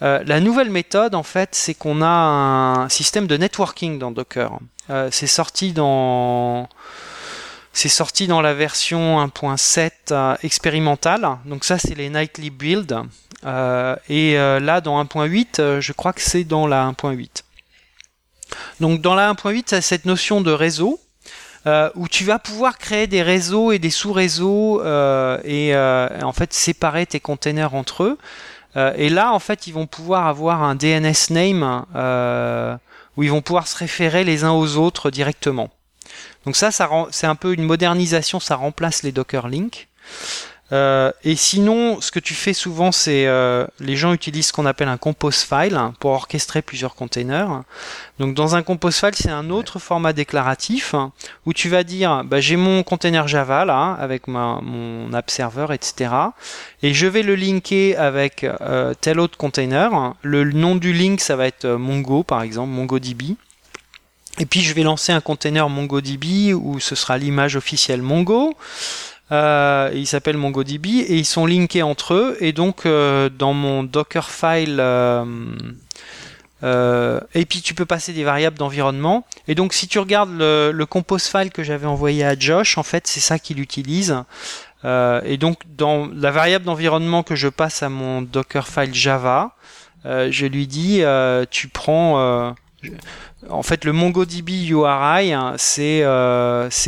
[0.02, 4.60] Euh, la nouvelle méthode, en fait, c'est qu'on a un système de networking dans Docker.
[4.90, 6.68] Euh, c'est sorti dans
[7.74, 11.38] c'est sorti dans la version 1.7 euh, expérimentale.
[11.46, 12.96] Donc ça, c'est les nightly builds.
[13.46, 17.44] Euh, et euh, là, dans 1.8, je crois que c'est dans la 1.8.
[18.80, 21.00] Donc dans la 1.8, c'est cette notion de réseau.
[21.96, 27.20] où tu vas pouvoir créer des réseaux et des sous-réseaux et en fait séparer tes
[27.20, 28.18] containers entre eux.
[28.96, 31.86] et là, en fait, ils vont pouvoir avoir un DNS name
[33.18, 35.70] où ils vont pouvoir se référer les uns aux autres directement.
[36.46, 39.88] Donc ça, ça c'est un peu une modernisation, ça remplace les Docker Link.
[40.72, 44.66] Euh, et sinon, ce que tu fais souvent, c'est euh, les gens utilisent ce qu'on
[44.66, 47.64] appelle un compose file pour orchestrer plusieurs containers.
[48.20, 50.96] Donc dans un compose file, c'est un autre format déclaratif
[51.46, 56.12] où tu vas dire, bah, j'ai mon container Java là avec mon app server, etc.
[56.84, 60.14] Et je vais le linker avec euh, tel autre container.
[60.22, 63.36] Le nom du link, ça va être Mongo par exemple, MongoDB.
[64.40, 68.56] Et puis je vais lancer un container MongoDB où ce sera l'image officielle Mongo.
[69.32, 72.38] Euh, ils s'appellent MongoDB et ils sont linkés entre eux.
[72.42, 75.26] Et donc euh, dans mon Dockerfile euh,
[76.64, 79.26] euh, et puis tu peux passer des variables d'environnement.
[79.48, 82.84] Et donc si tu regardes le, le compose file que j'avais envoyé à Josh, en
[82.84, 84.18] fait c'est ça qu'il utilise.
[84.84, 89.56] Euh, et donc dans la variable d'environnement que je passe à mon Dockerfile Java,
[90.06, 91.04] euh, je lui dis
[91.52, 92.54] tu prends
[93.50, 96.04] en fait le MongoDB URI hein, c'est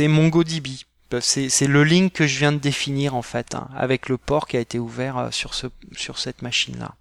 [0.08, 0.84] MongoDB.
[1.20, 4.56] C'est le link que je viens de définir en fait, hein, avec le port qui
[4.56, 6.94] a été ouvert euh, sur, ce, sur cette machine-là.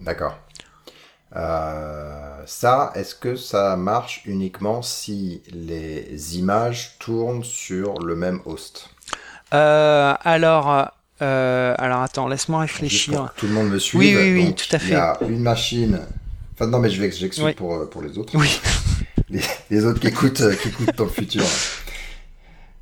[0.00, 0.38] D'accord.
[1.36, 8.90] Euh, ça, est-ce que ça marche uniquement si les images tournent sur le même host?
[9.54, 10.90] Euh, Alors,
[11.20, 13.32] alors attends, laisse-moi réfléchir.
[13.36, 13.98] tout le monde me suit.
[13.98, 14.88] Oui, oui, oui, tout à fait.
[14.88, 16.00] Il y a une machine.
[16.54, 18.32] Enfin non, mais je vais j'explique pour, pour les autres.
[18.36, 18.60] Oui
[19.70, 21.44] les, autres qui écoutent, euh, qui écoutent dans le futur.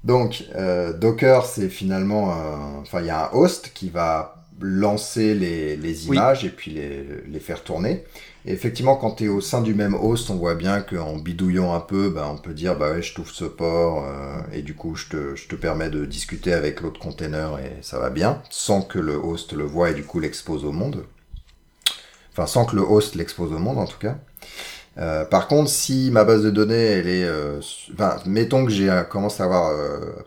[0.05, 2.35] Donc, euh, Docker, c'est finalement,
[2.81, 7.05] enfin, il y a un host qui va lancer les, les images et puis les,
[7.29, 8.05] les, faire tourner.
[8.45, 11.75] Et effectivement, quand tu es au sein du même host, on voit bien qu'en bidouillant
[11.75, 14.75] un peu, bah, on peut dire, bah ouais, je t'ouvre ce port euh, et du
[14.75, 18.43] coup, je te, je te permets de discuter avec l'autre container et ça va bien,
[18.51, 21.05] sans que le host le voit et du coup l'expose au monde.
[22.33, 24.19] Enfin, sans que le host l'expose au monde en tout cas.
[24.99, 27.61] Euh, par contre, si ma base de données, elle est, euh,
[28.27, 29.73] mettons que j'ai euh, commencé à avoir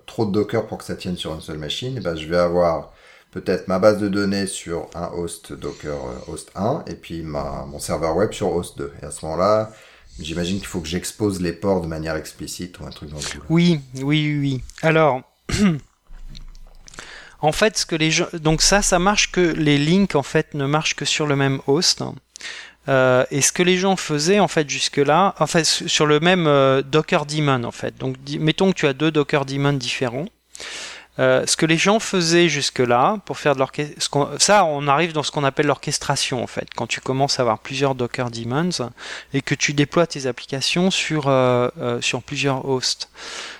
[0.05, 2.93] trop de Docker pour que ça tienne sur une seule machine, ben, je vais avoir
[3.31, 7.79] peut-être ma base de données sur un host Docker host 1 et puis ma, mon
[7.79, 8.93] serveur web sur host 2.
[9.01, 9.71] Et à ce moment-là,
[10.19, 13.21] j'imagine qu'il faut que j'expose les ports de manière explicite ou un truc dans le
[13.21, 13.43] genre.
[13.49, 14.63] Oui, oui, oui.
[14.81, 15.21] Alors.
[17.41, 20.53] en fait, ce que les gens, donc ça, ça marche que les links en fait
[20.53, 22.03] ne marchent que sur le même host.
[22.89, 26.47] Euh, et ce que les gens faisaient en fait jusque-là, en fait sur le même
[26.47, 27.97] euh, Docker daemon en fait.
[27.97, 30.25] Donc mettons que tu as deux Docker daemons différents.
[31.19, 35.21] Euh, ce que les gens faisaient jusque-là pour faire de l'orchestration, ça on arrive dans
[35.23, 36.67] ce qu'on appelle l'orchestration en fait.
[36.75, 38.69] Quand tu commences à avoir plusieurs Docker daemons
[39.33, 41.23] et que tu déploies tes applications sur
[42.01, 43.09] sur plusieurs hosts.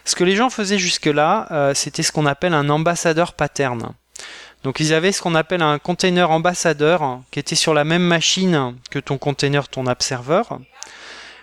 [0.06, 3.94] Ce que les gens faisaient jusque-là, c'était ce qu'on appelle un ambassadeur pattern.
[4.64, 8.76] Donc ils avaient ce qu'on appelle un container ambassadeur qui était sur la même machine
[8.92, 10.04] que ton container, ton app.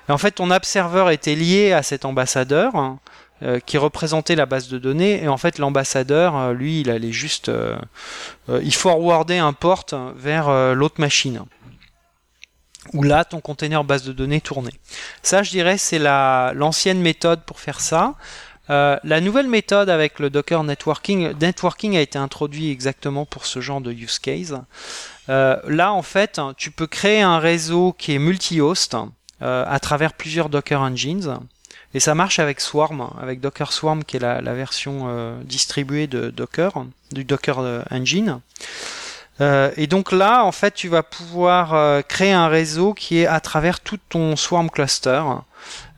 [0.08, 0.64] Et en fait, ton app
[1.10, 2.98] était lié à cet ambassadeur
[3.42, 5.22] euh, qui représentait la base de données.
[5.22, 7.76] Et en fait, l'ambassadeur, euh, lui, il allait juste, euh,
[8.48, 9.86] il forwardait un port
[10.16, 11.42] vers l'autre machine.
[12.94, 14.72] Où là, ton container base de données tournait.
[15.22, 18.14] Ça, je dirais, c'est la l'ancienne méthode pour faire ça.
[18.70, 23.60] Euh, la nouvelle méthode avec le Docker Networking, networking a été introduit exactement pour ce
[23.60, 24.60] genre de use case.
[25.28, 28.96] Euh, là, en fait, tu peux créer un réseau qui est multi-host
[29.40, 31.38] euh, à travers plusieurs Docker Engines.
[31.94, 36.84] Et ça marche avec Swarm, avec Docker Swarm qui est la, version distribuée de Docker,
[37.12, 38.40] du Docker Engine.
[39.40, 43.80] et donc là, en fait, tu vas pouvoir créer un réseau qui est à travers
[43.80, 45.22] tout ton Swarm cluster.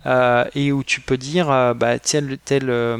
[0.06, 2.97] Euh, et où tu peux dire euh, bah tel tel euh,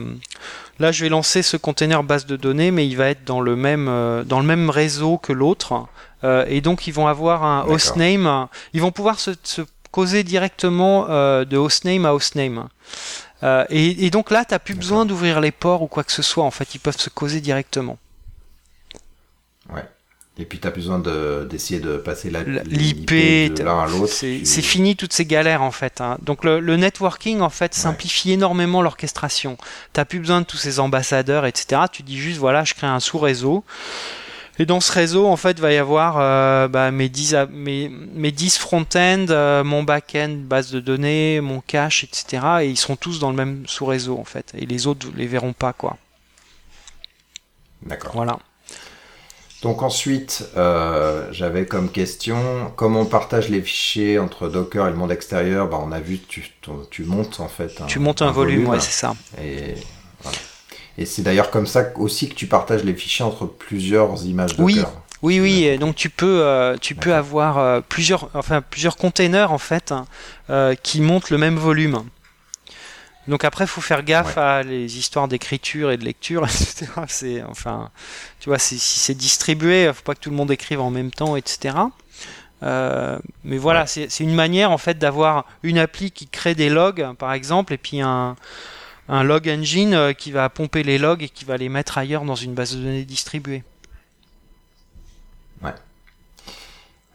[0.79, 3.57] là je vais lancer ce container base de données mais il va être dans le
[3.57, 3.87] même
[4.27, 5.87] dans le même réseau que l'autre.
[6.23, 8.49] Et donc ils vont avoir un hostname.
[8.75, 12.69] Ils vont pouvoir se, se causer directement de hostname à hostname.
[13.43, 16.21] Et, et donc là tu n'as plus besoin d'ouvrir les ports ou quoi que ce
[16.21, 16.45] soit.
[16.45, 17.97] En fait ils peuvent se causer directement
[20.41, 24.13] et puis tu as besoin d'essayer de, passer l'IP de l'un à l'autre.
[24.13, 26.01] C'est fini toutes ces galères en fait.
[26.01, 26.17] Hein.
[26.23, 29.59] Donc le, networking en fait simplifie énormément l'orchestration.
[29.93, 31.83] Tu plus besoin de tous ces ambassadeurs, etc.
[31.93, 33.65] Tu dis juste voilà, je crée un sous-réseau.
[34.59, 38.31] Et dans ce réseau, en fait, va y avoir euh, bah, mes 10, mes, mes
[38.31, 42.47] 10 front-end, euh, mon back-end, base de données, mon cache, etc.
[42.63, 44.53] Et ils seront tous dans le même sous-réseau, en fait.
[44.55, 45.97] Et les autres les verront pas, quoi.
[47.83, 48.13] D'accord.
[48.15, 48.39] Voilà.
[49.63, 54.97] Donc ensuite, euh, j'avais comme question, comment on partage les fichiers entre Docker et le
[54.97, 56.51] monde extérieur bah, On a vu, tu,
[56.91, 57.83] tu montes en fait.
[57.87, 59.15] tu montes un, volume, ouais, c'est ça.
[59.43, 59.75] Et,
[60.97, 64.65] et c'est d'ailleurs comme ça aussi que tu partages les fichiers entre plusieurs images Docker.
[64.65, 64.85] Oui.
[65.23, 69.59] Oui, oui, donc tu peux, euh, tu peux avoir euh, plusieurs, enfin plusieurs containers en
[69.59, 72.05] fait hein, qui montent le même volume.
[73.31, 76.87] Donc après, faut faire gaffe à les histoires d'écriture et de lecture, etc.
[77.07, 77.91] C'est enfin,
[78.41, 81.37] tu vois, si c'est distribué, faut pas que tout le monde écrive en même temps,
[81.37, 81.77] etc.
[82.65, 87.15] Euh, mais voilà, c'est une manière en fait d'avoir une appli qui crée des logs,
[87.19, 88.35] par exemple, et puis un,
[89.09, 92.25] un log engine euh, qui va pomper les logs et qui va les mettre ailleurs
[92.25, 93.63] dans une base de données distribuée.
[95.63, 95.75] Ouais.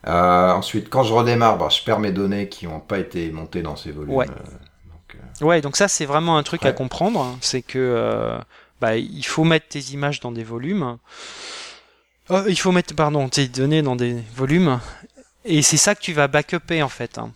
[0.08, 3.62] Euh, ensuite, quand je redémarre, bah, je perds mes données qui n'ont pas été montées
[3.62, 4.14] dans ces volumes.
[4.14, 4.28] Ouais.
[5.41, 8.38] Ouais, donc ça c'est vraiment un truc à comprendre, c'est que
[8.82, 10.98] bah, il faut mettre tes images dans des volumes.
[12.48, 14.80] il faut mettre pardon tes données dans des volumes
[15.45, 17.18] et c'est ça que tu vas backuper en fait.
[17.18, 17.32] Hein.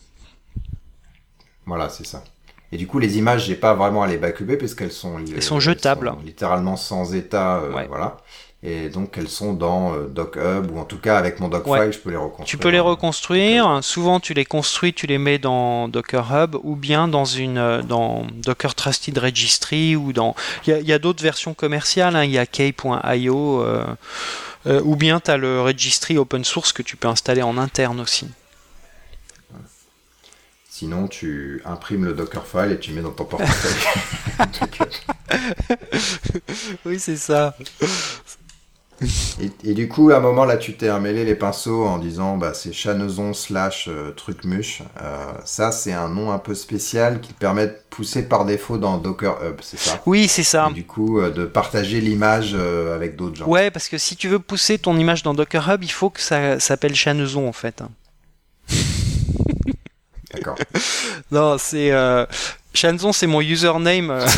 [1.66, 2.24] Voilà, c'est ça.
[2.72, 5.42] Et du coup, les images, j'ai pas vraiment à les backuper parce qu'elles sont, elles
[5.42, 8.18] sont jetables, littéralement sans état, euh, voilà.
[8.62, 12.00] Et donc elles sont dans euh, DocHub ou en tout cas avec mon Docfile, je
[12.00, 12.46] peux les reconstruire.
[12.46, 13.80] Tu peux les reconstruire.
[13.82, 17.82] Souvent, tu les construis, tu les mets dans Docker Hub ou bien dans une euh,
[17.82, 20.36] dans Docker Trusted Registry ou dans.
[20.68, 22.18] Il y a, d'autres versions commerciales.
[22.18, 22.26] Hein.
[22.26, 23.64] Il y a K.io.
[24.68, 28.02] Euh, ou bien tu as le registry open source que tu peux installer en interne
[28.02, 28.28] aussi.
[30.70, 33.74] Sinon, tu imprimes le Dockerfile et tu mets dans ton portefeuille.
[36.86, 37.56] oui, c'est ça.
[39.64, 42.54] Et, du coup, à un moment là, tu t'es emmêlé les pinceaux en disant bah,
[42.54, 44.84] c'est Chanezon slash euh, trucmuche.
[45.02, 48.78] Euh, ça, c'est un nom un peu spécial qui te permet de pousser par défaut
[48.78, 50.02] dans Docker Hub, c'est ça?
[50.06, 50.68] Oui, c'est ça.
[50.72, 53.48] Et du coup, euh, de partager l'image avec d'autres gens.
[53.48, 56.22] Ouais, parce que si tu veux pousser ton image dans Docker Hub, il faut que
[56.22, 57.82] ça s'appelle Chanezon en fait.
[60.34, 60.56] D'accord.
[61.32, 61.92] non, c'est.
[62.74, 64.20] Chanezon, c'est mon username.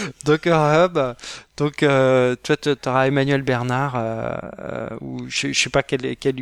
[0.24, 0.98] Docker Hub.
[1.56, 6.16] Donc, euh, toi, tu auras Emmanuel Bernard, euh, euh, ou je, ne sais pas quel,
[6.16, 6.34] quel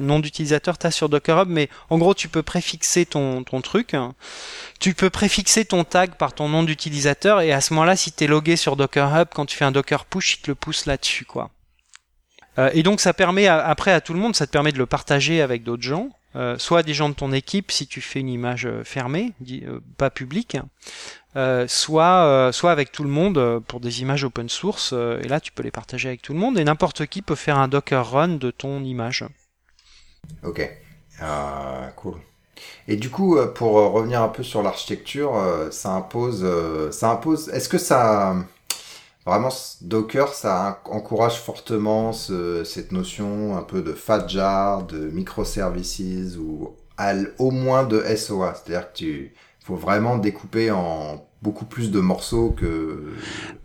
[0.00, 3.60] nom d'utilisateur tu as sur Docker Hub, mais en gros, tu peux préfixer ton, ton
[3.60, 3.96] truc.
[4.78, 8.24] Tu peux préfixer ton tag par ton nom d'utilisateur, et à ce moment-là, si tu
[8.24, 10.86] es logué sur Docker Hub, quand tu fais un Docker push, il te le pousse
[10.86, 11.50] là-dessus, quoi.
[12.72, 15.40] et donc, ça permet après à tout le monde, ça te permet de le partager
[15.40, 16.10] avec d'autres gens.
[16.36, 19.32] Euh, soit des gens de ton équipe si tu fais une image fermée,
[19.96, 20.58] pas publique,
[21.36, 24.92] euh, soit, euh, soit avec tout le monde euh, pour des images open source.
[24.94, 27.58] et là, tu peux les partager avec tout le monde et n'importe qui peut faire
[27.58, 29.24] un Docker run de ton image.
[30.42, 30.68] Ok,
[31.96, 32.16] cool.
[32.88, 35.34] Et du coup, pour revenir un peu sur l'architecture,
[35.70, 36.44] ça impose,
[36.90, 37.50] ça impose.
[37.50, 38.34] Est-ce que ça,
[39.26, 39.50] vraiment,
[39.82, 46.74] Docker, ça encourage fortement cette notion un peu de fat jar, de microservices ou
[47.38, 49.34] au moins de SOA, c'est-à-dire que tu
[49.66, 53.14] faut vraiment découper en beaucoup plus de morceaux que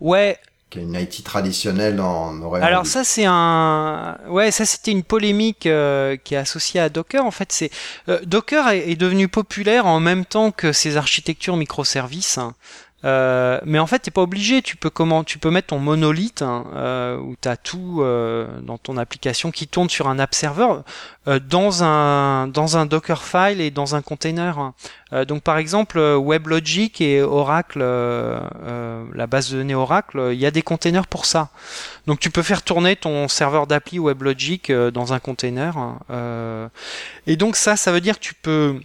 [0.00, 0.38] ouais
[0.70, 2.62] qu'une IT traditionnelle en aurait.
[2.62, 7.24] Alors ça c'est un ouais ça c'était une polémique euh, qui est associée à Docker
[7.24, 7.70] en fait c'est
[8.08, 12.54] euh, Docker est, devenu populaire en même temps que ces architectures microservices hein.
[13.04, 14.62] Euh, mais en fait, t'es pas obligé.
[14.62, 18.78] Tu peux comment Tu peux mettre ton monolithe hein, euh, où t'as tout euh, dans
[18.78, 20.68] ton application qui tourne sur un app server
[21.28, 24.58] euh, dans un dans un Dockerfile et dans un container.
[24.58, 24.74] Hein.
[25.26, 30.62] donc par exemple, WebLogic et Oracle, la base de données Oracle, il y a des
[30.62, 31.48] containers pour ça.
[32.06, 35.76] Donc tu peux faire tourner ton serveur d'appli WebLogic dans un container.
[35.76, 36.70] Hein.
[37.26, 38.80] et donc ça, ça veut dire que tu peux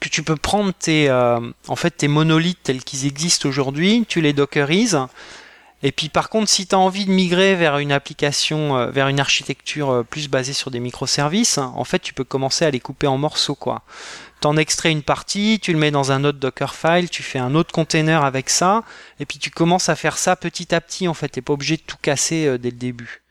[0.00, 4.20] que tu peux prendre tes, euh, en fait, tes monolithes tels qu'ils existent aujourd'hui, tu
[4.20, 4.98] les dockerises,
[5.82, 9.08] et puis par contre, si tu as envie de migrer vers une application, euh, vers
[9.08, 12.80] une architecture euh, plus basée sur des microservices, en fait, tu peux commencer à les
[12.80, 13.82] couper en morceaux, quoi.
[14.40, 17.72] T'en extrais une partie, tu le mets dans un autre Dockerfile, tu fais un autre
[17.72, 18.82] container avec ça,
[19.20, 21.28] et puis tu commences à faire ça petit à petit, en fait.
[21.28, 23.22] T'es pas obligé de tout casser dès le début.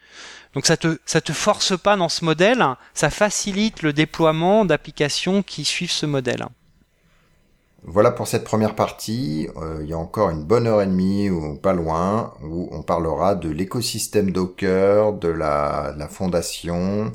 [0.54, 5.44] Donc ça te ça te force pas dans ce modèle, ça facilite le déploiement d'applications
[5.44, 6.46] qui suivent ce modèle.
[7.84, 9.48] Voilà pour cette première partie.
[9.58, 12.84] Euh, il y a encore une bonne heure et demie ou pas loin où on
[12.84, 17.12] parlera de l'écosystème Docker, de la, fondation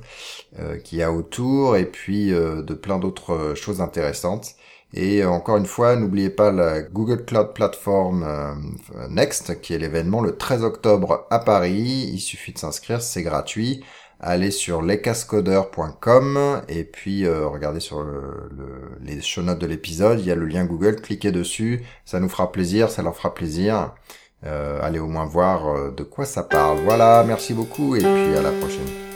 [0.58, 4.55] euh, qu'il y a autour et puis euh, de plein d'autres choses intéressantes.
[4.96, 8.26] Et encore une fois, n'oubliez pas la Google Cloud Platform
[9.10, 12.10] Next qui est l'événement le 13 octobre à Paris.
[12.12, 13.84] Il suffit de s'inscrire, c'est gratuit
[14.20, 18.48] allez sur lescascodeurs.com et puis euh, regardez sur le,
[19.02, 22.28] les show notes de l'épisode, il y a le lien Google, cliquez dessus, ça nous
[22.28, 23.92] fera plaisir, ça leur fera plaisir.
[24.44, 26.78] Euh, allez au moins voir euh, de quoi ça parle.
[26.80, 29.15] Voilà, merci beaucoup et puis à la prochaine.